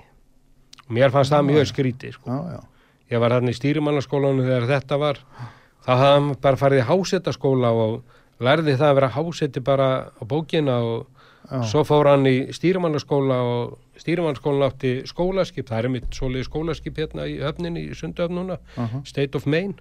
Og 0.89 0.95
mér 0.97 1.13
fannst 1.15 1.33
það 1.33 1.49
mjög 1.51 1.69
skrítið 1.71 2.17
sko. 2.17 2.31
já, 2.31 2.57
já, 2.57 2.61
ég 3.15 3.23
var 3.23 3.37
hann 3.37 3.49
í 3.51 3.55
stýrumannaskólanum 3.57 4.43
þegar 4.47 4.69
þetta 4.73 4.99
var. 4.99 5.23
Þá 5.87 5.93
hafði 5.93 6.11
hann 6.17 6.29
bara 6.43 6.61
farið 6.61 6.83
í 6.83 6.89
hásetaskóla 6.91 7.71
og 7.85 7.97
lærði 8.43 8.77
það 8.77 8.89
að 8.91 8.99
vera 8.99 9.13
háseti 9.17 9.63
bara 9.63 9.89
á 10.11 10.23
bókina 10.27 10.79
og 10.83 11.07
já, 11.51 11.63
Svo 11.69 11.83
fór 11.85 12.09
hann 12.09 12.27
í 12.27 12.37
stýrimannaskóla 12.55 13.39
og 13.45 13.79
stýrimannaskólan 14.01 14.69
átti 14.71 14.93
skólaskip, 15.11 15.67
það 15.69 15.79
er 15.79 15.89
mitt 15.93 16.15
svoleiði 16.17 16.47
skólaskip 16.49 16.99
hérna 16.99 17.27
í 17.29 17.35
höfninni 17.43 17.83
í 17.91 17.97
Sundöfn 17.99 18.39
núna, 18.39 18.57
aha, 18.79 19.03
State 19.05 19.37
of 19.37 19.47
Maine. 19.51 19.75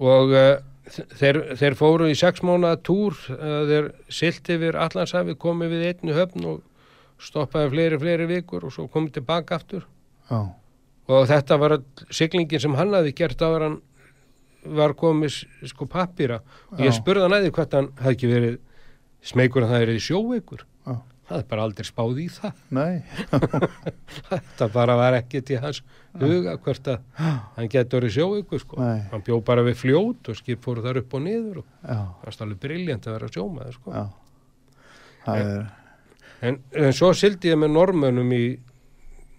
Og 0.00 0.32
uh, 0.32 0.56
þeir, 0.92 1.40
þeir 1.60 1.76
fóru 1.78 2.08
í 2.10 2.16
sex 2.18 2.42
mánuða 2.46 2.80
túr, 2.86 3.16
uh, 3.34 3.60
þeir 3.68 3.90
silt 4.12 4.50
yfir 4.52 4.78
Allandshafi, 4.80 5.36
komið 5.40 5.76
við 5.76 5.86
einni 5.90 6.16
höfn 6.16 6.48
og 6.50 6.62
stoppaði 7.20 7.74
fleiri, 7.74 8.00
fleiri 8.00 8.26
vikur 8.30 8.66
og 8.66 8.74
svo 8.74 8.86
komið 8.92 9.18
tilbaka 9.18 9.60
aftur. 9.60 9.86
Já, 10.30 10.40
og 11.10 11.28
þetta 11.30 11.58
var 11.60 11.76
siglingin 12.14 12.62
sem 12.62 12.76
hann 12.78 12.94
hafi 12.94 13.14
gert 13.16 13.42
áður 13.42 13.66
hann 13.66 13.78
var 14.76 14.94
komið 14.98 15.40
sko 15.70 15.86
pappýra 15.88 16.40
og 16.70 16.82
ég 16.84 16.92
spurði 16.94 17.24
hann 17.24 17.36
aðeins 17.38 17.54
hvað 17.56 17.76
hann 17.78 17.88
hafði 17.98 18.16
ekki 18.16 18.30
verið 18.30 18.58
smegur 19.30 19.64
að 19.64 19.72
það 19.72 19.84
er 19.84 19.92
í 19.94 20.02
sjóveikur. 20.04 20.66
Það 21.30 21.38
er 21.38 21.48
bara 21.50 21.64
aldrei 21.68 21.86
spáð 21.86 22.20
í 22.20 22.26
það. 22.34 22.62
Nei, 22.74 23.02
þetta 24.30 24.68
bara 24.74 24.96
var 24.98 25.16
ekki 25.20 25.42
til 25.46 25.60
hans 25.62 25.82
huga 26.18 26.56
hvert 26.64 26.90
að 26.90 27.20
hann 27.56 27.70
getur 27.70 28.06
í 28.06 28.10
sjóveikur 28.14 28.62
sko. 28.62 28.80
Nei. 28.82 29.04
hann 29.12 29.22
bjó 29.26 29.38
bara 29.46 29.64
við 29.66 29.78
fljót 29.84 30.32
og 30.32 30.40
skip 30.40 30.64
fóru 30.66 30.82
þar 30.84 31.02
upp 31.04 31.14
og 31.14 31.22
niður 31.26 31.62
og 31.62 31.68
það 31.84 32.08
var 32.24 32.40
alveg 32.46 32.64
briljant 32.64 33.06
að 33.06 33.16
vera 33.18 33.30
sjómaður 33.36 33.78
sko. 33.78 34.08
Það 35.20 35.44
er, 35.44 35.70
en, 36.48 36.58
en 36.82 36.96
svo 36.96 37.12
sildi 37.14 37.52
ég 37.52 37.60
með 37.60 37.74
normönum 37.76 38.34
í 38.34 38.44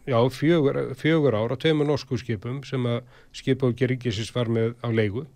já, 0.07 0.17
fjögur, 0.31 0.81
fjögur 0.95 1.35
ár 1.35 1.53
á 1.53 1.57
tveimur 1.59 1.89
norsku 1.89 2.19
skipum 2.21 2.61
sem 2.67 2.85
að 2.89 3.01
skipauki 3.35 3.89
ríkisins 3.89 4.31
var 4.35 4.51
með 4.51 4.75
á 4.79 4.87
leigu. 4.93 5.27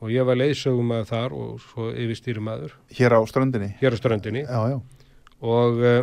Og 0.00 0.08
ég 0.08 0.24
var 0.24 0.38
leiðsögum 0.40 0.94
að 0.96 1.10
þar 1.10 1.34
og 1.36 1.58
svo 1.60 1.90
yfirstýrumadur 1.92 2.72
hér 2.96 3.12
á 3.12 3.20
ströndinni? 3.28 3.74
Hér 3.82 3.92
á 3.92 3.98
ströndinni. 4.00 4.46
Já, 4.48 4.60
já, 4.72 4.78
og 5.40 5.80
uh, 5.80 6.00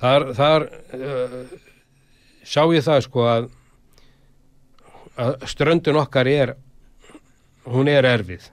þar, 0.00 0.28
þar 0.38 0.66
uh, 0.96 1.36
sá 2.46 2.62
ég 2.74 2.84
það 2.86 3.04
sko 3.06 3.26
að, 3.28 3.48
að 5.18 5.46
ströndin 5.50 6.00
okkar 6.02 6.30
er 6.30 6.54
hún 7.68 7.90
er 7.90 8.06
erfið. 8.08 8.48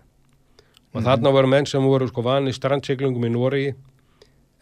Og 0.93 1.03
þarna 1.05 1.31
voru 1.33 1.49
menn 1.51 1.67
sem 1.69 1.83
voru 1.85 2.07
sko 2.09 2.23
vanið 2.25 2.55
strandsiklungum 2.57 3.27
í 3.27 3.33
Nóri 3.33 3.67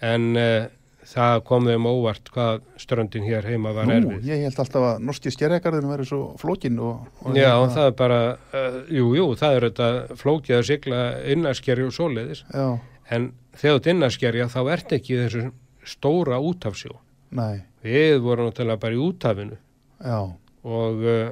en 0.03 0.25
uh, 0.35 0.65
það 1.07 1.37
kom 1.47 1.67
þeim 1.69 1.85
óvart 1.87 2.27
hvað 2.35 2.65
ströndin 2.83 3.23
hér 3.23 3.45
heima 3.47 3.71
var 3.75 3.87
nú, 3.87 3.95
erfið. 3.95 4.25
ég 4.27 4.41
held 4.43 4.59
alltaf 4.59 4.87
að 4.89 5.05
norski 5.07 5.31
skerjagarðinu 5.31 5.91
verið 5.93 6.09
svo 6.09 6.19
flókin 6.41 6.81
og, 6.83 7.05
og 7.23 7.37
Já, 7.37 7.53
hérna- 7.53 7.71
það 7.77 7.87
er 7.87 7.95
bara, 8.03 8.19
uh, 8.51 8.77
jú, 8.91 9.07
jú, 9.15 9.27
það 9.39 9.55
er 9.59 9.67
þetta 9.69 10.19
flókið 10.19 10.57
að 10.57 10.65
sigla 10.67 11.01
innaskerju 11.35 11.87
og 11.87 11.95
svoleiðis. 11.95 12.43
Já, 12.51 12.67
en 13.13 13.31
þegar 13.57 13.79
ert 13.79 13.89
innaskerja 13.93 14.49
þá 14.51 14.59
ert 14.73 14.93
ekki 14.97 15.19
þessu 15.23 15.43
stóra 15.87 16.39
útafsjó 16.43 16.97
nei, 17.37 17.63
Við 17.85 18.19
vorum 18.23 18.49
náttúrulega 18.49 18.81
bara 18.81 18.97
í 18.97 19.01
útafinu 19.01 19.57
já, 20.03 20.19
og 20.67 21.03
uh, 21.07 21.29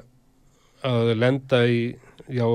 að 0.85 1.13
lenda 1.17 1.61
í, 1.67 1.79
já, 2.31 2.45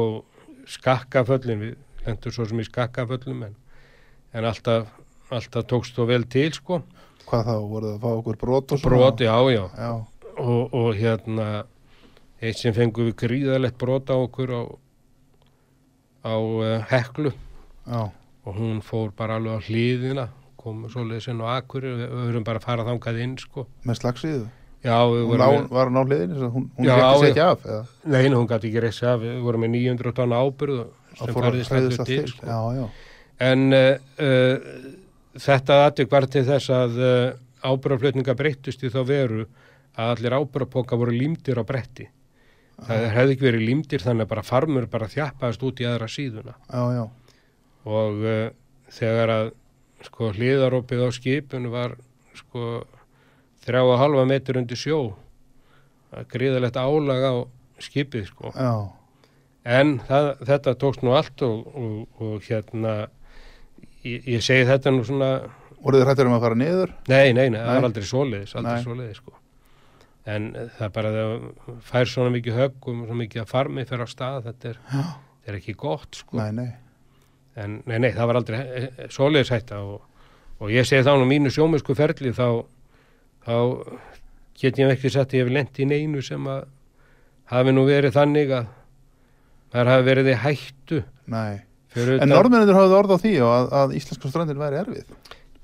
skakkaföllin, 0.70 1.64
við 1.64 2.06
lendum 2.06 2.34
svo 2.34 2.46
sem 2.48 2.62
í 2.62 2.66
skakkaföllum 2.68 3.44
en, 3.48 3.58
en 4.36 4.48
alltaf, 4.48 4.88
alltaf 5.32 5.66
tókst 5.70 5.98
þú 5.98 6.06
vel 6.12 6.22
til, 6.30 6.48
sko. 6.56 6.80
hvað 7.26 7.50
þá 7.50 7.56
voruð 7.72 7.92
að 7.94 8.00
fá 8.04 8.10
okkur 8.12 8.40
brot 8.40 8.74
og 8.74 8.80
svona? 8.82 8.96
Brot, 8.96 9.24
já, 9.26 9.34
já, 9.52 9.64
Já, 9.76 9.90
og, 10.40 10.78
og 10.80 10.94
hérna, 10.98 11.48
eitt 12.40 12.60
sem 12.60 12.76
fengum 12.76 13.10
við 13.10 13.18
gríðalegt 13.24 13.78
brot 13.80 14.12
á 14.12 14.16
okkur 14.16 14.54
á, 14.54 14.62
á 16.24 16.34
uh, 16.36 16.72
heklu. 16.90 17.34
Já, 17.86 18.08
og 18.46 18.56
hún 18.56 18.80
fór 18.84 19.10
bara 19.16 19.36
alveg 19.40 19.58
á 19.58 19.66
hlýðina, 19.66 20.28
kom 20.60 20.86
svoleiðis 20.92 21.28
inn 21.32 21.42
á 21.44 21.56
akkurir, 21.58 21.98
við, 21.98 22.16
höfum 22.30 22.46
bara 22.46 22.60
að 22.60 22.66
fara 22.68 22.86
þangað 22.88 23.20
inn, 23.24 23.36
sko. 23.40 23.66
með 23.84 24.00
slagsíðu 24.02 24.48
Já, 24.80 24.96
Hún 25.04 25.36
lá, 25.36 25.44
með... 25.52 25.66
var 25.76 25.90
hún 25.90 26.00
á 26.00 26.04
hliðinni, 26.08 26.38
svo 26.40 26.48
hún, 26.54 26.70
hún 26.78 26.86
sig 26.88 26.96
já. 26.96 27.28
ekki 27.28 27.42
af 27.44 27.64
eða? 27.68 27.80
Nei, 28.14 28.22
hún 28.32 28.48
gæti 28.48 28.70
ekki 28.70 28.82
reysið 28.86 29.08
af, 29.10 29.18
við 29.20 29.42
vorum 29.44 29.64
með 29.66 29.72
900 29.76 30.14
tonna 30.16 30.38
ábyrð 30.40 30.78
Það 31.10 31.26
sem 31.26 31.36
færðist 31.36 31.74
allur 31.76 32.06
til, 32.08 32.22
sko. 32.30 32.46
Já, 32.48 32.60
já, 32.78 32.86
En 33.40 33.66
uh, 33.76 33.96
uh, 34.24 34.86
þetta 35.40 35.76
aðtök 35.86 36.12
var 36.12 36.26
til 36.32 36.44
þess 36.48 36.72
að 36.72 36.96
uh, 37.00 37.18
ábyrðarflutninga 37.64 38.36
breyttust 38.38 38.84
í 38.84 38.92
þá 38.92 39.00
veru 39.08 39.44
að 40.00 40.14
allir 40.14 40.36
ábyrðarpoka 40.38 40.98
voru 41.00 41.12
límdir 41.16 41.60
á 41.60 41.64
bretti. 41.66 42.08
Það 42.80 43.06
hefði 43.12 43.34
ekki 43.34 43.44
verið 43.44 43.64
límdir 43.68 44.00
þannig 44.04 44.24
að 44.24 44.30
bara 44.30 44.44
farmur 44.46 44.86
bara 44.88 45.08
þjappaðist 45.12 45.64
út 45.68 45.80
í 45.82 45.88
aðra 45.88 46.08
síðuna. 46.08 46.54
já, 46.72 46.82
já, 46.96 47.02
Og 47.88 48.20
uh, 48.26 48.50
þegar 48.92 49.32
að 49.36 49.50
sko 50.04 50.30
hliðarópið 50.36 51.02
á 51.04 51.08
skipinu 51.12 51.70
var 51.72 51.94
sko 52.36 52.82
þrjá 53.64 53.82
og 53.84 53.98
halva 54.00 54.24
metur 54.28 54.58
undir 54.60 54.78
sjó. 54.80 55.00
Er 56.16 56.24
gríðalegt 56.32 56.76
álag 56.80 57.22
á 57.24 57.34
skipið 57.80 58.26
sko. 58.32 58.52
já, 58.56 58.72
En 59.64 59.98
það, 60.08 60.30
þetta 60.48 60.72
tókst 60.80 61.02
nú 61.04 61.12
allt 61.14 61.42
og, 61.44 61.66
og, 61.76 62.20
og 62.24 62.46
hérna, 62.48 62.94
ég, 64.02 64.24
ég 64.24 64.40
segi 64.44 64.64
þetta 64.68 64.90
nú 64.94 65.04
svona, 65.04 65.28
voruð 65.84 66.00
þið 66.00 66.06
hrættir 66.08 66.30
um 66.30 66.36
að 66.38 66.44
fara 66.46 66.56
niður? 66.56 66.94
nei, 67.12 67.32
nei, 67.36 67.50
nei, 67.52 67.58
það 67.60 67.76
var 67.76 67.86
aldrei 67.90 68.06
svoleiðis, 68.08 68.54
aldrei 68.56 68.72
Nei. 68.78 68.84
svoleiðis, 68.86 69.20
sko. 69.20 69.36
En 70.30 70.48
það 70.56 70.86
er 70.88 70.94
bara 70.96 71.10
að 71.12 71.18
það 71.20 71.76
fær 71.90 72.08
svona 72.12 72.32
mikið 72.38 72.56
höggum, 72.56 73.04
svona 73.04 73.20
mikið 73.20 73.42
að 73.44 73.50
farmi 73.52 73.84
fyrir 73.88 74.04
á 74.04 74.08
stað, 74.12 74.40
þetta 74.48 74.72
er, 74.72 74.80
er 75.52 75.60
ekki 75.60 75.76
gott, 75.84 76.22
sko. 76.24 76.40
Nei, 76.40 76.50
nei, 76.56 76.68
En 77.58 77.80
nei, 77.88 77.98
nei, 77.98 78.10
það 78.14 78.28
var 78.30 78.38
aldrei 78.40 78.58
eh, 78.60 78.84
eh, 78.86 79.08
svoleiðis 79.10 79.50
hætta 79.50 79.80
og, 79.82 80.04
og 80.62 80.70
ég 80.70 80.86
segi 80.86 81.06
þá 81.06 81.16
nú 81.18 81.26
mínu 81.28 81.50
sjómennsku 81.52 81.96
ferli, 81.98 82.30
þá, 82.36 82.62
þá 83.46 83.56
get 84.60 84.78
ég 84.78 84.92
ekki 84.94 85.10
sett 85.10 85.34
ég 85.34 85.46
hef 85.46 85.54
lent 85.54 85.80
í 85.82 85.88
neinu 85.88 86.22
sem 86.22 86.46
að 86.50 86.68
hafi 87.50 87.74
nú 87.74 87.86
verið 87.88 88.14
þannig 88.14 88.54
að 88.54 88.70
það 89.74 89.92
hafi 89.94 90.08
verið 90.10 90.30
í 90.30 90.38
hættu 90.44 91.02
nei. 91.30 91.66
En 91.90 92.30
norðmennir 92.30 92.76
hafði 92.76 92.94
orð 92.94 93.14
á 93.14 93.18
því 93.18 93.32
að, 93.42 93.68
að 93.80 93.94
íslenska 93.98 94.30
strandin 94.30 94.60
væri 94.60 94.78
erfið? 94.78 95.08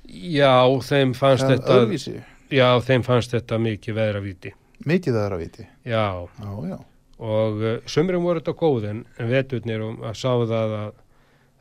Já, 0.07 0.59
þeim 0.83 1.12
fannst 1.14 1.46
er 1.46 1.53
þetta 1.55 1.77
öðruvísi, 1.77 2.14
Já, 2.51 2.66
þeim 2.83 3.05
fannst 3.07 3.35
þetta 3.35 3.59
mikið 3.62 3.99
veðravíti 4.01 4.53
mikið 4.87 5.18
viti 5.38 5.66
Já, 5.87 6.27
Já, 6.38 6.51
já, 6.70 6.79
og 7.18 7.62
uh, 7.62 7.77
sumrum 7.87 8.27
voru 8.27 8.42
þetta 8.42 8.57
góð 8.59 8.88
en, 8.90 9.05
en 9.18 9.31
veturnir 9.31 9.83
um 9.87 10.03
að 10.07 10.18
sá 10.18 10.31
það 10.46 10.75
að, 10.81 10.90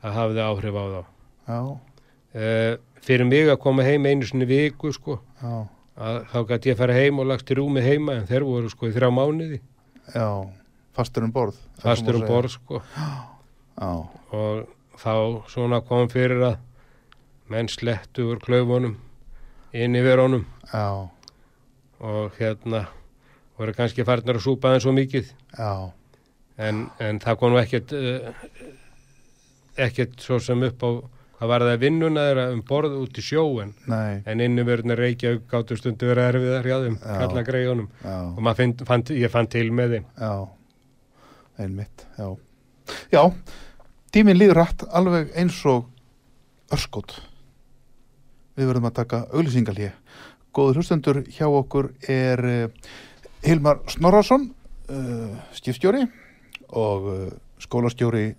að 0.05 0.19
hafði 0.19 0.43
áhrif 0.45 0.77
á 0.77 0.85
þá. 0.93 0.99
Uh, 2.35 2.75
Fyrir 3.05 3.27
mig 3.29 3.49
að 3.49 3.61
koma 3.61 3.85
heim 3.85 4.05
einu 4.09 4.25
í 4.25 4.45
viku 4.49 4.91
sko. 4.93 5.19
Að, 5.41 6.21
þá 6.31 6.39
gæti 6.49 6.71
ég 6.71 6.77
fara 6.79 6.95
heim 6.97 7.21
og 7.21 7.29
lagst 7.29 7.51
í 7.53 7.57
rúmi 7.57 7.83
heima 7.85 8.19
en 8.19 8.29
þeir 8.29 8.47
voru 8.47 8.69
sko 8.71 8.89
í 8.89 8.95
þrjá 8.95 9.11
mánuði. 9.13 9.61
Já 10.13 10.45
fastur 10.95 11.25
um 11.27 11.33
borð 11.35 11.57
fastur 11.81 12.19
um 12.19 12.25
borð 12.27 12.55
sko. 12.55 12.81
Já, 13.75 13.89
og 14.31 14.99
þá 15.01 15.13
svona 15.51 15.81
kom 15.83 16.07
fyrir 16.11 16.43
að 16.51 16.61
menn 17.51 17.69
slettu 17.69 18.29
úr 18.31 18.39
klaufunum 18.43 18.95
inn 19.75 19.97
yfir 19.99 20.21
honum 20.23 20.45
já, 20.71 20.87
og 21.99 22.39
hérna 22.39 22.85
voru 23.59 23.75
kannski 23.75 24.07
farnir 24.07 24.39
að 24.39 24.45
súpa 24.47 24.71
þeim 24.73 24.83
svo 24.85 24.95
mikið. 24.95 25.33
Já, 25.57 25.91
en, 26.57 26.85
en 27.03 27.19
það 27.23 27.39
kom 27.41 27.53
nú 27.53 27.59
ekkert 27.61 27.91
uh, 27.95 28.31
ekkert 29.75 30.21
svo 30.23 30.39
sem 30.43 30.63
upp 30.67 30.83
á 30.85 30.89
hvað 31.35 31.51
var 31.51 31.65
það 31.67 31.81
vinnuna 31.81 32.25
þeirra 32.29 32.45
um 32.53 32.61
borð 32.67 32.95
út 33.01 33.17
í 33.19 33.23
sjóen 33.25 33.73
nei, 33.91 34.21
en 34.23 34.43
innumverðin 34.43 34.95
Reykjavík 34.95 35.49
gáttu 35.51 35.77
stundu 35.79 36.07
verið 36.07 36.29
erfiðar 36.29 36.69
hjá 36.69 36.75
þeim, 36.85 36.97
kalla 37.03 37.43
greiðunum. 37.49 37.89
Og 38.05 38.39
maður 38.39 38.61
finn, 38.61 38.75
fann, 38.87 39.03
ég 39.19 39.33
fann 39.33 39.49
til 39.51 39.67
með 39.75 39.97
þeim. 39.97 40.05
Já. 40.21 40.31
Einmitt, 41.65 42.05
já. 42.15 42.29
Já, 43.11 43.21
tíminn 44.15 44.39
líður 44.39 44.61
rætt 44.61 44.85
alveg 44.95 45.35
eins 45.35 45.59
og 45.67 45.89
örskot. 46.75 47.17
Við 48.55 48.71
verðum 48.71 48.87
að 48.87 48.97
taka 49.01 49.25
auglýsingalíu 49.35 49.91
Góður 50.55 50.79
hlustendur 50.79 51.17
hjá 51.35 51.49
okkur 51.49 51.89
er 52.07 52.41
uh, 52.47 52.91
Hilmar 53.43 53.81
Snorrason 53.91 54.47
uh, 54.87 55.33
skipstjóri 55.51 56.05
og 56.79 57.09
uh, 57.11 57.25
skólastjóri 57.59 58.29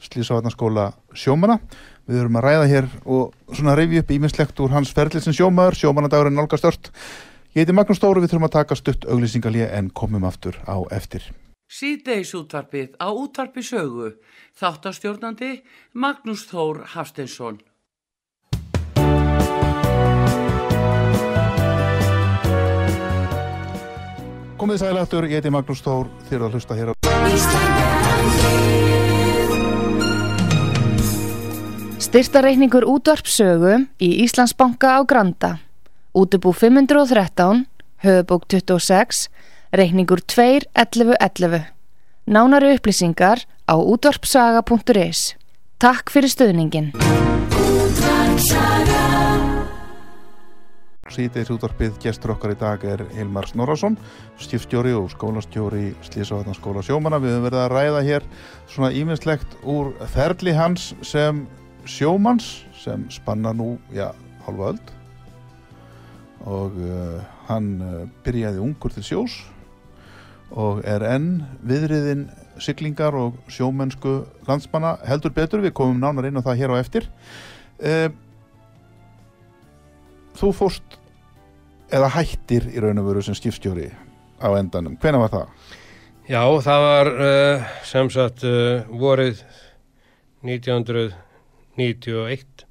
Slísavarnaskóla 0.00 0.90
sjómana 1.12 1.60
Við 2.10 2.24
erum 2.24 2.40
að 2.40 2.42
ræða 2.42 2.62
hér 2.66 2.86
og 3.06 3.54
svona 3.54 3.76
reyfi 3.78 4.00
upp 4.02 4.08
íminnslegt 4.10 4.60
úr 4.64 4.72
hans 4.74 4.90
ferlið 4.96 5.22
sem 5.28 5.34
sjómaður, 5.36 5.76
sjómanadagurinn 5.78 6.34
nálgast 6.34 6.64
stört. 6.64 6.90
Ég 7.54 7.62
heiti 7.62 7.74
Magnús 7.76 8.00
Stóri, 8.00 8.18
við 8.24 8.32
þurfum 8.32 8.48
að 8.48 8.56
taka 8.56 8.78
stutt 8.78 9.06
auglýsingalíu 9.06 9.68
en 9.70 9.92
komum 9.94 10.26
aftur 10.26 10.58
á 10.66 10.82
eftir. 10.90 11.22
Síðdeis 11.70 12.34
útvarpið 12.34 12.98
á 12.98 13.14
útvarpi 13.14 13.62
sögu. 13.62 14.18
Þáttastjórnandi 14.58 15.62
Magnús 15.94 16.48
Þór 16.50 16.82
Hafsteinsson. 16.96 17.62
Komið 24.58 24.82
sælættur, 24.82 25.30
ég 25.30 25.38
heiti 25.38 25.54
Magnús 25.54 25.86
Þór, 25.86 26.10
eru 26.34 26.50
að 26.50 26.58
hlusta 26.58 26.74
hér 26.74 26.90
á 26.90 28.79
Styrtareikningur 32.10 32.82
útvarpsögu 32.90 33.84
í 34.02 34.08
Íslandsbanka 34.24 34.98
á 34.98 35.06
Granda. 35.06 35.50
Útubú 36.10 36.50
513, 36.50 37.68
höfubók 38.02 38.48
26, 38.50 39.30
reikningur 39.70 40.18
2.11.11. 40.26 41.70
Nánari 42.26 42.72
upplýsingar 42.74 43.46
á 43.46 43.74
útvarpsaga.is. 43.78 45.38
Takk 45.78 46.10
fyrir 46.10 46.34
stöðningin. 46.34 46.90
síðdeis 51.10 51.50
útvarpið 51.50 51.94
gestur 52.02 52.34
okkar 52.34 52.54
í 52.54 52.58
dag 52.58 52.84
er 52.86 53.04
Hilmar 53.14 53.46
Snorarsson, 53.50 53.96
stífstjóri 54.38 54.92
og 54.98 55.10
skólastjóri 55.14 55.92
Slísavatna 56.06 56.54
skóla 56.58 56.82
sjómana. 56.86 57.18
Við 57.22 57.34
höfum 57.34 57.46
verið 57.48 57.62
að 57.64 57.72
ræða 57.74 58.02
hér 58.06 58.28
svona 58.70 58.90
íminnslegt 58.94 59.56
úr 59.62 59.94
ferli 60.14 60.54
hans 60.58 60.92
sem 61.02 61.42
sjómanns 61.88 62.64
sem 62.80 63.04
spanna 63.12 63.52
nú, 63.56 63.74
já, 63.94 64.10
halva 64.46 64.72
öll 64.74 64.82
og 66.48 66.76
uh, 66.80 67.20
hann 67.50 67.72
uh, 67.84 68.04
byrjaði 68.24 68.62
ungur 68.64 68.92
til 68.94 69.04
sjós 69.04 69.34
og 70.50 70.80
er 70.88 71.04
enn 71.04 71.42
viðriðin 71.68 72.24
syklingar 72.60 73.14
og 73.16 73.36
sjómennsku 73.52 74.22
landsmanna. 74.48 74.96
Heldur 75.06 75.32
betur, 75.36 75.62
við 75.62 75.76
komum 75.76 76.00
nánar 76.00 76.26
inn 76.28 76.40
á 76.40 76.44
það 76.44 76.58
hér 76.62 76.74
á 76.74 76.76
eftir. 76.80 77.06
Uh, 77.78 78.08
Þú 80.40 80.54
fórst 80.56 80.94
eða 81.92 82.08
hættir 82.14 82.64
í 82.72 82.80
raun 82.80 83.00
og 83.02 83.10
veru 83.10 83.22
sem 83.24 83.36
skipstjóri 83.36 83.90
á 84.40 84.48
endanum, 84.56 84.94
hvena 85.02 85.18
var 85.20 85.32
það? 85.34 85.50
Já, 86.30 86.42
það 86.64 86.84
var 86.86 87.10
uh, 87.12 87.72
sem 87.84 88.10
sagt 88.14 88.44
uh, 88.48 88.86
vorið 88.88 89.42
1900 90.46 91.10
91 91.80 92.66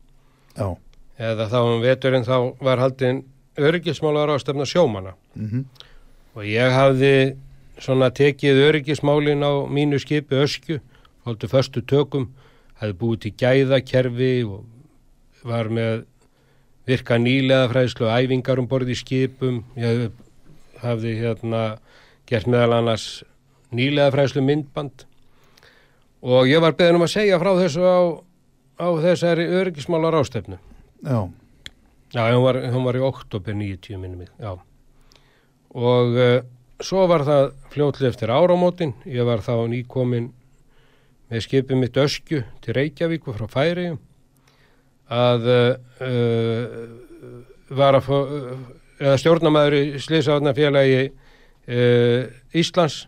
Já. 0.55 0.77
eða 1.17 1.49
þá 1.51 1.59
um 1.63 1.83
veturinn 1.83 2.27
þá 2.27 2.37
var 2.63 2.81
haldinn 2.83 3.23
öryggismálar 3.59 4.31
ástefna 4.35 4.65
sjómana 4.65 5.15
mm 5.35 5.47
-hmm. 5.47 5.63
og 6.35 6.43
ég 6.43 6.71
hafði 6.71 7.35
svona 7.79 8.09
tekið 8.11 8.63
öryggismálin 8.67 9.43
á 9.43 9.51
mínu 9.67 9.99
skipi 9.99 10.35
ösku, 10.35 10.79
fólktu 11.23 11.47
förstu 11.47 11.81
tökum 11.81 12.29
hafði 12.79 12.93
búið 12.99 13.19
til 13.19 13.33
gæðakerfi 13.39 14.33
og 14.47 14.65
var 15.43 15.69
með 15.69 16.05
virka 16.87 17.17
nýlega 17.17 17.69
fræðslu 17.71 18.07
og 18.07 18.15
æfingar 18.19 18.59
um 18.59 18.67
borði 18.67 18.95
skipum 18.95 19.63
ég 19.77 20.11
hafði 20.81 21.15
hérna 21.19 21.79
gert 22.25 22.47
meðal 22.47 22.79
annars 22.79 23.23
nýlega 23.71 24.11
fræðslu 24.11 24.41
myndband 24.41 25.05
og 26.21 26.47
ég 26.47 26.61
var 26.61 26.75
beðin 26.75 26.99
um 26.99 27.05
að 27.05 27.15
segja 27.15 27.39
frá 27.39 27.53
þessu 27.59 27.83
á 27.85 27.99
á 28.79 28.87
þessari 29.03 29.45
öryggismálar 29.59 30.15
ástefnu. 30.21 30.57
Já. 31.03 31.29
Já, 32.09 32.23
hún 32.33 32.43
var, 32.43 32.57
hún 32.73 32.87
var 32.87 32.97
í 32.97 33.03
oktober 33.05 33.53
90 33.53 33.99
minnum 34.01 34.23
mig, 34.23 34.31
já. 34.39 34.55
Og 35.77 36.15
uh, 36.17 36.39
svo 36.81 37.05
var 37.11 37.25
það 37.27 37.51
fljótlega 37.69 38.09
eftir 38.09 38.31
áramótin, 38.33 38.95
ég 39.05 39.27
var 39.27 39.43
þá 39.45 39.67
nýkomin 39.69 40.31
með 41.29 41.43
skipið 41.45 41.77
mitt 41.77 41.99
öskju 42.01 42.41
til 42.63 42.75
Reykjavíku 42.77 43.35
frá 43.35 43.45
Færiðum 43.51 43.99
að 45.09 45.45
uh, 45.49 46.87
var 47.69 47.97
að 47.99 48.07
fá, 48.07 48.17
eða 49.01 49.19
stjórnamaður 49.21 49.77
í 49.77 50.01
Sliðsáðnafélagi 50.01 51.03
uh, 51.09 52.23
Íslands 52.57 53.03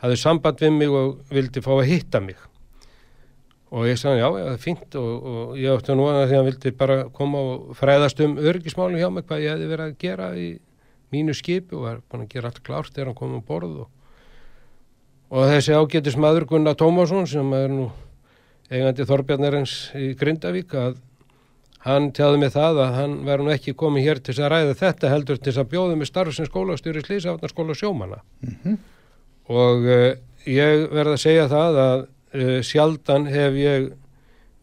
hafði 0.00 0.20
samband 0.22 0.62
við 0.62 0.76
mig 0.76 0.94
og 0.94 1.34
vildi 1.34 1.62
fá 1.64 1.72
að 1.76 1.88
hitta 1.90 2.22
mig 2.22 2.38
og 3.70 3.86
ég 3.86 3.98
sagði 4.00 4.22
já, 4.22 4.28
það 4.34 4.50
er 4.52 4.60
fínt 4.64 4.96
og, 4.98 5.28
og 5.30 5.58
ég 5.60 5.76
átti 5.76 5.94
nú 5.94 6.08
að 6.10 6.24
því 6.24 6.34
að 6.34 6.36
hann 6.40 6.48
vildi 6.48 6.72
bara 6.80 6.98
koma 7.14 7.42
og 7.52 7.78
fræðast 7.78 8.22
um 8.24 8.36
örgismálum 8.38 8.98
hjá 8.98 9.10
mig 9.14 9.26
hvað 9.28 9.44
ég 9.44 9.54
hefði 9.54 9.70
verið 9.70 9.86
að 9.86 9.98
gera 10.02 10.30
í 10.34 10.48
mínu 11.14 11.34
skipi 11.38 11.76
og 11.78 11.86
var 11.86 12.00
búin 12.10 12.24
að 12.24 12.32
gera 12.34 12.50
allt 12.50 12.62
klárt 12.66 12.94
þegar 12.94 13.12
hann 13.12 13.18
kom 13.20 13.36
um 13.38 13.44
borð 13.46 13.84
og, 13.84 13.88
og 15.30 15.52
þessi 15.52 15.78
ágætis 15.78 16.18
maður 16.18 16.48
Gunnar 16.50 16.78
Tómasson 16.78 17.30
sem 17.30 17.54
er 17.54 17.70
nú 17.70 17.86
eigandi 18.70 19.06
Þorbjarnarins 19.06 19.76
í 19.98 20.12
Grindavík 20.18 20.74
að 20.78 20.98
hann 21.86 22.10
tjáði 22.14 22.42
mig 22.42 22.52
það 22.54 22.84
að 22.84 22.96
hann 22.98 23.18
verður 23.26 23.46
nú 23.46 23.54
ekki 23.54 23.78
komið 23.78 24.06
hér 24.06 24.20
til 24.26 24.36
að 24.36 24.50
ræða 24.52 24.78
þetta 24.82 25.10
heldur 25.14 25.38
til 25.40 25.54
að 25.56 25.70
bjóða 25.72 25.98
mig 25.98 26.10
starf 26.10 26.34
sem 26.36 26.48
skólastjóri 26.48 27.02
Slísafnarskóla 27.06 27.74
sjómanna 27.78 28.20
Mm 28.42 28.56
-hmm. 28.64 28.76
og 29.48 29.78
uh, 29.86 30.14
ég 30.46 30.90
verð 30.90 31.12
að 31.14 31.22
segja 31.22 31.48
það 31.48 31.78
að 31.78 32.06
uh, 32.34 32.60
sjaldan 32.66 33.28
hef 33.30 33.58
ég 33.58 33.90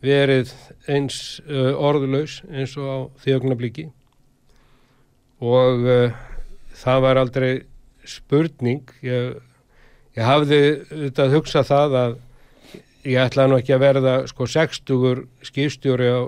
verið 0.03 0.51
eins 0.87 1.39
uh, 1.47 1.73
orðlaus 1.73 2.41
eins 2.51 2.75
og 2.77 2.87
á 2.87 2.97
þjóknabliki 3.25 3.87
og 5.41 5.85
uh, 5.85 6.13
það 6.77 7.03
var 7.05 7.21
aldrei 7.21 7.51
spurning. 8.07 8.85
Ég, 9.03 9.37
ég 10.17 10.25
hafði 10.25 10.61
þetta 10.89 11.29
hugsað 11.33 11.71
það 11.71 11.97
að 12.01 12.15
ég 13.07 13.23
ætlaði 13.23 13.51
nú 13.51 13.57
ekki 13.61 13.75
að 13.75 13.83
verða 13.83 14.13
sko 14.29 14.47
60 14.49 15.25
skipstjóri 15.47 16.11
á, 16.11 16.21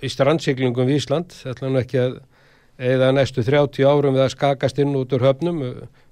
í 0.00 0.10
strandsiklingum 0.10 0.88
við 0.88 1.02
Ísland. 1.02 1.34
Ætlaði 1.44 1.74
nú 1.74 1.82
ekki 1.82 2.00
að 2.02 2.16
eða 2.74 3.12
næstu 3.14 3.44
30 3.46 3.86
árum 3.86 4.16
við 4.16 4.24
að 4.24 4.32
skakast 4.34 4.80
inn 4.82 4.96
út 4.98 5.12
úr 5.14 5.26
höfnum. 5.28 5.60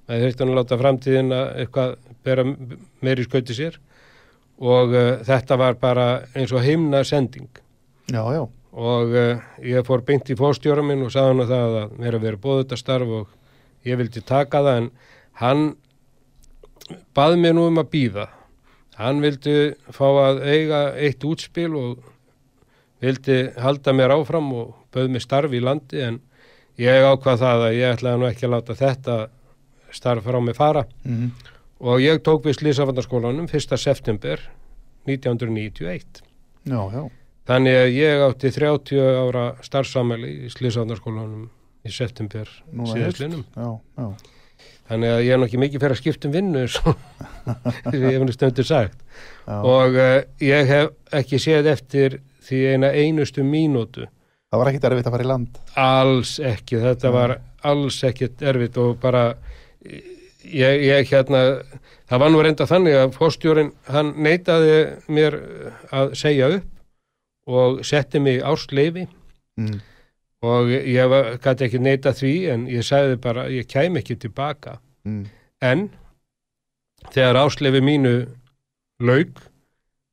Maður 0.06 0.26
þurfti 0.26 0.44
að 0.44 0.54
láta 0.58 0.78
framtíðin 0.78 1.34
að 1.34 1.48
eitthvað 1.62 1.96
bera 2.26 2.44
meiri 3.02 3.26
skauti 3.26 3.56
sér 3.56 3.78
og 4.62 4.94
uh, 4.94 5.20
þetta 5.26 5.58
var 5.58 5.78
bara 5.82 6.08
eins 6.38 6.52
og 6.54 6.62
himna 6.62 7.02
sending 7.04 7.48
Já, 8.12 8.22
já. 8.34 8.42
og 8.72 9.14
uh, 9.14 9.40
ég 9.66 9.86
fór 9.86 10.04
beint 10.06 10.30
í 10.30 10.36
fórstjóra 10.38 10.84
minn 10.86 11.02
og 11.06 11.12
sagði 11.14 11.32
hann 11.32 11.44
að 11.46 11.54
það 11.54 11.78
að 11.82 11.96
mér 12.02 12.18
að 12.18 12.26
vera 12.28 12.42
bóð 12.44 12.60
þetta 12.62 12.78
starf 12.80 13.16
og 13.20 13.34
ég 13.88 13.98
vildi 13.98 14.22
taka 14.26 14.62
það 14.62 14.80
en 14.82 14.88
hann 15.42 15.64
baði 17.16 17.42
mér 17.42 17.56
nú 17.58 17.66
um 17.70 17.82
að 17.82 17.90
býða 17.96 18.28
hann 19.00 19.22
vildi 19.24 19.56
fá 19.94 20.06
að 20.28 20.42
eiga 20.52 20.82
eitt 21.00 21.24
útspil 21.24 21.70
og 21.78 22.02
vildi 23.02 23.38
halda 23.58 23.94
mér 23.96 24.14
áfram 24.14 24.52
og 24.54 24.74
bauð 24.94 25.08
mér 25.10 25.24
starf 25.24 25.54
í 25.56 25.62
landi 25.64 26.02
en 26.06 26.20
ég 26.80 27.06
ákvað 27.08 27.40
það 27.42 27.64
að 27.66 27.78
ég 27.78 27.96
ætlaði 27.96 28.20
nú 28.20 28.28
ekki 28.28 28.46
að 28.46 28.54
láta 28.54 28.76
þetta 28.78 29.16
starf 29.92 30.24
frá 30.24 30.38
mig 30.40 30.56
fara. 30.56 30.86
Mm 31.04 31.32
og 31.82 32.02
ég 32.02 32.20
tók 32.22 32.44
við 32.46 32.60
Slísafandarskólanum 32.60 33.48
1. 33.50 33.74
september 33.80 34.40
1991 35.08 36.22
Já, 36.62 36.78
já. 36.94 37.02
þannig 37.48 37.78
að 37.80 37.88
ég 37.96 38.22
átti 38.28 38.52
30 38.54 39.02
ára 39.24 39.46
starfsamæli 39.66 40.30
í 40.46 40.52
Slísafandarskólanum 40.54 41.48
í 41.82 41.90
september 41.90 42.50
já. 43.98 44.06
þannig 44.86 45.14
að 45.16 45.22
ég 45.26 45.34
er 45.34 45.42
nokkið 45.42 45.64
mikið 45.64 45.82
fyrir 45.82 45.96
að 45.96 46.02
skipta 46.04 46.30
um 46.30 46.36
vinnu 46.36 46.64
og 46.70 47.94
ég 47.98 48.08
hef 48.12 48.26
nú 48.28 48.34
stöndur 48.36 48.68
sagt 48.68 48.98
já. 49.02 49.58
og 49.58 49.98
uh, 49.98 50.18
ég 50.38 50.70
hef 50.70 50.92
ekki 51.18 51.42
séð 51.42 51.72
eftir 51.74 52.20
því 52.46 52.64
eina 52.74 52.92
einustu 52.94 53.42
mínútu 53.46 54.06
Það 54.52 54.60
var 54.60 54.68
ekkit 54.68 54.84
erfitt 54.84 55.06
að 55.08 55.14
fara 55.14 55.24
í 55.24 55.28
land. 55.30 55.58
alls 55.80 56.30
ekki, 56.44 56.76
þetta 56.76 57.10
var 57.14 57.32
alls 57.64 58.02
ekkit 58.04 58.42
erfitt 58.44 58.76
og 58.76 58.98
bara 59.00 59.22
ég, 60.44 60.82
ég 60.88 61.08
hérna 61.12 61.40
það 62.10 62.18
var 62.22 62.30
nú 62.34 62.42
reynda 62.42 62.66
þannig 62.68 62.96
að 62.98 63.14
fórstjórin 63.16 63.72
hann 63.88 64.12
neitaði 64.24 64.76
mér 65.08 65.36
að 65.92 66.14
segja 66.18 66.48
upp 66.58 66.68
og 67.52 67.82
setti 67.86 68.20
mig 68.22 68.42
ársleifi 68.42 69.08
Mm. 69.58 69.80
og 70.42 70.70
ég 70.72 71.12
gæti 71.44 71.66
ekki 71.66 71.78
neita 71.78 72.10
því 72.16 72.30
en 72.54 72.62
ég 72.72 72.80
sagði 72.88 73.18
bara 73.20 73.42
ég 73.52 73.66
kæm 73.68 73.98
ekki 74.00 74.16
tilbaka 74.16 74.78
Mm. 75.04 75.26
en 75.60 75.90
þegar 77.12 77.36
ásleifi 77.42 77.82
mínu 77.84 78.14
lauk 79.00 79.42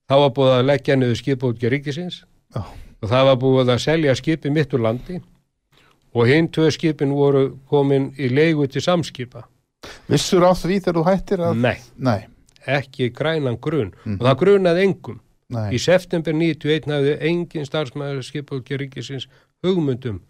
þá 0.09 0.15
var 0.25 0.33
búið 0.35 0.53
að 0.57 0.65
leggja 0.65 0.95
niður 0.99 1.19
skipútgjör 1.21 1.71
ríkisins 1.71 2.23
Já. 2.55 2.65
og 3.01 3.09
það 3.09 3.25
var 3.29 3.37
búið 3.45 3.71
að 3.75 3.79
selja 3.85 4.15
skipi 4.19 4.49
mitt 4.51 4.73
úr 4.73 4.81
landi 4.83 5.21
og 6.13 6.27
hinn 6.27 6.49
tvö 6.49 6.67
skipin 6.73 7.13
voru 7.15 7.57
komin 7.69 8.11
í 8.17 8.27
leigu 8.33 8.67
til 8.67 8.81
samskipa 8.81 9.45
Vissur 10.09 10.43
á 10.45 10.51
því 10.57 10.79
þegar 10.81 10.97
þú 10.99 11.05
hættir 11.09 11.43
að... 11.45 11.57
nei, 11.61 11.77
Nei, 11.97 12.19
ekki 12.67 13.09
grænan 13.13 13.57
grun 13.61 13.91
Mhm. 14.05 14.17
og 14.19 14.25
það 14.27 14.39
grunaði 14.43 14.83
engum 14.87 15.19
nei. 15.49 15.69
í 15.75 15.79
september 15.79 16.33
91 16.33 16.89
hafði 16.89 17.17
engin 17.29 17.65
starfsmæður 17.69 18.23
skipútgjör 18.25 18.81
ríkisins 18.83 19.27
hugmyndum 19.63 20.21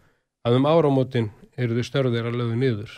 að 0.47 0.55
um 0.59 0.65
áramótin 0.69 1.29
eru 1.57 1.75
þau 1.79 1.83
störðir 1.89 2.27
að 2.29 2.37
lögu 2.41 2.55
niður 2.59 2.97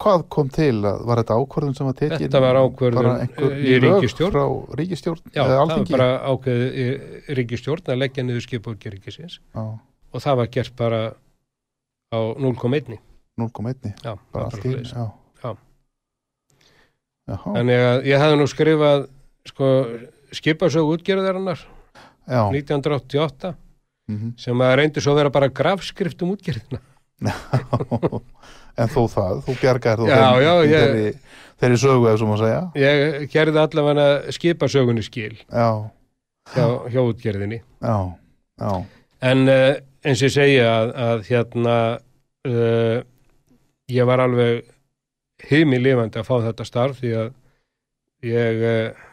Hvað 0.00 0.22
kom 0.32 0.48
til 0.48 0.80
var 0.80 1.20
þetta 1.20 1.34
ákvörðun 1.36 1.74
sem 1.76 1.84
var 1.90 1.96
tekin? 1.98 2.22
Þetta 2.22 2.40
var 2.40 2.56
ákvörðun, 2.56 3.08
eh, 3.20 3.50
í 3.68 3.74
lög 3.82 3.98
ríkisstjórn. 4.00 4.32
Frá 4.32 4.76
ríkistjórn 4.80 5.20
Já, 5.36 5.42
það 5.44 5.58
var 5.68 5.84
bara 5.90 6.06
ákveðið 6.30 6.78
í 6.80 7.34
ríkistjórn 7.36 7.90
að 7.92 7.98
leggja 8.00 8.24
niður 8.24 8.46
skipútgjör 8.46 8.94
ríkisins 8.96 9.34
Já, 9.52 9.60
og 10.14 10.22
það 10.24 10.36
var 10.40 10.46
gert 10.56 10.72
bara 10.80 11.00
á 12.16 12.18
0,1 12.40 12.96
0,1. 13.40 13.92
Já, 14.04 14.14
Bara 14.32 14.50
allt 14.50 14.66
í. 14.68 14.76
Þannig 17.30 17.82
að 17.86 18.06
ég 18.08 18.22
hefði 18.22 18.38
nú 18.40 18.46
skrifað 18.50 19.04
sko, 19.48 19.66
skipasög 20.34 20.94
útgerðarinnar 20.96 21.60
Já. 22.30 22.46
1988 22.52 23.52
mhm. 24.10 24.32
sem 24.40 24.64
að 24.64 24.76
reyndi 24.80 25.02
svo 25.02 25.14
að 25.14 25.22
vera 25.22 25.34
bara 25.34 25.50
grafskrift 25.52 26.24
um 26.24 26.34
útgerðina 26.34 26.80
en 28.80 28.90
þó 28.90 29.02
það, 29.12 29.40
þú 29.46 29.56
bjargar 29.60 30.00
þú 30.00 30.08
Já, 30.08 30.16
þeim, 30.16 30.42
já, 30.44 30.52
ég- 30.52 30.84
þeirri, 30.84 31.14
þeirri 31.62 31.80
sögu 31.82 32.08
eða 32.08 32.20
svo 32.20 32.30
má 32.30 32.36
segja 32.40 32.60
Ég 32.80 33.26
gerði 33.34 33.62
allavega 33.64 34.06
skipasögunni 34.36 35.04
skil 35.04 35.34
já, 35.36 35.68
hjá, 36.54 36.66
hjá 36.88 37.00
útgerðinni 37.02 37.62
en 39.20 39.44
uh, 39.52 39.74
eins 40.00 40.22
og 40.22 40.30
ég 40.30 40.36
segja 40.36 40.70
að, 40.70 40.94
að 41.08 41.26
hérna 41.28 41.76
uh, 42.48 42.96
ég 43.90 44.08
var 44.08 44.22
alveg 44.24 44.64
heimi 45.50 45.80
lifandi 45.80 46.20
að 46.20 46.28
fá 46.28 46.34
þetta 46.48 46.66
starf 46.68 47.00
því 47.00 47.14
að 47.22 47.30
ég 48.30 48.64
uh, 48.70 49.06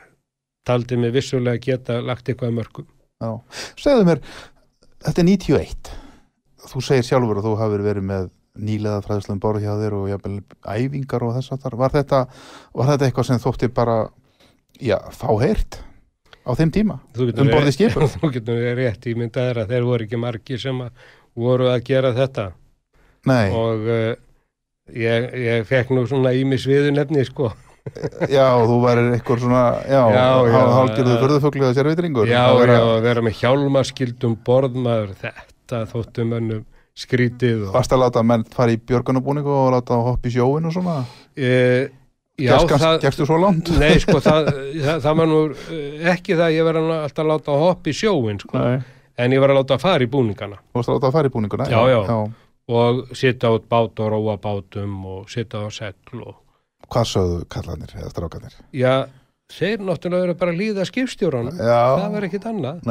taldi 0.68 1.00
mig 1.00 1.14
vissulega 1.16 1.62
geta 1.64 2.02
lagt 2.04 2.28
eitthvað 2.28 2.58
mörgum. 2.58 2.88
Já, 3.18 3.32
segðu 3.80 4.08
mér 4.10 4.22
þetta 5.06 5.24
er 5.24 5.30
91 5.30 5.94
þú 6.68 6.84
segir 6.84 7.08
sjálfur 7.08 7.40
að 7.40 7.48
þú 7.48 7.56
hafur 7.62 7.86
verið 7.86 8.08
með 8.10 8.30
nýlega 8.58 9.02
fræðslega 9.06 9.42
borð 9.42 9.66
hjá 9.66 9.74
þér 9.78 9.96
og 9.98 10.08
jafnvel 10.12 10.38
æfingar 10.74 11.26
og 11.26 11.36
þess 11.38 11.54
að 11.54 11.66
þar 11.66 11.76
var 11.82 11.94
þetta, 11.94 12.22
var 12.74 12.90
þetta 12.92 13.08
eitthvað 13.08 13.28
sem 13.30 13.42
þótti 13.44 13.70
bara 13.74 13.98
já, 14.82 14.98
fáheirt 15.14 15.80
á 16.48 16.52
þeim 16.58 16.72
tíma 16.74 16.98
um 17.20 17.52
borði 17.52 17.74
skipur 17.76 18.08
þú 18.10 18.32
getur 18.34 18.64
rétt 18.80 19.10
ímyndaður 19.12 19.64
að 19.64 19.74
þeir 19.74 19.88
voru 19.88 20.08
ekki 20.08 20.22
margi 20.22 20.60
sem 20.62 20.82
að 20.86 21.06
voru 21.38 21.68
að 21.70 21.84
gera 21.86 22.14
þetta. 22.18 22.48
Nei. 23.28 23.50
og 23.52 23.90
uh, 23.92 24.14
ég, 24.96 25.30
ég 25.44 25.68
fekk 25.68 25.94
nú 25.96 26.06
svona 26.10 26.36
ímisviðu 26.38 26.94
nefni 26.96 27.26
sko 27.28 27.52
Já, 28.28 28.48
þú 28.68 28.78
væri 28.84 29.04
eitthvað 29.16 29.44
svona 29.46 29.62
já, 29.88 30.02
hálgjörðu 30.52 31.20
förðuföglu 31.22 31.68
eða 31.68 31.78
sérvitringur 31.78 32.28
Já, 32.28 32.42
já, 32.68 32.80
að 32.80 33.06
vera 33.06 33.24
með 33.24 33.38
hjálmaskildum 33.42 34.34
borðmaður, 34.48 35.14
þetta 35.22 35.84
þóttum 35.92 36.34
önnum 36.40 36.66
skrítið 36.98 37.68
og... 37.68 37.76
Varst 37.76 37.94
að 37.94 38.04
láta 38.06 38.24
menn 38.26 38.44
fara 38.54 38.74
í 38.74 38.82
björgunabúningu 38.82 39.54
og 39.54 39.70
láta 39.76 40.00
hoppa 40.02 40.30
í 40.30 40.34
sjóin 40.34 40.68
og 40.68 40.74
svona? 40.74 40.98
E, 41.38 41.52
já, 42.42 42.56
Gerst, 42.56 42.74
það... 42.74 42.98
Gerstu 43.06 43.28
svo 43.30 43.38
langt? 43.42 43.72
Nei, 43.78 43.94
sko, 44.02 44.18
það, 44.24 44.50
það, 44.74 45.04
það 45.06 45.22
var 45.22 45.32
nú 45.32 45.42
ekki 46.16 46.34
það 46.34 46.46
að 46.48 46.58
ég 46.58 46.68
verði 46.72 46.98
alltaf 46.98 47.24
að 47.24 47.32
láta 47.32 47.60
hoppa 47.62 47.94
í 47.94 47.96
sjóin, 48.02 48.42
sko, 48.42 48.58
nei. 48.58 48.82
en 49.22 49.38
ég 49.38 49.44
var 49.44 49.54
að 49.54 49.62
láta 49.62 49.78
að 49.78 49.86
fara 49.86 50.08
í 50.08 50.12
búningana. 50.18 50.60
Þú 50.66 50.82
varst 50.82 50.92
að 50.92 51.00
láta 51.00 51.12
að 51.12 51.18
fara 51.20 51.32
í 51.32 51.36
búningana? 51.38 51.70
Já, 51.70 51.80
já, 51.94 52.00
já. 52.10 52.47
Og 52.68 53.14
sitta 53.16 53.52
át 53.54 53.68
bát 53.72 54.00
og 54.04 54.12
róa 54.12 54.36
bátum 54.44 54.98
og 55.08 55.30
sitta 55.32 55.64
á 55.64 55.70
segl 55.72 56.24
og 56.26 56.36
Hvað 56.88 57.08
sögðu 57.10 57.40
kallanir 57.52 57.90
eða 57.98 58.10
strákanir? 58.14 58.54
Já, 58.72 59.08
þeir 59.52 59.82
náttúrulega 59.84 60.28
eru 60.30 60.36
bara 60.40 60.54
að 60.54 60.60
líða 60.62 60.86
skipstjóranum, 60.88 61.58
það 61.60 62.12
verður 62.14 62.28
ekkit 62.30 62.46
annað 62.48 62.84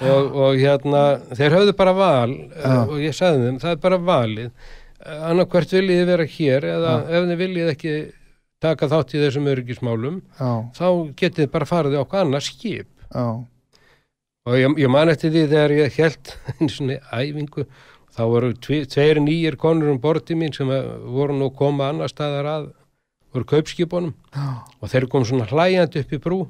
og, 0.00 0.36
og 0.44 0.58
hérna 0.60 1.00
þeir 1.34 1.56
höfðu 1.56 1.74
bara 1.78 1.94
val 1.98 2.30
Já. 2.32 2.76
og 2.86 2.94
ég 3.02 3.16
sagði 3.16 3.48
þeim, 3.48 3.58
það 3.64 3.74
er 3.74 3.80
bara 3.82 3.98
valið 4.06 4.50
annarkvært 5.02 5.74
viljið 5.74 6.04
vera 6.12 6.26
hér 6.36 6.66
eða 6.76 6.92
Já. 6.92 7.06
ef 7.18 7.26
þið 7.32 7.40
viljið 7.42 7.70
ekki 7.74 7.94
taka 8.62 8.88
þátt 8.92 9.14
í 9.16 9.22
þessum 9.24 9.48
öryggismálum 9.50 10.20
Já. 10.38 10.50
þá 10.78 10.86
getið 11.18 11.50
bara 11.56 11.68
farið 11.72 11.98
okkur 12.04 12.22
annað 12.22 12.46
skip 12.52 12.88
og 14.46 14.58
ég, 14.58 14.78
ég 14.78 14.90
man 14.90 15.10
eftir 15.12 15.32
því 15.34 15.42
þegar 15.50 15.74
ég 15.80 15.98
held 15.98 16.32
einu 16.54 16.70
svona 16.70 17.00
æfingu 17.18 17.66
þá 18.12 18.22
voru 18.28 18.52
tveir 18.60 19.20
nýjir 19.24 19.56
konur 19.60 19.92
um 19.94 20.00
bortið 20.02 20.38
mín 20.40 20.54
sem 20.56 20.68
voru 20.68 21.36
nú 21.38 21.50
koma 21.56 21.88
annar 21.92 22.12
staðar 22.12 22.48
að 22.50 22.66
voru 23.32 23.48
kaupskipunum 23.48 24.12
og 24.80 24.92
þeir 24.92 25.08
kom 25.12 25.24
svona 25.24 25.48
hlæjandi 25.48 26.02
upp 26.04 26.12
í 26.12 26.20
brú 26.20 26.40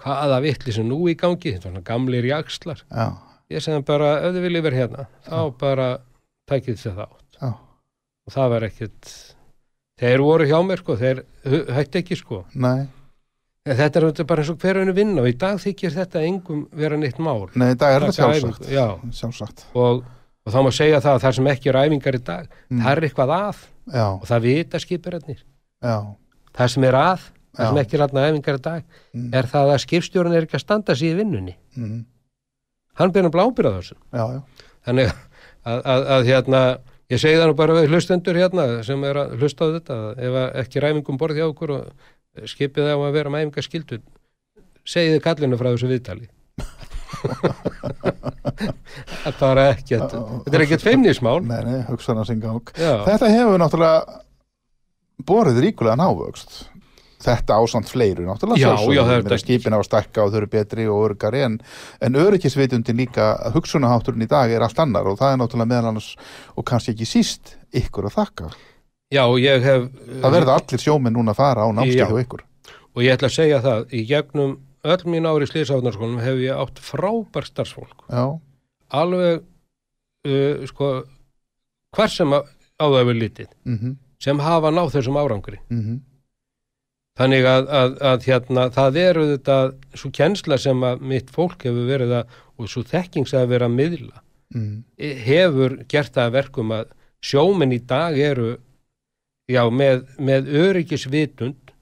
hvaða 0.00 0.40
vittli 0.44 0.72
sem 0.76 0.86
nú 0.88 1.00
í 1.08 1.16
gangi 1.18 1.56
svona 1.60 1.82
gamlir 1.84 2.28
jakslar 2.28 2.82
Já. 2.88 3.16
ég 3.52 3.64
segði 3.64 3.82
bara, 3.88 4.12
ef 4.20 4.36
þið 4.36 4.46
viljið 4.46 4.66
vera 4.68 4.80
hérna 4.82 5.08
þá 5.26 5.36
Já. 5.36 5.50
bara 5.64 5.88
tækið 6.50 6.80
þið 6.84 6.96
þátt 7.00 7.40
Já. 7.40 7.50
og 7.50 8.36
það 8.36 8.54
var 8.54 8.68
ekkert 8.68 9.12
þeir 10.00 10.24
voru 10.24 10.48
hjá 10.48 10.58
mér 10.64 10.80
sko 10.84 10.96
þeir 11.00 11.24
hætti 11.76 12.02
ekki 12.04 12.16
sko 12.20 12.44
Nei. 12.54 12.88
þetta 13.68 14.00
er 14.00 14.24
bara 14.24 14.44
eins 14.44 14.52
og 14.52 14.60
hverjum 14.62 14.94
vinna 14.96 15.24
og 15.24 15.28
í 15.32 15.36
dag 15.40 15.60
þykir 15.60 15.96
þetta 15.96 16.24
engum 16.28 16.66
vera 16.76 16.96
neitt 17.00 17.20
mál 17.20 17.48
Nei, 17.54 17.72
í 17.74 17.80
dag 17.80 17.96
er 17.96 18.08
þetta 18.08 18.16
sjálfsagt. 18.20 18.72
sjálfsagt 19.20 19.66
og, 19.76 20.04
og 20.46 20.54
þá 20.54 20.58
má 20.64 20.70
segja 20.74 21.02
það 21.04 21.16
að 21.16 21.24
það 21.24 21.36
sem 21.38 21.50
ekki 21.52 21.70
er 21.70 21.78
æfingar 21.80 22.16
í 22.16 22.22
dag, 22.24 22.48
mm. 22.70 22.80
það 22.80 22.92
er 22.92 23.06
eitthvað 23.08 23.34
að 23.36 23.60
og 23.90 24.26
það 24.28 24.46
vita 24.46 24.80
skipirarnir 24.80 25.40
Já. 25.82 25.96
það 26.56 26.72
sem 26.74 26.86
er 26.88 26.98
að 26.98 27.24
það 27.24 27.64
Já. 27.64 27.68
sem 27.70 27.80
ekki 27.82 27.98
er 27.98 28.04
aðna 28.06 28.26
efingar 28.28 28.58
í 28.58 28.62
dag 28.66 28.84
mm. 28.84 29.26
er 29.40 29.50
það 29.50 29.72
að 29.74 29.82
skipstjórun 29.84 30.36
er 30.36 30.46
ekki 30.46 30.58
að 30.58 30.64
standa 30.64 30.96
sér 30.96 31.14
í 31.14 31.18
vinnunni 31.20 31.56
mm. 31.76 31.98
hann 33.00 33.14
byrjum 33.14 33.34
blábyrða 33.34 33.80
þessu 33.80 33.98
þannig 34.86 35.10
að, 35.10 35.82
að, 35.82 36.06
að 36.16 36.30
hérna 36.30 36.62
ég 37.10 37.22
segi 37.22 37.40
það 37.40 37.50
nú 37.50 37.58
bara 37.58 37.76
við 37.80 37.94
hlustendur 37.94 38.38
hérna 38.38 38.66
sem 38.86 39.04
er 39.08 39.22
að 39.24 39.36
hlusta 39.40 39.66
á 39.66 39.74
þetta 39.76 40.00
ef 40.28 40.40
ekki 40.62 40.84
ræmingum 40.84 41.20
borði 41.20 41.44
á 41.44 41.50
okkur 41.50 41.76
og 41.76 42.46
skipið 42.50 42.92
á 42.94 42.96
að 42.96 43.16
vera 43.18 43.32
með 43.32 43.48
efingar 43.48 43.66
skildu 43.66 44.02
segiði 44.86 45.22
kallinu 45.24 45.58
frá 45.58 45.72
þessu 45.72 45.90
viðtali 45.90 46.30
þetta 49.24 49.44
var 49.44 49.62
ekkert 49.66 50.16
þetta 50.16 50.56
er 50.56 50.64
ekkert 50.66 50.84
feimnismál. 50.86 51.38
Nei, 51.44 51.60
nei, 51.66 51.78
hugsaðan 51.90 52.24
að 52.24 52.32
syngja 52.32 52.56
okk 52.56 52.74
Þetta 52.80 53.30
hefur 53.34 53.62
náttúrulega 53.62 54.20
borðið 55.26 55.64
ríkulega 55.66 55.98
návöxt. 56.00 56.62
Þetta 57.20 57.58
ásand 57.60 57.88
fleiru 57.90 58.24
náttúrulega 58.24 58.62
já, 58.62 58.92
já, 58.96 59.02
þetta... 59.10 59.38
skipin 59.42 59.74
á 59.76 59.78
að 59.82 59.88
stakka 59.90 60.24
og 60.24 60.32
þau 60.32 60.38
eru 60.40 60.48
betri 60.54 60.86
og 60.88 61.02
örgari 61.10 61.42
en, 61.44 61.58
en 62.00 62.16
öryggisvitundin 62.16 62.96
líka 62.96 63.34
hugsunahátturinn 63.52 64.24
í 64.24 64.30
dag 64.30 64.52
er 64.54 64.64
allt 64.64 64.80
annar 64.80 65.10
og 65.10 65.18
það 65.20 65.34
er 65.34 65.40
náttúrulega 65.42 65.72
meðal 65.74 65.90
annars 65.92 66.14
og 66.56 66.64
kannski 66.70 66.94
ekki 66.94 67.08
síst 67.10 67.54
ykkur 67.76 68.08
að 68.08 68.16
þakka. 68.16 68.48
Já, 69.10 69.24
ég 69.42 69.66
hef 69.66 69.86
Það 70.22 70.34
verða 70.38 70.56
allir 70.56 70.84
sjóminn 70.86 71.16
núna 71.18 71.34
að 71.34 71.42
fara 71.42 71.66
á 71.66 71.68
námskeið 71.74 72.14
og 72.14 72.24
ykkur. 72.24 72.44
Og 72.96 73.04
ég 73.04 73.14
ætla 73.18 73.28
að 73.28 73.36
segja 73.36 73.60
það 73.66 73.94
í 73.94 74.02
gegnum 74.08 74.56
öll 74.84 75.02
mín 75.06 75.28
ári 75.28 75.48
í 75.48 75.50
slíðsáðnarskólum 75.50 76.20
hef 76.24 76.38
ég 76.40 76.56
átt 76.56 76.78
frábær 76.78 77.48
starfsfólk 77.48 78.06
já. 78.08 78.40
alveg 78.88 79.42
uh, 80.26 80.66
sko 80.70 80.92
hver 81.96 82.12
sem 82.12 82.32
á 82.32 82.40
það 82.80 83.00
hefur 83.00 83.20
litið 83.20 83.50
mm 83.64 83.76
-hmm 83.76 83.98
sem 84.20 84.40
hafa 84.44 84.70
náð 84.72 84.94
þessum 84.96 85.18
árangri 85.20 85.58
mm 85.70 85.80
-hmm. 85.80 85.98
þannig 87.18 87.46
að, 87.48 87.68
að, 87.80 87.98
að 88.12 88.26
hérna, 88.28 88.68
það 88.70 88.96
eru 89.04 89.26
þetta 89.34 89.58
svo 89.94 90.10
kjensla 90.18 90.58
sem 90.58 90.84
að 90.84 91.04
mitt 91.12 91.30
fólk 91.30 91.64
hefur 91.64 91.86
verið 91.88 92.16
að 92.20 92.40
og 92.60 92.68
svo 92.68 92.82
þekkings 92.84 93.34
að 93.34 93.52
vera 93.54 93.68
að 93.68 93.76
miðla 93.78 94.22
mm. 94.54 94.84
hefur 95.26 95.78
gert 95.88 96.14
það 96.14 96.34
verkum 96.36 96.74
að 96.76 96.92
sjóminn 97.24 97.72
í 97.72 97.80
dag 97.80 98.18
eru 98.18 98.56
já, 99.48 99.64
með, 99.70 100.04
með 100.18 100.52
öryggisvitund 100.64 101.72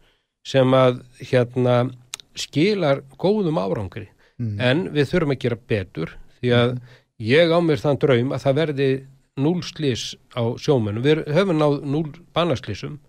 sem 0.46 0.74
að 0.74 1.02
hérna 1.18 1.90
skilar 2.38 3.02
góðum 3.18 3.58
árangri. 3.60 4.08
Mm. 4.38 4.58
en 4.62 4.82
við 4.94 5.08
þurfum 5.10 5.34
að 5.34 5.40
gera 5.42 5.56
betur 5.70 6.10
því 6.38 6.50
að 6.54 6.68
mm. 6.68 6.82
ég 7.26 7.50
á 7.50 7.58
mér 7.58 7.80
þann 7.82 7.96
draum 8.04 8.34
að 8.34 8.44
það 8.44 8.58
verði 8.60 8.88
núl 9.38 9.62
slís 9.66 10.04
á 10.38 10.42
sjómenum, 10.62 11.02
við 11.02 11.24
höfum 11.34 11.58
náð 11.58 11.74
núl 11.90 12.04
bannaslísum 12.34 13.00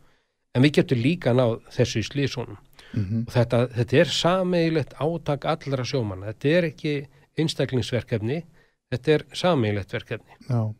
en 0.57 0.65
við 0.65 0.80
getum 0.80 1.03
líka 1.03 1.34
náð 1.38 1.59
þessu 1.75 2.01
slísunum 2.07 2.57
mm 2.57 3.03
-hmm. 3.05 3.21
og 3.27 3.34
þetta, 3.36 3.59
þetta 3.77 3.97
er 4.01 4.13
sameigilegt 4.17 4.93
átak 4.97 5.45
allra 5.45 5.86
sjómanna, 5.86 6.34
þetta 6.34 6.55
er 6.57 6.69
ekki 6.71 6.95
einstaklingsverkefni, 7.38 8.41
þetta 8.89 9.11
er 9.11 9.25
sameigilegt 9.34 9.93
verkefni. 9.93 10.34
Já, 10.49 10.73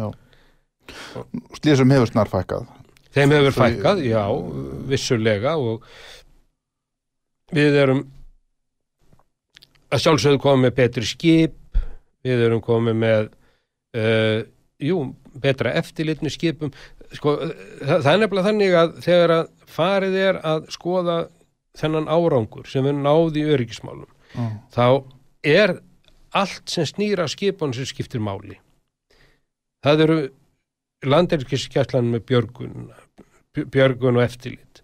já. 0.00 0.12
Slísum 1.60 1.92
hefur 1.92 2.08
snarfækkað. 2.08 2.66
Þeim 3.12 3.30
hefur 3.36 3.52
fækkað, 3.52 3.98
já, 4.08 4.24
vissulega 4.88 5.56
og 5.60 5.84
við 7.54 7.78
erum 7.82 8.02
að 9.92 10.04
sjálfsögðu 10.06 10.40
komið 10.40 10.64
með 10.66 10.74
betri 10.78 11.04
skip, 11.06 11.78
við 12.24 12.46
erum 12.46 12.62
komið 12.64 12.98
með 13.02 13.28
uh, 13.98 14.40
jú, 14.82 14.98
betra 15.42 15.74
eftirlitni 15.80 16.32
skipum. 16.32 16.72
Sko, 17.12 17.36
það, 17.82 17.96
það 18.06 18.12
er 18.12 18.20
nefnilega 18.22 18.48
þannig 18.48 18.76
að 18.80 18.92
þegar 19.04 19.34
að 19.36 19.48
farið 19.72 20.18
er 20.22 20.40
að 20.48 20.68
skoða 20.72 21.16
þennan 21.78 22.08
árangur 22.12 22.68
sem 22.68 22.84
við 22.84 23.00
náðum 23.00 23.40
í 23.40 23.46
öryggismálum 23.54 24.08
mm. 24.36 24.52
þá 24.72 24.86
er 25.48 25.78
allt 26.36 26.72
sem 26.72 26.88
snýra 26.88 27.28
skipunum 27.28 27.76
sem 27.76 27.88
skiptir 27.88 28.22
máli. 28.24 28.58
Það 29.84 30.04
eru 30.06 30.18
landeirkiskjæslan 31.02 32.12
með 32.12 32.26
björgun 32.30 32.92
björgun 33.52 34.20
og 34.20 34.24
eftirlit 34.24 34.81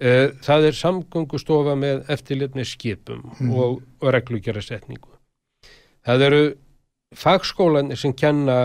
það 0.00 0.66
er 0.70 0.76
samgöngustofa 0.78 1.74
með 1.76 2.04
eftirlit 2.08 2.54
með 2.56 2.70
skipum 2.70 3.24
mm. 3.38 3.50
og, 3.52 3.80
og 4.00 4.12
reglugjara 4.14 4.62
setningu 4.64 5.10
það 6.06 6.26
eru 6.28 6.44
fagskólanir 7.16 8.00
sem 8.00 8.14
kenna 8.16 8.60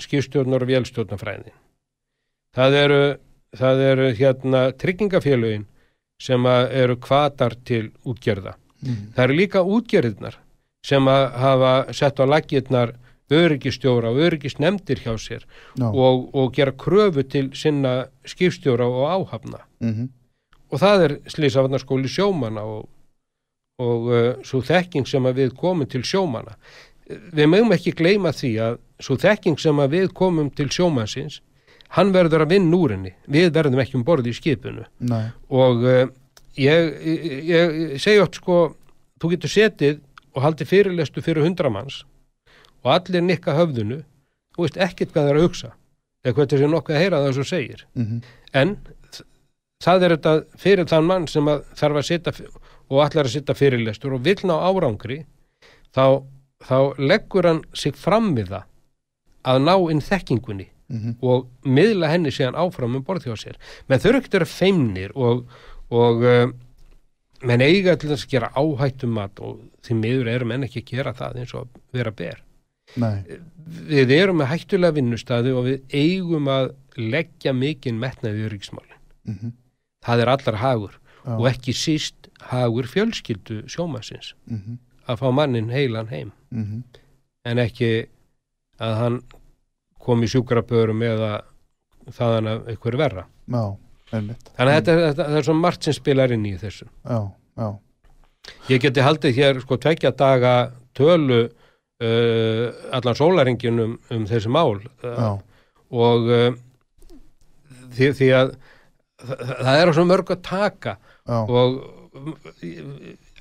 skipstjórnar 0.00 0.64
og 0.64 0.70
vélstjórnarfræðin 0.70 1.52
það 2.56 2.78
eru, 2.78 3.02
það 3.58 3.84
eru 3.90 4.08
hérna 4.16 4.62
tryggingafélögin 4.80 5.68
sem 6.22 6.46
eru 6.46 6.96
kvatar 7.02 7.58
til 7.66 7.90
útgerða 8.08 8.56
mm. 8.80 9.12
það 9.16 9.24
eru 9.26 9.38
líka 9.42 9.62
útgerðirnar 9.62 10.38
sem 10.86 11.06
að 11.08 11.24
hafa 11.38 11.74
sett 11.94 12.18
á 12.18 12.24
lagirnar 12.26 12.96
öryggistjóra 13.32 14.10
og 14.12 14.20
öryggisnemdir 14.26 15.00
hjá 15.04 15.14
sér 15.20 15.44
no. 15.80 15.92
og, 15.92 16.26
og 16.36 16.50
gera 16.56 16.74
kröfu 16.76 17.24
til 17.28 17.52
sinna 17.56 18.08
skipstjóra 18.28 18.88
og 18.88 19.06
áhafna 19.08 19.62
mm 19.80 19.92
-hmm. 19.92 20.08
Og 20.72 20.80
það 20.80 21.02
er 21.06 21.14
slísafarnarskóli 21.34 22.08
sjómana 22.10 22.62
og, 22.64 22.86
og 23.82 24.08
uh, 24.08 24.30
svo 24.46 24.62
þekking 24.64 25.06
sem 25.08 25.26
að 25.28 25.40
við 25.42 25.54
komum 25.60 25.88
til 25.92 26.02
sjómana 26.06 26.56
við 27.12 27.48
mögum 27.50 27.74
ekki 27.74 27.92
gleyma 27.98 28.30
því 28.32 28.50
að 28.64 28.76
svo 29.02 29.16
þekking 29.20 29.58
sem 29.60 29.80
að 29.82 29.90
við 29.98 30.12
komum 30.16 30.48
til 30.56 30.68
sjómansins 30.72 31.40
hann 31.92 32.12
verður 32.14 32.46
að 32.46 32.52
vinna 32.54 32.76
úr 32.78 32.94
henni. 32.94 33.10
Við 33.28 33.50
verðum 33.52 33.82
ekki 33.82 33.98
um 33.98 34.04
borði 34.06 34.30
í 34.32 34.36
skipinu. 34.38 34.86
Nei. 35.04 35.26
og 35.52 35.82
uh, 35.84 36.06
ég, 36.56 36.94
ég, 37.04 37.42
ég 37.50 38.00
segi 38.00 38.22
oft 38.22 38.38
sko 38.40 38.60
þú 39.20 39.32
getur 39.34 39.52
setið 39.52 39.98
og 40.32 40.40
haldið 40.46 40.70
fyrirlestu 40.70 41.20
fyrir 41.26 41.44
hundramanns 41.44 41.98
og 42.82 42.94
allir 42.94 43.20
nikka 43.26 43.52
höfðunu 43.58 44.00
þú 44.56 44.64
veist 44.64 44.78
ekkert 44.80 45.12
hvað 45.12 45.26
það 45.28 45.34
er 45.34 45.40
að 45.42 45.46
hugsa. 45.50 45.70
Eða 46.24 46.36
hvað 46.38 46.50
þessi 46.54 46.70
nokkuð 46.72 46.96
að 46.96 47.02
heyra 47.02 47.20
það 47.26 47.36
sem 47.40 47.48
segir. 47.50 47.84
Mm 47.98 48.22
en 48.62 48.72
þ- 49.12 49.22
það 49.82 50.06
er 50.06 50.16
þetta 50.16 50.34
fyrir 50.62 50.90
þann 50.90 51.08
mann 51.08 51.28
sem 51.30 51.48
að 51.50 51.64
þarf 51.78 52.00
að 52.00 52.08
setja 52.08 52.34
og 52.92 53.00
allar 53.04 53.28
að 53.28 53.34
setja 53.36 53.56
fyrirlestur 53.56 54.16
og 54.16 54.26
vill 54.26 54.40
ná 54.48 54.54
árangri 54.58 55.22
þá, 55.94 56.22
þá 56.62 56.78
leggur 57.00 57.48
hann 57.48 57.64
sig 57.74 57.96
fram 57.98 58.32
við 58.36 58.52
það 58.52 58.68
að 59.52 59.64
ná 59.66 59.74
inn 59.90 60.04
þekkingunni 60.04 60.68
-hmm. 60.92 61.14
og 61.22 61.48
miðla 61.64 62.12
henni 62.12 62.32
síðan 62.34 62.58
áfram 62.58 62.98
um 62.98 63.06
borð 63.06 63.26
hjá 63.26 63.36
sér 63.38 63.58
menn 63.88 64.02
þau 64.02 64.10
eru 64.12 64.20
ekkert 64.20 64.42
að 64.42 64.52
feimnir 64.52 65.16
og, 65.16 65.44
og 65.90 66.22
uh, 66.22 66.46
menn 67.42 67.64
eiga 67.64 67.96
til 67.96 68.12
þess 68.12 68.26
að 68.26 68.34
gera 68.36 68.52
áhættum 68.54 69.16
mat 69.18 69.40
og 69.42 69.62
því 69.82 69.98
miður 69.98 70.32
eru 70.36 70.50
menn 70.50 70.68
ekki 70.68 70.84
að 70.84 70.92
gera 70.92 71.16
það 71.16 71.42
eins 71.42 71.54
og 71.58 71.82
vera 71.94 72.14
ber 72.14 72.42
Nei. 72.98 73.24
við 73.88 74.10
erum 74.12 74.42
með 74.42 74.52
hættulega 74.52 74.98
vinnustæði 74.98 75.52
og 75.56 75.68
við 75.70 75.96
eigum 75.96 76.48
að 76.52 76.72
leggja 76.98 77.54
mikinn 77.56 78.00
metnaði 78.02 78.46
í 78.46 78.52
ríksmálin 78.52 78.98
Mm 79.22 79.52
það 80.02 80.24
er 80.24 80.32
allar 80.36 80.58
hagur 80.62 80.98
Já. 81.22 81.36
og 81.38 81.46
ekki 81.50 81.74
síst 81.76 82.30
hagur 82.52 82.88
fjölskyldu 82.90 83.62
sjómasins 83.70 84.34
Mm 84.46 84.80
að 85.08 85.22
fá 85.22 85.28
mannin 85.34 85.70
heilan 85.70 86.08
heim. 86.08 86.32
-hmm. 86.50 86.82
en 87.44 87.58
ekki 87.58 88.06
að 88.78 88.94
hann 88.96 89.22
kom 89.98 90.22
í 90.22 90.28
sjúkrabörum 90.30 91.02
eða 91.02 91.42
þaðan 92.10 92.46
að 92.46 92.68
einhver 92.68 92.96
verra. 92.96 93.26
Já, 93.46 93.76
þannig 94.10 94.36
að 94.58 94.74
þetta, 94.74 94.94
þetta, 95.06 95.24
það 95.24 95.36
er 95.36 95.42
svo 95.42 95.54
margt 95.54 95.84
sem 95.84 95.92
spilar 95.92 96.32
inn 96.32 96.46
í 96.46 96.56
þessu. 96.58 96.86
Já, 97.04 97.78
ég 98.68 98.82
geti 98.82 99.00
haldið 99.00 99.34
hér 99.36 99.60
sko 99.60 99.76
tvekja 99.76 100.10
daga 100.10 100.72
tölu 100.94 101.44
uh, 101.46 102.66
allan 102.92 103.14
sólaringin 103.14 103.80
um, 103.80 103.98
um 104.10 104.26
þessi 104.26 104.48
mál. 104.48 104.82
Uh, 105.04 105.38
og 105.90 106.26
uh, 106.26 106.54
því, 107.94 108.12
því 108.18 108.28
að 108.34 108.56
það, 109.22 109.42
það 109.62 109.76
er 109.82 109.88
á 109.88 109.92
svo 109.96 110.04
mörg 110.08 110.32
að 110.34 110.42
taka 110.48 110.96
já, 110.98 111.38
og 111.48 111.70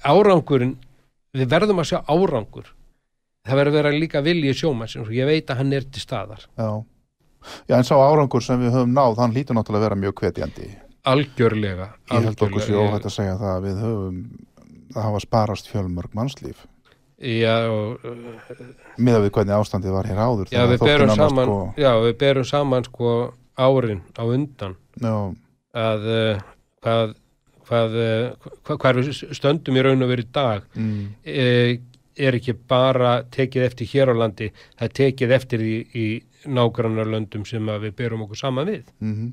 árangurinn 0.05 0.75
við 1.37 1.49
verðum 1.51 1.81
að 1.81 1.89
sjá 1.91 1.99
árangur 2.11 2.69
það 3.47 3.57
verður 3.57 3.71
að 3.73 3.77
vera 3.79 3.91
líka 3.95 4.21
vilji 4.25 4.53
sjómannsins 4.61 5.07
og 5.07 5.13
ég 5.15 5.29
veit 5.29 5.49
að 5.51 5.61
hann 5.61 5.73
er 5.77 5.85
til 5.89 6.03
staðar 6.03 6.45
já. 6.59 6.69
Já, 7.65 7.73
en 7.79 7.87
sá 7.87 7.95
árangur 7.97 8.43
sem 8.45 8.59
við 8.61 8.75
höfum 8.75 8.91
náð, 8.93 9.15
hann 9.17 9.31
lítur 9.33 9.55
náttúrulega 9.57 9.81
að 9.81 9.87
vera 9.87 9.95
mjög 10.03 10.19
hvetjandi. 10.21 10.67
algjörlega, 11.09 11.87
Ég 12.11 12.25
held 12.27 12.35
okkur 12.45 12.61
sér 12.61 12.75
algjörlega. 12.75 12.91
óhætt 12.91 13.07
að 13.09 13.15
segja 13.15 13.37
það 13.39 13.53
að 13.55 13.63
við 13.65 13.79
höfum, 13.81 14.19
það 14.93 15.07
hafa 15.07 15.21
sparast 15.23 15.71
fjölmörg 15.71 16.13
mannslíf. 16.19 16.59
já, 17.17 17.55
Miða 19.01 19.23
við 19.25 19.31
hvernig 19.33 19.57
ástandið 19.57 19.95
var 19.97 20.05
hér 20.11 20.21
áður. 20.21 20.51
já, 20.53 20.61
við 20.69 20.85
berum 20.85 21.09
saman 21.15 21.45
sko- 21.49 21.73
já, 21.81 21.91
við 22.05 22.13
berum 22.21 22.45
saman 22.45 22.83
sko 22.85 23.33
árin 23.57 24.01
á 24.13 24.23
undan 24.25 24.75
Já, 25.01 25.33
að 25.77 26.07
uh, 26.11 26.41
hvað 26.83 27.15
hvað, 27.71 27.95
uh, 27.95 28.49
hvað, 28.65 28.81
hvað 28.83 28.99
við 28.99 29.11
stöndum 29.37 29.79
í 29.79 29.85
raun 29.85 30.03
og 30.03 30.11
verið 30.11 30.27
í 30.27 30.33
dag 30.35 30.65
mm, 30.75 31.01
e, 31.23 31.45
er 32.21 32.37
ekki 32.37 32.55
bara 32.67 33.21
tekið 33.31 33.67
eftir 33.69 33.91
hér 33.93 34.11
á 34.11 34.15
landi, 34.19 34.49
það 34.75 34.87
er 34.87 34.95
tekið 34.99 35.35
eftir 35.37 35.63
í, 35.63 35.75
í 35.95 36.05
nágrannarlöndum 36.51 37.45
sem 37.47 37.69
að 37.71 37.87
við 37.87 37.97
berum 38.01 38.25
okkur 38.25 38.41
saman 38.41 38.71
við. 38.71 38.89
mm 38.99 39.31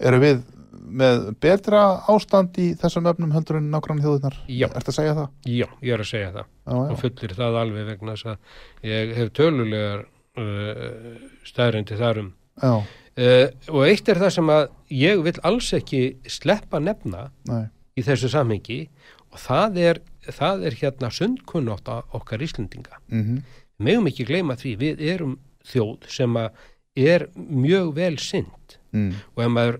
Eru 0.00 0.16
við 0.22 0.38
með 0.70 1.26
betra 1.42 1.80
ástand 2.08 2.56
í 2.62 2.70
þessum 2.80 3.08
öfnum 3.10 3.34
heldur 3.34 3.58
en 3.58 3.66
nágrann 3.72 4.00
þjóðunar? 4.00 4.38
Já. 4.48 4.68
Ertu 4.70 4.92
að 4.92 4.96
segja 4.96 5.16
það? 5.18 5.26
Já, 5.44 5.66
ég 5.84 5.92
er 5.92 6.04
að 6.04 6.08
segja 6.08 6.30
það 6.36 6.46
Já, 6.46 6.72
og 6.78 6.94
já. 6.94 6.96
fullir 7.02 7.34
það 7.36 7.58
alveg 7.60 7.90
vegna 7.90 8.14
þess 8.14 8.30
að 8.30 8.88
ég 8.88 9.12
hef 9.18 9.32
tölulegar 9.36 10.06
uh, 10.40 11.10
stæðrindi 11.50 11.98
þarum. 12.00 12.32
Já, 12.62 12.72
Uh, 13.18 13.48
og 13.72 13.88
eitt 13.88 14.08
er 14.08 14.20
það 14.20 14.34
sem 14.36 14.50
að 14.54 14.62
ég 14.94 15.22
vil 15.26 15.34
alls 15.46 15.72
ekki 15.76 16.02
sleppa 16.30 16.78
nefna 16.78 17.26
nei. 17.50 17.64
í 17.98 18.04
þessu 18.06 18.30
samhengi 18.30 18.84
og 19.30 19.40
það 19.42 19.80
er, 19.82 20.00
það 20.30 20.66
er 20.68 20.76
hérna 20.78 21.10
sundkunnátt 21.14 21.90
okkar 21.90 22.42
Íslendinga. 22.46 23.02
Mm 23.12 23.42
Megum 23.80 24.10
ekki 24.10 24.26
gleyma 24.28 24.58
því, 24.60 24.74
við 24.76 24.98
erum 25.08 25.38
þjóð 25.64 26.02
sem 26.12 26.34
að 26.36 26.58
er 27.00 27.26
mjög 27.34 27.94
vel 27.96 28.16
synd 28.20 28.76
mm, 28.92 29.10
og 29.36 29.44
ef 29.44 29.52
maður, 29.54 29.78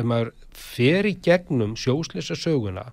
ef 0.00 0.08
maður 0.10 0.32
fer 0.52 1.08
í 1.08 1.14
gegnum 1.22 1.76
sjóslesa 1.78 2.36
söguna 2.38 2.88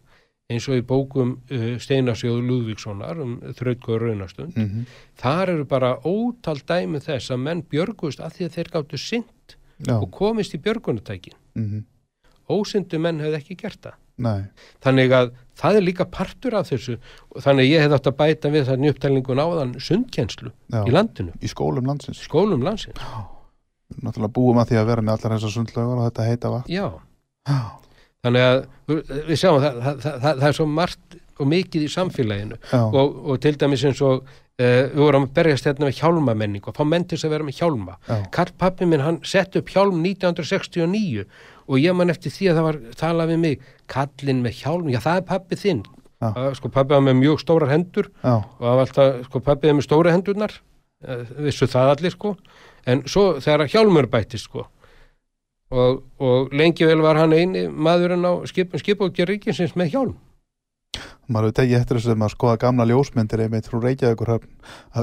eins 0.51 0.67
og 0.69 0.77
í 0.77 0.85
bókum 0.85 1.35
uh, 1.49 1.75
Steinarsjóðu 1.81 2.45
Lúðvíkssonar 2.45 3.21
um 3.23 3.39
þrautgóður 3.57 4.09
raunastund, 4.11 4.55
mm 4.55 4.87
þar 5.15 5.53
eru 5.55 5.65
bara 5.65 5.93
ótal 6.03 6.59
dæmi 6.67 6.99
þess 7.01 7.31
að 7.31 7.43
menn 7.47 7.61
björgust 7.71 8.19
að 8.19 8.35
því 8.35 8.47
að 8.47 8.57
þeir 8.57 8.71
gáttu 8.73 8.99
synd 8.99 9.55
Já, 9.83 9.97
og 9.99 10.07
komist 10.15 10.55
í 10.55 10.61
björgunatækin. 10.63 11.35
mm 11.59 11.83
Ósyndu 12.45 12.99
menn 13.01 13.17
hefði 13.23 13.39
ekki 13.39 13.55
gert 13.57 13.79
það. 13.81 13.93
nei. 14.21 14.43
Þannig 14.85 15.13
að 15.17 15.31
það 15.57 15.75
er 15.79 15.81
líka 15.81 16.05
partur 16.05 16.53
af 16.59 16.67
þessu 16.69 16.99
þannig 17.41 17.63
að 17.65 17.71
ég 17.71 17.81
hef 17.81 17.95
átt 17.97 18.09
að 18.11 18.17
bæta 18.19 18.51
við 18.53 18.67
þannig 18.69 18.93
upptælingun 18.93 19.41
áðan 19.41 19.71
sundkjenslu 19.81 20.51
Já. 20.69 20.83
í 20.85 20.93
landinu, 20.93 21.33
Í 21.41 21.49
skólum 21.49 21.89
landsins. 21.89 22.21
skólum 22.21 22.61
landsins. 22.63 23.01
Náttúrulega 24.01 24.33
búum 24.37 24.61
að 24.61 24.69
því 24.71 24.77
að 24.81 24.87
vera 24.91 25.01
með 25.01 25.17
allar 25.17 25.35
þessar 25.39 25.53
sundlögar 25.55 25.97
og 25.99 26.05
þetta 26.11 26.27
heita 26.29 26.53
vatn. 26.53 26.71
Já, 26.71 26.85
Já, 27.49 27.59
þannig 28.25 28.45
að 28.45 28.61
við 29.25 29.35
sjáum 29.41 29.59
það, 29.65 29.81
það, 29.81 29.99
það, 30.05 30.21
það, 30.23 30.47
er 30.47 30.57
svo 30.59 30.65
margt 30.69 31.17
og 31.39 31.49
mikið 31.51 31.83
í 31.85 31.91
samfélaginu 31.97 32.57
og, 32.77 33.17
og 33.25 33.41
til 33.43 33.55
dæmis 33.59 33.83
eins 33.89 34.01
og 34.05 34.29
uh, 34.61 34.83
við 34.91 35.01
vorum 35.01 35.27
að 35.27 35.33
berjast 35.39 35.67
hérna 35.69 35.87
með 35.87 35.99
hjálmamenning 36.01 36.69
og 36.69 36.77
fá 36.77 36.83
menn 36.87 37.07
til 37.09 37.19
að 37.21 37.35
vera 37.35 37.47
með 37.47 37.59
hjálma. 37.61 37.97
já, 38.07 38.17
Karl 38.35 38.53
pappi 38.61 38.89
minn 38.89 39.05
hann 39.05 39.19
sett 39.23 39.57
upp 39.59 39.71
hjálm 39.73 40.03
1969 40.03 41.25
og 41.65 41.81
ég 41.81 41.97
man 41.97 42.13
eftir 42.13 42.33
því 42.33 42.51
að 42.51 42.59
það 42.59 42.67
var 42.69 42.79
talað 42.99 43.33
við 43.33 43.41
mig, 43.45 43.65
kallinn 43.91 44.43
með 44.45 44.59
hjálm, 44.61 44.91
já 44.93 44.99
það 45.01 45.21
er 45.21 45.25
pappi 45.31 45.59
þinn. 45.63 45.81
Uh, 46.25 46.51
sko 46.57 46.71
pappi 46.73 46.95
var 46.95 47.03
með 47.05 47.19
mjög 47.19 47.41
stórar 47.41 47.73
hendur 47.73 48.07
já, 48.21 48.37
og 48.37 48.61
það 48.61 48.79
var 48.79 48.85
alltaf, 48.85 49.17
sko 49.29 49.41
pappi 49.49 49.69
er 49.69 49.75
með 49.77 49.87
stóra 49.89 50.13
hendurnar, 50.15 50.53
uh, 51.05 51.25
vissu 51.45 51.67
það 51.69 51.91
allir 51.95 52.15
sko, 52.15 52.37
en 52.85 53.03
svo 53.09 53.25
þegar 53.43 53.69
hjálmur 53.73 54.07
bættist 54.09 54.47
sko 54.47 54.67
og, 55.73 56.03
og 56.21 56.53
lengi 56.53 56.85
vel 56.87 57.01
var 57.03 57.19
hann 57.19 57.33
eini 57.33 57.65
maðurinn 57.69 58.25
á 58.25 58.33
skipum 58.49 58.81
skipókja 58.81 59.27
ríkinsins 59.29 59.75
með 59.77 59.95
hjálm. 59.95 60.15
Maður 61.27 61.49
hefur 61.49 61.57
tekið 61.59 61.79
eftir 61.79 61.99
þess 61.99 62.11
að 62.13 62.19
maður 62.21 62.35
skoða 62.35 62.59
gamla 62.65 62.87
ljósmyndir 62.91 63.43
einmitt 63.45 63.69
frú 63.71 63.81
Reykjavíkur 63.83 64.31
af, 64.35 64.45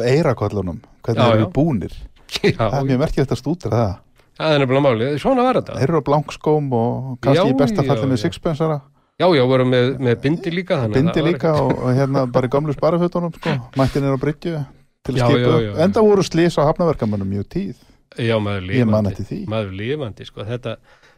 eirakollunum, 0.00 0.80
hvernig 1.02 1.28
já. 1.28 1.36
eru 1.36 1.50
búnir. 1.54 1.98
Já, 2.42 2.56
Það 2.56 2.78
er 2.78 2.88
mjög 2.88 3.02
merkilegt 3.02 3.34
að 3.34 3.40
stúdra 3.42 3.70
það. 3.76 3.94
það 4.38 4.54
er 4.54 4.62
nefnilega 4.62 4.84
málið, 4.86 5.16
svona 5.20 5.42
var 5.44 5.58
þetta. 5.60 5.74
Þeir 5.80 5.90
eru 5.90 6.00
á 6.00 6.08
blankskóm 6.08 6.70
og 6.78 6.94
kannski 7.20 7.42
Já, 7.42 7.52
í 7.52 7.58
besta 7.60 7.84
falli 7.84 8.08
með 8.08 8.22
sixpensara, 8.22 8.78
Já, 9.20 9.26
já, 9.36 9.42
voru 9.46 9.64
með, 9.68 9.88
með 10.02 10.20
bindi 10.22 10.50
líka. 10.50 10.78
bindi 10.90 11.12
það 11.20 11.26
líka 11.28 11.50
og, 11.60 11.72
og 11.76 11.92
hérna 11.94 12.24
bara 12.32 12.48
í 12.48 12.50
gamlu 12.50 12.72
sparafötunum, 12.74 13.34
sko, 13.36 13.52
mættin 13.78 14.06
er 14.08 14.16
á 14.16 14.18
bryggju 14.18 14.62
til 15.04 15.14
að 15.14 15.20
skipa. 15.28 15.82
Enda 15.84 16.02
voru 16.02 16.24
slís 16.26 16.56
á 16.58 16.64
hafnaverkamannum 16.66 17.28
mjög 17.28 17.46
tíð. 17.52 17.76
Já, 18.18 18.34
maður 18.40 19.20
því. 19.20 19.42
Maður 19.52 19.76
lifandi, 19.78 20.26
sko. 20.26 20.46
Þetta, 20.48 20.74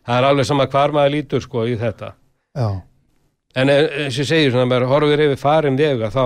það 0.07 0.19
er 0.19 0.29
alveg 0.29 0.49
sama 0.51 0.67
hvar 0.75 0.95
maður 0.95 1.15
lítur, 1.17 1.43
sko, 1.47 1.65
í 1.71 1.79
þetta. 1.81 2.11
Já, 2.55 2.69
En 3.55 3.71
e- 3.71 4.05
eins 4.05 4.17
og 4.19 4.27
segir, 4.27 4.51
svona, 4.51 4.67
maður 4.71 4.89
horfir 4.91 5.21
yfir 5.29 5.39
farin 5.39 5.77
vega, 5.79 6.09
þá, 6.11 6.25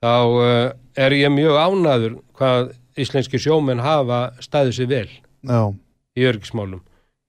þá 0.00 0.12
uh, 0.40 0.70
er 0.96 1.16
ég 1.18 1.32
mjög 1.34 1.58
ánaður 1.60 2.14
hvað 2.38 2.70
íslenski 3.00 3.40
sjómenn 3.40 3.82
hafa 3.84 4.22
staðið 4.42 4.76
sér 4.78 4.88
vel 4.90 5.08
já, 5.10 5.60
í 6.16 6.24
örgismálum. 6.28 6.80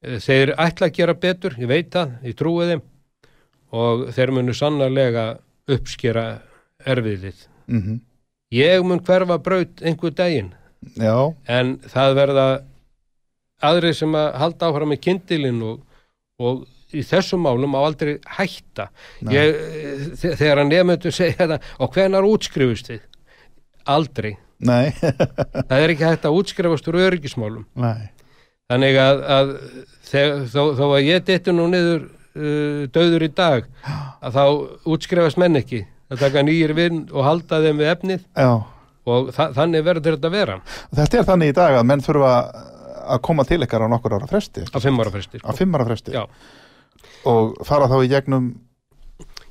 Þeir 0.01 0.53
ætla 0.57 0.87
að 0.89 0.95
gera 0.97 1.13
betur, 1.13 1.53
ég 1.61 1.69
veit 1.69 1.91
það, 1.93 2.15
ég 2.25 2.37
trúi 2.39 2.69
þeim 2.71 2.81
og 3.71 4.07
þeir 4.15 4.31
munu 4.35 4.55
sannarlega 4.57 5.25
uppskera 5.71 6.25
erfiðið. 6.89 7.45
mhm, 7.67 7.99
Ég 8.51 8.81
mun 8.83 8.99
hverfa 8.99 9.37
braut 9.39 9.79
einhver 9.85 10.11
daginn, 10.11 10.49
já, 10.99 11.13
en 11.47 11.77
það 11.87 12.15
verða 12.17 12.47
aðrið 13.63 13.93
sem 14.01 14.15
að 14.17 14.33
halda 14.41 14.67
áfram 14.71 14.91
með 14.91 14.99
kindilinn 15.05 15.61
og, 15.63 15.77
og 16.41 16.65
í 16.97 17.03
þessum 17.07 17.43
málum 17.45 17.75
á 17.77 17.79
aldrei 17.85 18.13
hætta. 18.37 18.87
Ég, 19.31 19.59
þe- 20.21 20.35
þegar 20.39 20.63
að 20.63 20.71
nefndu 20.73 21.11
segja 21.15 21.37
þetta 21.45 21.59
og 21.85 21.93
hvenar 21.95 22.27
útskrifust 22.27 22.89
þið? 22.91 23.03
Aldrei, 23.91 24.33
það 24.61 25.77
er 25.81 25.93
ekki 25.95 26.05
hægt 26.05 26.25
að 26.29 26.35
útskrifast 26.41 26.89
úr 26.91 26.99
öryggismálum. 27.07 27.63
Nei, 27.81 28.09
þannig 28.71 28.99
að, 29.01 29.23
að 29.37 29.53
þegar, 30.11 30.43
þó, 30.53 30.61
þó 30.77 30.83
að 30.91 31.07
ég 31.07 31.23
detti 31.31 31.55
nú 31.55 31.65
niður 31.71 32.03
uh, 32.05 32.83
döður 32.93 33.25
í 33.25 33.31
dag 33.39 33.65
að 34.25 34.37
þá 34.37 34.43
útskrifast 34.93 35.41
menn 35.41 35.57
ekki. 35.61 35.85
Að 36.11 36.19
taka 36.25 36.41
nýjir 36.43 36.73
vinn 36.75 37.05
og 37.15 37.23
halda 37.23 37.61
þeim 37.63 37.77
við 37.79 37.89
efnið. 37.93 38.23
Já, 38.35 38.51
og 39.07 39.29
þa 39.33 39.45
þannig 39.55 39.85
verður 39.87 40.17
þetta 40.17 40.27
að 40.29 40.33
vera. 40.35 40.57
Þetta 40.99 41.17
er 41.21 41.27
þannig 41.29 41.51
í 41.53 41.55
dag 41.57 41.77
að 41.79 41.85
menn 41.87 42.03
þurfa 42.03 42.31
að 43.15 43.21
koma 43.25 43.45
til 43.49 43.57
ykkar 43.65 43.85
á 43.87 43.87
nokkur 43.89 44.13
ára 44.19 44.27
fresti 44.29 44.61
á 44.67 44.77
fimm 44.83 44.99
ára 45.01 45.09
fresti 45.15 45.39
á 45.39 45.47
sko. 45.49 45.55
fimm 45.57 45.73
ára 45.79 45.87
fresti. 45.87 46.11
Já. 46.13 46.25
Og 47.29 47.55
fara 47.67 47.87
þá 47.91 47.97
í 48.05 48.11
gegnum 48.11 48.51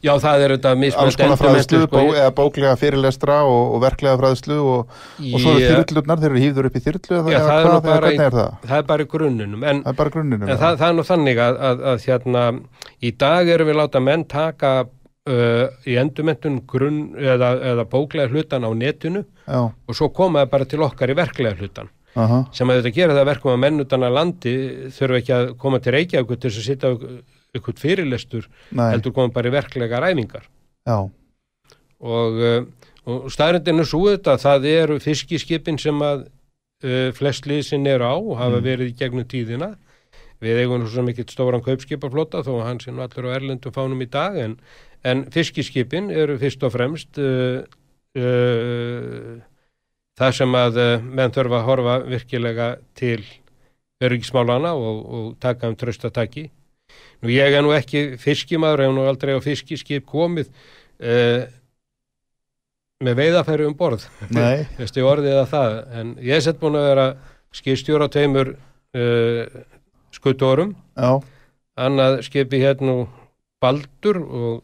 Já, 0.01 0.15
það 0.17 0.43
er 0.47 0.53
þetta 0.55 0.71
alls 0.73 0.81
mismunandi 0.81 1.17
konar 1.21 1.37
fræðslu, 1.37 1.79
sko. 1.85 1.89
bó, 1.93 2.15
eða 2.17 2.29
bóklega 2.33 2.77
fyrirlestra 2.81 3.35
og, 3.45 3.75
og 3.75 3.83
verklega 3.83 4.17
fræðslu 4.17 4.55
og, 4.57 4.95
og 5.21 5.43
svo 5.43 5.53
eru 5.59 5.83
þyrlurnar, 5.83 6.23
þeir 6.23 6.31
eru 6.31 6.41
hýfður 6.45 6.69
upp 6.71 6.79
í 6.79 6.83
þyrlu 6.87 7.17
eða, 7.19 7.33
Já, 7.35 7.41
það 7.45 7.59
er 7.59 7.67
nú 7.69 7.81
bara 7.85 8.13
í- 8.15 8.17
er 8.25 8.33
það? 8.37 8.55
það 8.71 8.79
er 8.79 8.87
bara 8.89 9.07
grunnunum 9.13 9.67
en, 9.69 9.83
Það 9.85 9.93
er 9.93 9.99
bara 9.99 10.13
grunninu 10.15 10.49
en 10.49 10.61
það, 10.63 10.79
það 10.81 10.87
er 10.89 10.97
nú 10.97 11.05
þannig 11.11 11.41
að, 11.45 11.59
að, 11.69 11.83
að 11.93 12.07
hérna, 12.09 12.45
í 13.05 13.11
dag 13.21 13.51
erum 13.59 13.69
við 13.69 13.77
láta 13.83 14.03
menn 14.07 14.25
taka 14.33 14.71
uh, 14.81 15.65
í 15.85 15.97
endurmentun 16.01 16.57
grunn 16.73 17.01
eða, 17.21 17.51
eða 17.75 17.85
bóklega 17.93 18.33
hlutan 18.33 18.65
á 18.65 18.71
netinu 18.73 19.27
Já, 19.45 19.61
og 19.69 19.99
svo 20.01 20.09
koma 20.17 20.47
það 20.47 20.53
bara 20.55 20.71
til 20.73 20.81
okkar 20.89 21.13
í 21.13 21.19
verklega 21.21 21.61
hlutan 21.61 21.93
aha, 22.17 22.41
sem 22.57 22.73
að 22.73 22.81
þetta 22.81 22.95
gera 22.97 23.19
það 23.21 23.29
verkum 23.35 23.53
að 23.53 23.61
menn 23.67 23.85
utan 23.85 24.09
að 24.09 24.17
landi 24.17 24.57
þurfa 24.97 25.21
ekki 25.21 25.37
að 25.37 25.53
koma 25.61 25.83
til 25.85 25.93
Reykjavík 25.99 26.41
til 26.41 26.49
þess 26.49 26.63
að 26.65 26.71
sitja 26.71 26.95
ykkur 27.57 27.79
fyrirlestur 27.81 28.47
nei, 28.71 28.91
heldur 28.95 29.13
koma 29.17 29.33
bara 29.35 29.51
í 29.51 29.55
verklega 29.55 30.01
ræfingar 30.03 30.45
já, 30.87 30.99
og, 32.01 32.39
uh, 32.41 32.63
og 33.11 33.31
staðrindin 33.33 33.83
er 33.83 33.89
svo 33.89 34.07
þetta 34.11 34.37
að 34.37 34.45
það 34.47 34.69
eru 34.73 34.99
fiskiskipin 35.03 35.79
sem 35.81 35.99
að 36.05 36.27
uh, 36.29 37.11
flest 37.17 37.49
liðsinn 37.51 37.87
eru 37.91 38.07
á 38.09 38.15
og 38.17 38.37
hafa 38.39 38.61
Mm. 38.61 38.67
verið 38.69 38.93
í 38.93 38.97
gegnum 38.99 39.27
tíðina. 39.29 39.75
Við 40.41 40.63
eigum 40.63 40.87
svo 40.89 41.03
mikið 41.05 41.35
stóran 41.35 41.61
kaupskipaflota 41.61 42.41
þó 42.47 42.55
að 42.61 42.65
hann 42.65 42.79
sé 42.81 42.93
nú 42.95 43.03
allur 43.05 43.29
á 43.29 43.37
erlendum 43.37 43.75
fánum 43.77 44.01
í 44.01 44.07
dag 44.09 44.39
en, 44.41 44.55
en 45.05 45.27
fiskiskipin 45.33 46.09
eru 46.11 46.39
fyrst 46.41 46.63
og 46.65 46.73
fremst 46.73 47.19
uh, 47.21 47.61
uh, 48.17 49.37
það 50.17 50.33
sem 50.39 50.57
að 50.57 50.81
menn 51.05 51.35
þurfa 51.37 51.61
að 51.61 51.69
horfa 51.69 51.99
virkilega 52.09 52.71
til 52.97 53.21
öryggismálana 54.01 54.73
og, 54.77 54.99
og 55.13 55.27
taka 55.41 55.69
um 55.69 55.77
tröstataki 55.77 56.49
Nú 57.21 57.33
ég 57.33 57.53
er 57.53 57.65
nú 57.65 57.75
ekki 57.77 58.17
fiskimaður, 58.21 58.87
hef 58.87 58.95
nú 58.97 59.07
aldrei 59.09 59.35
á 59.37 59.41
fiskiskip 59.45 60.07
komið 60.09 60.49
uh, 60.49 61.43
með 63.05 63.19
veiðafæri 63.21 63.67
um 63.69 63.77
borð, 63.77 64.07
nei, 64.33 64.67
veistu 64.79 65.05
orðið 65.09 65.39
að 65.41 65.51
það, 65.53 65.77
en 66.01 66.15
ég 66.25 66.37
er 66.37 66.45
sett 66.45 66.61
búin 66.61 66.79
að 66.81 66.89
vera 66.91 67.07
skipstjóra 67.57 68.09
tveimur 68.13 68.55
uh, 68.57 69.61
skuttórum, 70.17 70.75
já, 70.97 71.13
annað 71.81 72.21
skipi 72.27 72.61
hérna 72.61 72.97
Baldur 73.61 74.21
og 74.21 74.61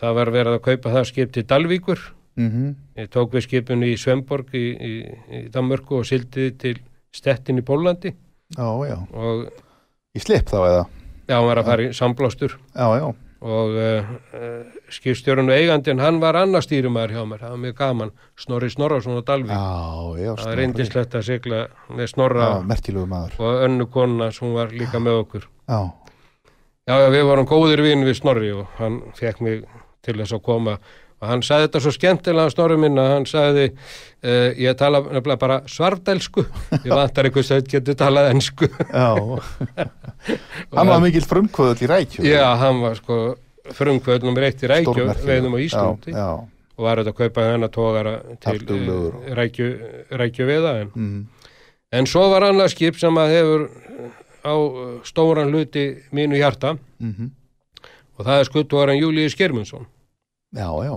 það 0.00 0.16
var 0.18 0.32
verið 0.34 0.56
að 0.56 0.64
kaupa 0.66 0.94
það 0.94 1.08
skip 1.10 1.34
til 1.34 1.46
Dalvíkur, 1.50 2.04
mhm, 2.40 2.70
ég 2.98 3.10
tók 3.12 3.34
við 3.34 3.46
skipinu 3.48 3.90
í 3.90 3.98
Svemborg 4.00 4.54
í, 4.54 4.66
í, 4.74 4.94
í 5.38 5.42
Danmörku 5.54 6.00
og 6.00 6.08
sildiði 6.08 6.54
til 6.62 6.76
Stettin 7.14 7.58
í 7.58 7.66
Pólandi 7.66 8.14
já, 8.56 8.68
já, 8.86 8.96
og 9.14 9.46
í 10.14 10.22
slip 10.22 10.50
þá 10.50 10.58
eða, 10.62 10.84
já, 11.30 11.36
hann 11.38 11.48
var 11.48 11.60
að 11.62 11.68
fara 11.70 11.86
í 11.86 11.92
samblástur. 11.96 12.56
Já, 12.74 12.86
já, 12.98 13.06
og 13.40 13.76
uh, 13.80 14.10
uh, 14.36 14.80
skipstjórun 14.92 15.48
og 15.48 15.56
eigandinn, 15.56 16.02
hann 16.02 16.18
var 16.20 16.36
annar 16.42 16.64
stýrumæður 16.66 17.14
hjá 17.16 17.22
mér, 17.30 17.40
það 17.40 17.54
var 17.54 17.62
mjög 17.62 17.76
gaman, 17.78 18.12
Snorri 18.36 18.68
Snorrason 18.74 19.16
og 19.16 19.24
Dalvík, 19.30 19.54
já, 19.54 20.26
já, 20.26 20.34
það 20.34 20.50
var 20.50 20.60
reyndislegt 20.60 21.16
að 21.16 21.26
sigla 21.30 21.62
með 21.88 22.10
Snorra 22.12 22.50
Já, 22.50 22.58
og 23.40 23.64
önnu 23.64 23.88
konuna 23.94 24.28
sem 24.36 24.52
var 24.58 24.74
líka 24.76 25.00
með 25.00 25.22
okkur. 25.22 25.48
já, 25.70 25.80
Já, 26.90 26.96
við 27.12 27.22
vorum 27.28 27.46
góðir 27.46 27.84
vinn 27.84 28.02
við 28.02 28.16
Snorri 28.18 28.48
og 28.56 28.70
hann 28.80 28.96
fekk 29.14 29.40
mig 29.46 29.60
til 30.02 30.16
þess 30.18 30.34
að 30.34 30.42
koma 30.42 30.72
og 31.20 31.28
hann 31.28 31.42
sagði 31.44 31.66
þetta 31.68 31.80
svo 31.84 31.92
skemmtilega 31.94 32.52
Snorri 32.54 32.76
minn 32.80 32.96
að 33.00 33.10
hann 33.12 33.26
sagði 33.28 33.66
uh, 33.70 34.48
ég 34.56 34.76
tala 34.80 35.02
nefnilega 35.04 35.40
bara 35.42 35.58
svardelsku. 35.68 36.46
Ég 36.80 36.88
vantar 36.94 37.28
einhvers 37.28 37.50
að 37.52 37.68
getur 37.74 37.98
talað 38.00 38.30
ensku. 38.32 38.70
Já, 38.88 39.10
hann 40.76 40.92
var 40.92 41.02
mikill 41.04 41.26
frumkvöðull 41.28 41.84
í 41.84 41.90
rækju, 41.90 42.24
Já, 42.28 42.46
hann 42.60 42.80
var 42.84 42.96
sko 43.00 43.20
frumkvöld 43.76 44.24
nummer 44.26 44.46
eitt 44.48 44.62
í 44.64 44.68
Stórmerkilegur. 44.70 45.26
veiðum 45.28 45.56
á 45.56 45.58
Íslandi. 45.60 46.14
já, 46.16 46.30
og 46.80 46.86
var 46.86 47.00
þetta 47.02 47.12
að 47.12 47.18
kaupa 47.20 47.44
hennar 47.50 47.70
tógara 47.74 48.14
til 48.40 48.56
eh, 48.64 49.34
rækju 50.16 50.46
veiða 50.48 50.72
en, 50.80 50.88
já, 50.88 50.96
mm, 50.96 51.20
en 52.00 52.08
svo 52.08 52.24
var 52.32 52.48
annað 52.48 52.72
skip 52.72 52.98
sem 52.98 53.20
að 53.20 53.34
hefur 53.36 53.66
eh, 53.68 54.16
á 54.48 54.54
stóran 55.04 55.52
hluti 55.52 55.84
mínu 56.16 56.40
hjarta. 56.40 56.74
Mhm, 56.98 57.30
og 58.18 58.26
það 58.26 58.40
er 58.40 58.48
skuttóran 58.48 58.98
Júlíus 59.00 59.36
Germundsson 59.36 59.86
já, 60.56 60.66
já, 60.84 60.94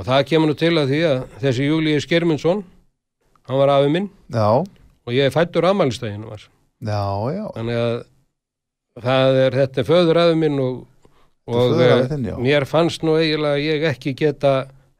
og 0.00 0.06
það 0.08 0.26
kemur 0.30 0.48
nú 0.48 0.56
til 0.56 0.72
að 0.80 0.94
því 0.94 1.00
að 1.04 1.18
þessi 1.42 1.66
Júlíus 1.66 2.06
Germundsson 2.08 2.62
hann 3.50 3.60
var 3.60 3.72
afi 3.74 3.90
minn. 3.92 4.08
Já, 4.32 4.48
og 4.64 5.12
ég 5.12 5.28
er 5.28 5.34
fættur 5.34 5.66
afmælistæðinu 5.68 6.30
var. 6.30 6.46
Já, 6.80 7.04
já, 7.34 7.44
þannig 7.58 7.80
að 7.84 7.96
það 9.04 9.40
er 9.44 9.56
þetta 9.60 9.86
föður 9.90 10.20
afi 10.22 10.38
minn 10.40 10.60
og, 10.64 10.78
og 11.50 11.80
eh, 11.84 11.96
þinn, 12.08 12.28
mér 12.40 12.66
fannst 12.68 13.04
nú 13.04 13.18
eiginlega 13.20 13.58
að 13.58 13.66
ég 13.66 13.88
ekki 13.90 14.14
geta 14.16 14.54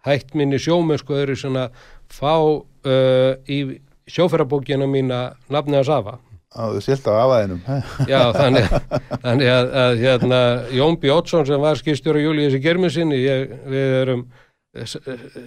hætt 0.04 0.34
minni 0.36 0.60
sjómennsku 0.60 1.16
öðru 1.16 1.36
svona 1.38 1.68
fá 2.10 2.36
uh, 2.36 3.32
í 3.48 3.80
sjóferabókina 4.10 4.88
mína 4.90 5.30
nafni 5.52 5.80
að 5.80 5.88
Safa 5.88 6.18
að 6.50 6.76
þú 6.76 6.80
silt 6.82 7.04
á 7.06 7.12
afaðinum, 7.14 7.60
Já, 8.10 8.20
þannig, 8.40 8.72
þannig 9.22 9.50
að, 9.54 9.68
að 9.82 10.00
hérna, 10.00 10.40
Jón 10.74 10.96
B. 10.98 11.12
Oddsson 11.14 11.46
sem 11.46 11.62
var 11.62 11.78
skipstjóra 11.78 12.22
Júlíus 12.24 12.56
ég, 12.58 13.52
við 13.70 13.94
erum 14.00 14.24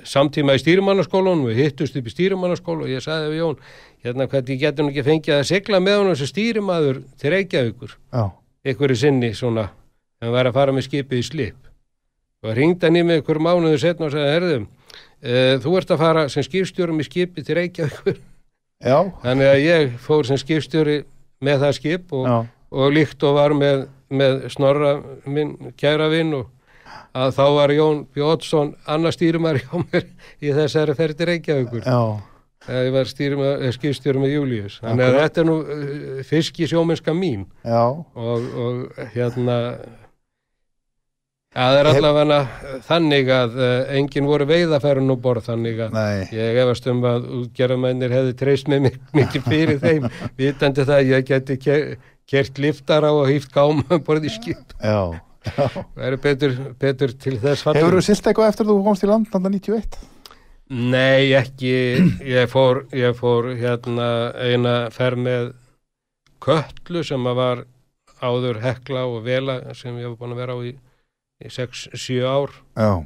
samtíma 0.03 0.57
í 0.57 0.59
stýrimannaskólanum, 0.59 1.47
við 1.47 1.61
hittust 1.63 1.95
upp 1.95 2.07
í 2.09 2.11
stýrimannaskóla 2.11 2.87
og 2.87 2.91
ég 2.91 3.03
sagði 3.03 3.29
við 3.31 3.39
Jón, 3.39 3.59
hérna 4.03 4.27
hvernig 4.31 4.59
getur 4.59 4.83
nú 4.83 4.91
ekki 4.91 5.05
fengið 5.07 5.35
að 5.37 5.45
segla 5.47 5.79
með 5.79 5.99
honum 6.01 6.17
sem 6.19 6.29
stýrimaður 6.31 6.99
til 7.21 7.31
Reykjavíkur, 7.31 7.93
ykkur 8.73 8.93
í 8.93 8.97
sinni 8.99 9.31
svona, 9.37 9.69
en 10.19 10.33
var 10.35 10.49
að 10.49 10.57
fara 10.59 10.75
með 10.75 10.89
skipið 10.89 11.21
í 11.21 11.27
slip. 11.29 11.69
Og 12.43 12.57
ringd 12.57 12.83
hann 12.83 12.99
í 12.99 13.05
mig 13.07 13.21
ykkur 13.21 13.39
mánuðu 13.39 13.79
setna 13.79 14.09
og 14.09 14.11
sagði, 14.11 14.33
herðum, 14.35 14.65
e, 15.23 15.37
þú 15.63 15.77
ert 15.79 15.95
að 15.95 16.03
fara 16.03 16.25
sem 16.31 16.43
skipstjórum 16.43 16.99
í 16.99 17.07
skipið 17.07 17.47
til 17.47 17.57
Reykjavíkur, 17.61 18.19
já, 18.83 18.97
þannig 19.23 19.53
að 19.53 19.63
ég 19.63 19.95
fór 20.03 20.27
sem 20.27 20.41
skipstjóri 20.41 20.99
með 21.43 21.63
það 21.63 21.79
skip 21.79 22.11
og 22.19 22.27
og 22.73 22.93
líkt 22.93 23.23
og 23.25 23.37
var 23.37 23.53
með, 23.57 23.85
með 24.13 24.47
snorra 24.53 24.95
minn 25.29 25.73
kæra 25.79 26.09
vinn 26.11 26.33
og 26.39 26.49
að 27.13 27.31
þá 27.37 27.43
var 27.57 27.73
Jón 27.75 28.03
Bjótsson 28.15 28.73
annar 28.89 29.15
stýrumar 29.15 29.59
hjá 29.61 29.73
mér 29.83 30.05
í 30.43 30.53
þessari 30.55 30.95
ferð 30.97 31.17
til 31.21 31.29
Reykjavíkur. 31.31 31.83
Já, 31.87 32.77
ég 32.87 32.93
var 32.95 33.09
skipstjórum 33.75 34.23
með 34.23 34.35
Július 34.37 34.77
þannig 34.79 35.03
að 35.09 35.17
þetta 35.19 35.41
er 35.43 35.47
nú 35.49 35.57
uh, 35.59 36.21
fiski 36.29 36.69
sjómennska 36.71 37.11
mín. 37.17 37.43
Og, 38.15 38.45
og 38.63 39.03
hérna 39.15 39.57
að 41.53 41.67
það 41.69 41.75
er 41.79 41.87
allavega 41.91 42.37
þannig 42.87 43.27
að 43.35 43.57
enginn 43.99 44.25
voru 44.29 44.47
veiðafærun 44.49 45.11
og 45.13 45.19
borð 45.21 45.49
þannig 45.51 45.83
að 45.85 45.91
nei, 45.99 46.23
Ég 46.33 46.57
efast 46.63 46.87
um 46.89 47.03
að 47.05 47.27
útgerðamennir 47.43 48.15
hefði 48.15 48.33
treyst 48.39 48.71
mig 48.73 48.87
mikið 49.13 49.45
fyrir 49.51 49.83
þeim. 49.83 50.07
Vitandi 50.39 50.87
það 50.87 50.95
að 50.97 51.11
ég 51.11 51.27
geti 51.29 51.59
ke- 51.61 51.97
kert 52.31 52.57
liftar 52.63 53.05
á 53.05 53.11
og 53.13 53.27
hýft 53.29 53.53
gáma 53.53 53.99
borð 54.07 54.25
í 54.25 54.33
skip. 54.33 54.73
Já, 54.81 55.13
eru 56.07 56.19
betur, 56.23 56.55
betur 56.79 57.13
til 57.19 57.37
þess 57.41 57.65
fallin. 57.65 57.81
Hefur 57.81 57.97
þú 57.97 58.03
silt 58.07 58.29
eitthvað 58.29 58.51
eftir 58.53 58.69
þú 58.69 58.77
komst 58.87 59.05
í 59.05 59.09
land 59.09 59.29
náttúrulega 59.29 59.59
91? 59.59 59.99
Nei, 60.73 61.33
ekki. 61.37 61.73
Ég 62.25 62.49
fór, 62.49 62.85
ég 62.95 63.17
fór 63.19 63.51
hérna 63.59 64.09
eina 64.39 64.75
ferð 64.93 65.25
með 65.27 65.49
köllu 66.43 67.03
sem 67.05 67.29
að 67.29 67.39
var 67.39 67.65
áður 68.23 68.61
hekla 68.63 69.07
og 69.09 69.25
vela 69.25 69.59
sem 69.75 69.97
ég 69.99 70.13
var 70.13 70.19
búin 70.21 70.35
að 70.35 70.43
vera 70.45 70.55
á 70.55 70.59
í, 70.63 70.71
í 71.43 71.51
6-7 71.51 72.23
ár. 72.23 72.55
Já, 72.79 73.03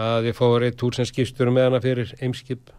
að 0.00 0.30
ég 0.30 0.38
fór 0.38 0.64
eitt 0.66 0.78
túr 0.80 0.96
sem 0.96 1.06
skipstur 1.06 1.52
með 1.54 1.68
hana 1.68 1.80
fyrir 1.82 2.14
eimskip 2.18 2.72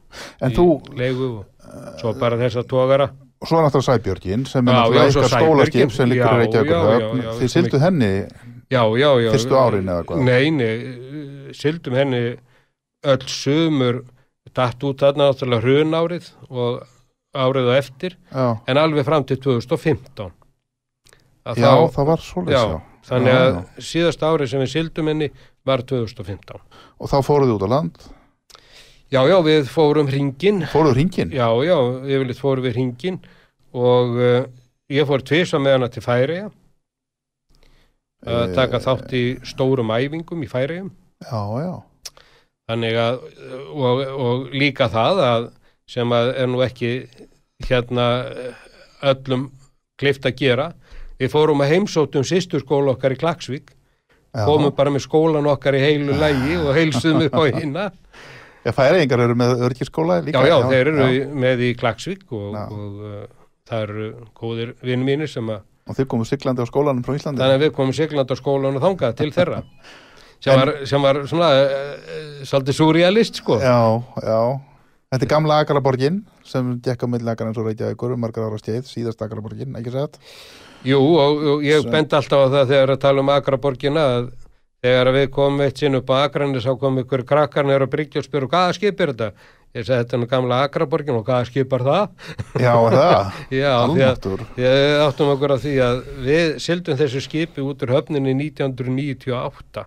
en 0.44 0.52
í 0.52 0.58
þú, 0.58 0.66
leigu 1.00 1.30
og 1.40 2.02
svo 2.02 2.12
bara 2.20 2.40
þessa 2.40 2.66
tógara 2.68 3.08
svo 3.46 3.60
er 3.60 3.66
náttúrulega 3.68 3.88
Sæbjörgin 3.88 4.44
sem 4.50 4.68
er 4.68 4.76
náttúrulega 4.76 5.14
svo 5.14 5.24
eitthvað 5.24 5.46
stólaskip 5.46 5.96
sem 5.96 6.12
liggur 6.12 6.44
í 6.44 6.50
Þið 6.52 7.40
sem 7.40 7.54
silduð 7.54 7.86
henni, 7.86 8.12
Já, 8.72 8.82
já, 8.98 9.10
já. 9.22 9.32
Fyrstu 9.36 9.58
árin 9.60 9.90
eða 9.92 10.06
hvað? 10.10 10.24
Nei, 10.26 10.50
nei, 10.54 11.54
sildum 11.54 11.98
henni 12.00 12.24
öll 13.06 13.28
sumur 13.30 14.02
datt 14.56 14.84
út 14.88 15.04
þarna 15.04 15.30
náttúrulega 15.30 15.62
hrun 15.66 15.96
árið 15.98 16.32
og 16.50 16.82
árið 17.36 17.70
og 17.70 17.78
eftir 17.78 18.18
já, 18.32 18.48
en 18.66 18.80
alveg 18.80 19.06
fram 19.08 19.26
til 19.28 19.38
2015 19.44 20.32
að 21.46 21.62
já, 21.62 21.70
þá, 21.70 21.94
það 21.94 22.10
var 22.10 22.26
já. 22.50 22.62
þannig 23.10 23.38
að 23.38 23.50
já. 23.50 23.62
síðasta 23.92 24.32
árið 24.32 24.52
sem 24.54 24.64
við 24.64 24.72
sildum 24.74 25.12
henni 25.12 25.32
var 25.66 25.84
2015 25.86 26.62
Og 26.96 27.12
þá 27.12 27.18
fóruð 27.26 27.52
þið 27.52 27.58
út 27.58 27.68
á 27.68 27.70
land, 27.76 28.06
Já, 29.14 29.20
já, 29.30 29.36
við 29.46 29.68
fórum 29.70 30.08
hringin 30.10 30.64
fóruð 30.72 30.96
hringin? 30.98 31.30
Já, 31.36 31.46
já, 31.62 31.76
yfirleitt 32.10 32.42
fórum 32.42 32.66
við 32.66 32.80
hringin 32.80 33.20
og 33.76 34.16
uh, 34.18 34.48
ég 34.90 35.06
fór 35.06 35.22
tvisa 35.22 35.60
með 35.62 35.78
hana 35.78 35.90
til 35.94 36.02
Færiða 36.04 36.50
að 38.26 38.42
Eh, 38.50 38.54
taka 38.58 38.80
þátt 38.82 39.14
í 39.14 39.24
stórum 39.46 39.92
æfingum 39.94 40.42
í 40.44 40.50
Færiðum 40.50 40.90
Já, 41.26 41.42
já, 41.62 41.74
þannig 42.70 42.98
að 42.98 43.20
og, 43.72 44.02
og 44.26 44.48
líka 44.54 44.88
það 44.90 45.22
að 45.30 45.46
sem 45.90 46.10
að 46.18 46.32
er 46.42 46.48
nú 46.50 46.64
ekki 46.66 46.90
hérna 47.70 48.08
öllum 49.06 49.50
klift 50.02 50.26
að 50.28 50.36
gera 50.42 50.68
við 51.22 51.32
fórum 51.32 51.62
að 51.64 51.72
heimsóttum 51.76 52.26
sýsturskóla 52.28 52.96
okkar 52.96 53.14
í 53.16 53.20
Klagsvík 53.22 53.70
komum 54.36 54.74
bara 54.76 54.92
með 54.92 55.06
skólan 55.06 55.46
okkar 55.48 55.78
í 55.78 55.84
heilu 55.86 56.18
lægi 56.20 56.58
og 56.60 56.74
heilsuðum 56.76 57.28
upp 57.30 57.38
á 57.40 57.44
hinna 57.62 57.86
Já, 58.66 58.72
færiðingar 58.74 59.22
eru 59.28 59.36
með 59.38 59.60
örkirskóla 59.68 60.16
líka. 60.26 60.42
Já, 60.42 60.50
já, 60.50 60.56
já 60.58 60.70
þeir 60.72 60.88
eru 60.90 61.04
já. 61.14 61.26
með 61.46 61.60
í 61.68 61.68
Klagsvík 61.78 62.24
og, 62.34 62.56
og 62.58 62.96
uh, 63.06 63.20
það 63.70 63.84
eru 63.86 64.08
góðir 64.42 64.72
vinn 64.82 65.04
mínir 65.06 65.30
sem 65.30 65.52
að 65.54 65.62
Og 65.86 65.98
þeir 65.98 66.08
komum 66.10 66.26
siglandi 66.26 66.66
á 66.66 66.68
skólanum 66.68 67.06
frá 67.06 67.14
Íslandi 67.18 67.44
Þannig 67.44 67.60
að 67.60 67.66
við 67.66 67.74
komum 67.78 67.94
siglandi 67.94 68.34
á 68.34 68.38
skólanum 68.40 68.84
þangað 68.84 69.18
til 69.20 69.32
þeirra 69.36 69.60
sem, 70.42 70.54
en, 70.54 70.62
var, 70.62 70.72
sem 70.90 71.06
var 71.06 71.20
svona 71.30 71.50
uh, 71.62 72.40
svolítið 72.48 72.80
surrealist 72.80 73.42
sko 73.44 73.60
Já, 73.62 73.78
já 74.26 74.40
Þetta 75.14 75.28
er 75.28 75.32
gamla 75.32 75.60
Akaraborgin 75.64 76.24
sem 76.46 76.72
dekka 76.84 77.08
milli 77.08 77.30
Akar 77.32 77.48
eins 77.48 77.60
og 77.62 77.70
Reykjavíkur 77.70 78.16
um 78.16 78.20
margar 78.20 78.50
ára 78.50 78.58
skeið, 78.60 78.88
síðast 78.90 79.22
Akaraborgin, 79.24 79.76
ekki 79.80 79.94
sett? 79.94 80.18
Jú, 80.86 80.98
og, 81.00 81.44
og 81.54 81.64
ég 81.66 81.86
bend 81.90 82.14
alltaf 82.14 82.50
á 82.50 82.54
það 82.58 82.74
þegar 82.74 82.94
að 82.96 83.04
tala 83.06 83.24
um 83.24 83.32
Akaraborgina 83.32 84.08
að 84.18 84.28
þegar 84.86 85.12
við 85.16 85.30
komum 85.38 85.64
eitt 85.66 85.82
sinn 85.82 85.98
upp 85.98 86.12
á 86.12 86.26
Akranis 86.26 86.66
þá 86.68 86.76
kom 86.82 87.00
ykkur 87.02 87.24
krakkar 87.30 87.66
nýra 87.66 87.88
bryggja 87.90 88.22
og 88.22 88.28
spyr 88.28 88.46
og 88.46 88.52
hvaða 88.52 88.76
skip 88.78 89.02
er 89.02 89.14
þetta? 89.14 89.48
Ég 89.76 89.84
segi 89.84 89.98
þetta 90.00 90.16
er 90.16 90.30
gamla 90.32 90.62
Akraborgin 90.64 91.18
og 91.18 91.26
hvaða 91.28 91.50
skip 91.50 91.74
er 91.76 91.84
það? 91.84 92.06
Já, 92.64 92.72
það? 92.94 93.42
Já, 93.52 93.72
að 93.76 93.98
ég 94.62 95.02
áttum 95.04 95.32
okkur 95.34 95.56
að 95.58 95.66
því 95.66 95.74
að 95.84 96.00
við 96.24 96.54
sildum 96.64 97.00
þessu 97.02 97.24
skipi 97.26 97.66
út 97.66 97.84
úr 97.84 97.92
höfninni 97.98 98.38
1998 98.38 99.84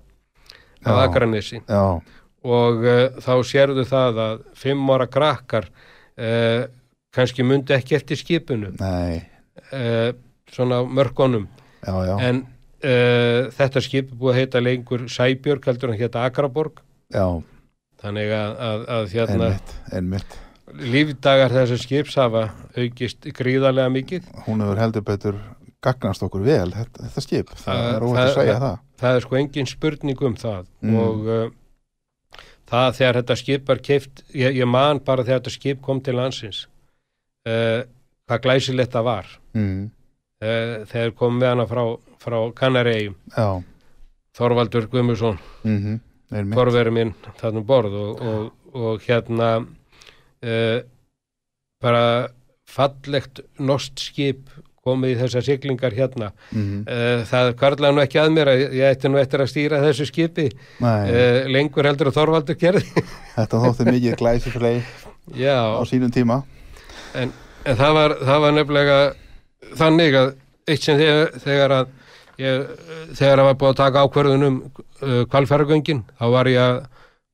á 0.85 0.93
Akranissi 1.07 1.63
og 1.69 2.85
uh, 2.85 3.01
þá 3.25 3.33
sérðu 3.49 3.87
það 3.89 4.21
að 4.27 4.45
fimm 4.61 4.93
ára 4.93 5.09
krakkar 5.11 5.71
uh, 5.73 6.69
kannski 7.17 7.47
myndi 7.47 7.75
ekki 7.79 7.97
eftir 7.99 8.21
skipinu 8.21 8.75
uh, 8.77 10.13
svona 10.53 10.83
mörgunum 10.85 11.49
já, 11.81 11.95
já. 12.13 12.15
en 12.29 12.47
þetta 12.79 13.81
skip 13.83 14.13
er 14.13 14.19
búið 14.21 14.31
að 14.31 14.37
heita 14.39 14.61
lengur 14.63 15.01
Sæbjörg, 15.11 15.65
heldur 15.67 15.91
hann 15.91 15.99
hétta 15.99 16.21
Akraborg 16.29 16.77
já. 17.11 17.27
Þannig 18.03 18.33
að, 18.35 18.57
að, 18.69 18.85
að 18.95 19.15
hérna 19.15 19.49
einmitt, 19.49 19.75
einmitt. 19.93 20.37
lífdagar 20.95 21.55
þessar 21.55 21.81
skips 21.83 22.19
hafa 22.21 22.49
aukist 22.79 23.31
gríðarlega 23.39 23.93
mikið. 23.95 24.29
Hún 24.47 24.65
hefur 24.65 24.83
heldur 24.83 25.07
betur 25.07 25.41
gagnast 25.85 26.25
okkur 26.27 26.43
vel 26.47 26.73
þetta, 26.75 27.05
þetta 27.07 27.25
skip, 27.25 27.53
það, 27.55 27.67
það 27.69 27.93
er 27.93 28.07
óvægt 28.07 28.23
að 28.25 28.33
segja 28.35 28.57
það 28.59 28.79
það. 28.99 29.13
er 29.15 29.25
sko 29.27 29.39
engin 29.39 29.71
spurning 29.71 30.25
um 30.29 30.39
það. 30.39 30.65
Mm. 30.83 30.97
og 31.03 31.29
uh, 31.29 32.43
það 32.69 32.89
þegar 32.99 33.21
þetta 33.21 33.39
skip 33.43 33.71
er 33.75 33.85
keift, 33.91 34.25
ég, 34.35 34.59
ég 34.59 34.71
man 34.71 35.03
bara 35.07 35.27
þegar 35.27 35.45
þetta 35.45 35.55
skip 35.55 35.85
kom 35.85 36.03
til 36.03 36.17
landsins 36.19 36.65
uh, 37.47 37.87
hvað 38.29 38.45
glæsilegt 38.45 38.95
það 38.97 39.09
var. 39.09 39.33
Mm. 39.55 39.89
uh, 40.43 40.75
þegar 40.91 41.17
kom 41.23 41.41
við 41.41 41.53
hana 41.53 41.67
frá, 41.71 41.83
frá 42.23 42.39
Kanarægjum 42.59 43.19
Þorvaldur 44.39 44.91
Guðmusson 44.91 45.41
mm 45.67 45.99
Þorverið 46.29 46.93
minn 46.93 47.15
þarna 47.41 47.63
um 47.63 47.67
borð 47.69 47.95
og, 47.97 48.23
og, 48.31 48.49
og 48.77 49.05
hérna 49.07 49.51
uh, 49.65 50.81
bara 51.83 52.03
fallegt 52.69 53.41
nost 53.59 54.03
skip 54.11 54.51
komið 54.89 55.15
í 55.15 55.17
þessar 55.23 55.45
siglingar 55.45 55.97
hérna. 55.97 56.31
Mm 56.53 56.63
-hmm. 56.63 56.83
uh, 56.89 57.25
það 57.29 57.53
kvarlaði 57.61 57.97
nú 57.97 58.03
ekki 58.05 58.21
að 58.21 58.33
mér 58.37 58.53
að 58.53 58.65
ég 58.77 58.93
ætti 58.93 59.09
nú 59.09 59.21
eftir 59.21 59.45
að 59.45 59.51
stýra 59.53 59.83
þessu 59.85 60.09
skipi 60.09 60.49
uh, 60.49 61.49
lengur 61.49 61.89
heldur 61.89 62.13
að 62.13 62.19
Þorvaldur 62.21 62.61
gerði. 62.61 62.85
Þetta 63.37 63.63
þótti 63.65 63.89
mikið 63.89 64.19
glæsi 64.21 64.53
fyrir 64.53 64.83
á 65.45 65.83
sínum 65.89 66.13
tíma. 66.13 66.43
En, 67.15 67.33
en 67.65 67.77
það, 67.77 67.95
var, 67.95 68.17
það 68.21 68.41
var 68.45 68.53
nefnilega 68.53 68.99
þannig 69.77 70.15
að 70.15 70.35
eitt 70.69 70.85
sem 70.85 70.99
þegar, 71.01 71.33
þegar 71.41 71.75
að 71.81 71.95
ég, 72.43 72.71
þegar 73.19 73.43
að 73.43 73.49
var 73.49 73.59
búið 73.61 73.73
að 73.73 73.81
taka 73.83 74.05
ákverðunum 74.07 74.61
uh, 74.69 75.23
kvalfæragöngin 75.31 76.05
þá 76.19 76.25
var 76.35 76.51
ég 76.53 76.63
að 76.63 76.81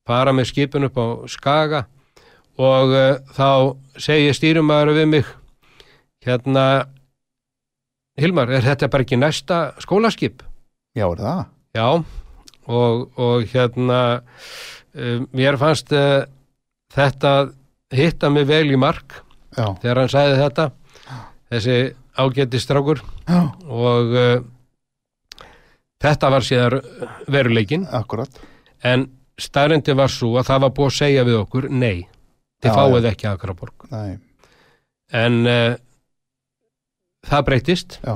fara 0.05 0.33
með 0.37 0.51
skipin 0.51 0.87
upp 0.89 0.99
á 1.01 1.05
Skaga 1.31 1.85
og 2.61 2.91
þá 3.35 3.47
segi 3.99 4.35
stýrumæður 4.37 4.93
við 4.95 5.07
mig 5.11 5.31
hérna 6.23 6.65
Hilmar, 8.15 8.47
er 8.47 8.63
þetta 8.63 8.87
bara 8.87 9.03
ekki 9.03 9.17
næsta 9.19 9.57
skólaskip? 9.83 10.39
Já, 10.95 11.03
er 11.09 11.19
það? 11.19 11.41
Já, 11.75 11.87
og, 12.71 13.01
og 13.19 13.43
hérna, 13.51 13.99
um, 14.95 15.25
mér 15.35 15.57
fannst 15.59 15.91
uh, 15.91 16.23
þetta 16.95 17.33
hitta 17.95 18.31
mig 18.31 18.47
vel 18.47 18.69
í 18.71 18.79
mark 18.79 19.17
Já. 19.57 19.67
þegar 19.83 20.01
hann 20.01 20.13
sæði 20.13 20.37
þetta, 20.39 20.67
þessi 21.51 21.77
ágætti 22.15 22.61
strákur 22.63 23.03
og 23.67 24.15
uh, 24.15 24.37
þetta 26.05 26.33
var 26.33 26.45
síðar 26.45 26.77
veruleikin. 27.31 27.87
Akkurat. 27.93 28.43
En 28.85 29.07
starrendi 29.41 29.95
var 29.97 30.13
svo 30.13 30.35
að 30.39 30.51
það 30.51 30.61
var 30.65 30.75
búið 30.77 30.91
að 30.91 30.99
segja 30.99 31.25
við 31.27 31.39
okkur, 31.41 31.69
nei, 31.73 32.05
þið 32.63 32.77
fáið 32.79 33.09
ekki 33.11 33.31
Akraborg. 33.31 33.89
Nei. 33.91 34.21
En... 35.15 35.41
Uh, 35.43 35.81
það 37.29 37.45
breytist 37.49 37.99
Já. 38.03 38.15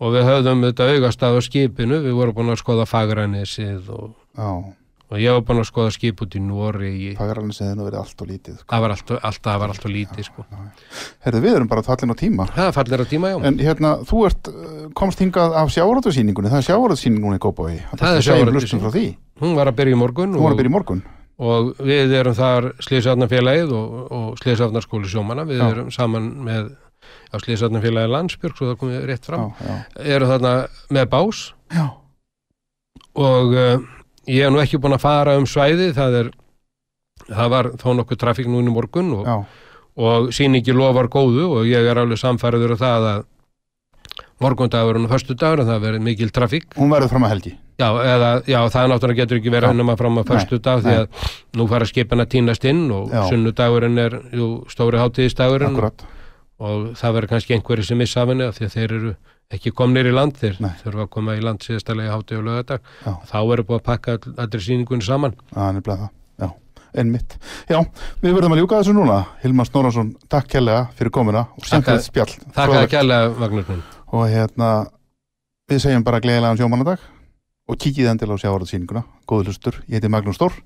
og 0.00 0.14
við 0.14 0.26
höfðum 0.28 0.66
þetta 0.68 0.88
augast 0.94 1.24
á 1.24 1.30
skipinu, 1.44 2.00
við 2.04 2.16
vorum 2.18 2.36
búin 2.36 2.54
að 2.54 2.60
skoða 2.62 2.86
Fagranesið 2.88 3.90
og, 3.94 4.12
og 5.10 5.18
ég 5.18 5.34
var 5.34 5.44
búin 5.46 5.60
að 5.62 5.68
skoða 5.68 5.92
skip 5.94 6.20
út 6.22 6.34
í 6.38 6.40
Nóri 6.44 6.90
hefði 7.18 7.84
verið 7.84 7.98
allt 8.00 8.22
og 8.22 8.30
lítið 8.30 8.58
sko. 8.60 8.68
það 8.70 8.84
var 8.84 8.94
allt, 8.94 9.12
allt, 9.18 9.40
það 9.46 9.62
var 9.62 9.72
allt 9.74 9.86
og 9.86 9.94
lítið 9.94 10.26
sko. 10.28 10.44
Herðu, 11.26 11.40
við 11.44 11.56
erum 11.58 11.70
bara 11.70 11.84
fallin 11.86 12.14
á 12.14 12.16
tíma. 12.20 12.46
Það 12.54 12.72
fallin 12.78 13.02
á 13.02 13.06
tíma, 13.10 13.32
já. 13.32 13.38
En 13.50 13.58
hérna, 13.60 13.92
þú 14.06 14.24
ert, 14.28 14.50
uh, 14.50 14.82
komst 14.98 15.22
hingað 15.22 15.56
af 15.60 15.72
sjávaröðsýningunni 15.74 16.52
það 16.52 16.62
er 16.62 16.68
sjávaröðsýningunni 16.68 17.40
í 17.40 17.42
Gópaví 17.42 17.78
það 17.96 18.20
er 18.20 18.28
sjávaröðsýningunni 18.28 19.16
hún 19.40 19.56
var 19.56 19.70
að 19.70 19.80
byrja 19.80 19.96
í 19.96 19.98
morgun 19.98 20.36
hún 20.36 20.44
var 20.44 20.54
að 20.54 20.60
byrja 20.60 20.70
í 20.70 20.76
morgun. 20.76 21.02
og 21.40 21.70
við 21.80 22.14
erum 22.18 22.36
þar 22.36 22.70
Sliðsafnarfélagið 22.84 23.70
og, 23.72 23.94
og 24.12 24.40
Sliðsafnarskóli 24.42 25.08
sjómana, 25.08 25.46
við 25.48 25.62
já. 25.62 25.68
erum 25.72 25.88
saman 25.94 26.28
með 26.44 26.74
á 27.32 27.36
Sliðsarnafélagi 27.40 28.12
Landsbjörg 28.12 28.58
svo 28.58 28.68
það 28.70 28.80
komið 28.82 29.06
rétt 29.08 29.28
fram. 29.28 29.48
Já, 29.56 29.70
já. 29.70 30.04
eru 30.16 30.28
þarna 30.28 30.52
með 30.92 31.08
bás. 31.14 31.40
Já. 31.70 31.86
og 33.20 33.56
uh, 33.56 33.88
ég 34.28 34.44
hef 34.44 34.52
nú 34.52 34.60
ekki 34.62 34.80
búin 34.82 34.96
að 34.96 35.04
fara 35.06 35.38
um 35.40 35.46
svæði 35.48 35.90
það 35.96 36.18
er 36.20 36.30
það 37.30 37.50
var 37.54 37.70
þó 37.80 37.90
nokkuð 37.98 38.20
trafík 38.20 38.48
núni 38.50 38.72
morgun 38.72 39.12
og, 39.20 39.28
og 39.96 40.30
síningi 40.34 40.74
lofar 40.76 41.08
góðu 41.12 41.48
og 41.60 41.68
ég 41.68 41.86
er 41.86 42.00
alveg 42.02 42.20
samfæriður 42.20 42.76
af 42.76 42.82
það 42.84 43.08
að 43.14 43.28
morgundagurinn 44.40 45.04
og 45.04 45.12
förstu 45.12 45.36
dagur 45.36 45.64
það 45.68 45.82
verður 45.84 46.04
mikil 46.04 46.30
trafík. 46.32 46.70
Hún 46.78 46.92
verður 46.92 47.12
fram 47.12 47.26
að 47.26 47.34
helgi. 47.34 47.50
Já, 47.80 47.88
eða, 48.04 48.30
já 48.48 48.58
það 48.72 48.86
náttúrulega 48.92 49.20
getur 49.22 49.40
ekki 49.40 49.52
verið 49.52 49.72
hennum 49.72 49.92
að 49.92 49.98
fram 50.00 50.20
að 50.20 50.30
förstu 50.32 50.58
dag 50.64 50.80
því 50.84 50.94
að 50.96 51.28
nú 51.60 51.66
fara 51.68 51.88
skipin 51.88 52.24
að 52.24 52.30
týnast 52.34 52.64
inn 52.68 52.86
og 52.92 53.12
sunnudagurinn 53.28 54.00
er 54.00 54.16
jú, 54.36 54.48
stóri 54.72 55.00
hátíðistagurinn 55.00 55.76
Akkurat. 55.76 56.06
Og 56.60 56.90
það 57.00 57.14
verður 57.16 57.32
kannski 57.34 57.56
einhverju 57.56 57.86
sem 57.88 58.00
missa 58.00 58.24
af 58.24 58.32
henni 58.32 58.48
af 58.48 58.56
því 58.56 58.66
að 58.66 58.74
þeir 58.76 58.96
eru 58.98 59.12
ekki 59.50 59.72
komnir 59.76 60.06
í 60.06 60.14
land 60.14 60.38
þeir 60.38 60.58
þurfa 60.82 61.04
að 61.06 61.12
koma 61.14 61.36
í 61.38 61.42
land 61.44 61.64
síðastalegi 61.64 62.12
hátu 62.12 62.38
og 62.38 62.46
lögadag 62.46 62.84
þá 63.02 63.36
verður 63.50 63.66
búið 63.68 63.78
að 63.80 63.86
pakka 63.88 64.16
allir 64.44 64.64
síningunni 64.64 65.06
saman. 65.06 65.34
Það 65.50 65.80
er 65.80 65.86
bleið 65.88 66.04
það, 66.04 66.12
já, 66.44 66.48
enn 67.02 67.12
mitt 67.14 67.36
Já, 67.70 67.78
við 68.22 68.36
verðum 68.36 68.54
að 68.56 68.62
ljúka 68.62 68.80
þessu 68.80 68.94
núna. 68.96 69.18
Hilmar 69.42 69.70
Snorarsson, 69.70 70.14
takk 70.30 70.50
kærlega 70.54 70.84
fyrir 70.98 71.14
komuna 71.14 71.46
og 71.56 71.66
semtið 71.66 72.04
spjall. 72.06 72.30
Takk 72.54 72.94
kærlega 72.94 73.34
Magnússon 73.40 73.82
og 74.10 74.26
hérna 74.30 74.70
við 75.70 75.84
segjum 75.84 76.06
bara 76.06 76.22
gleðilegan 76.22 76.58
sjómannadag 76.58 77.02
og 77.70 77.78
kikið 77.78 78.10
endil 78.10 78.32
á 78.34 78.42
sjávarðsýninguna 78.42 79.04
Góður 79.30 79.52
hlustur, 79.52 79.76
ég 79.86 80.00
heiti 80.00 80.10
Magnús 80.10 80.38
Stór 80.38 80.56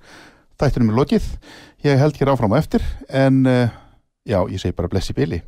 Þættunum 0.60 0.92
er 0.92 0.98
lokið, 1.00 1.24
ég 1.82 1.98
held 1.98 2.20
hér 2.20 2.30
áfram 2.30 2.54
á 2.54 2.60
eftir 2.60 2.84
en 3.10 3.42
uh, 3.50 3.72
já, 4.22 4.38
ég 4.46 4.60
segi 4.62 4.76
bara 4.76 4.90
blessi 4.92 5.16
bili 5.16 5.42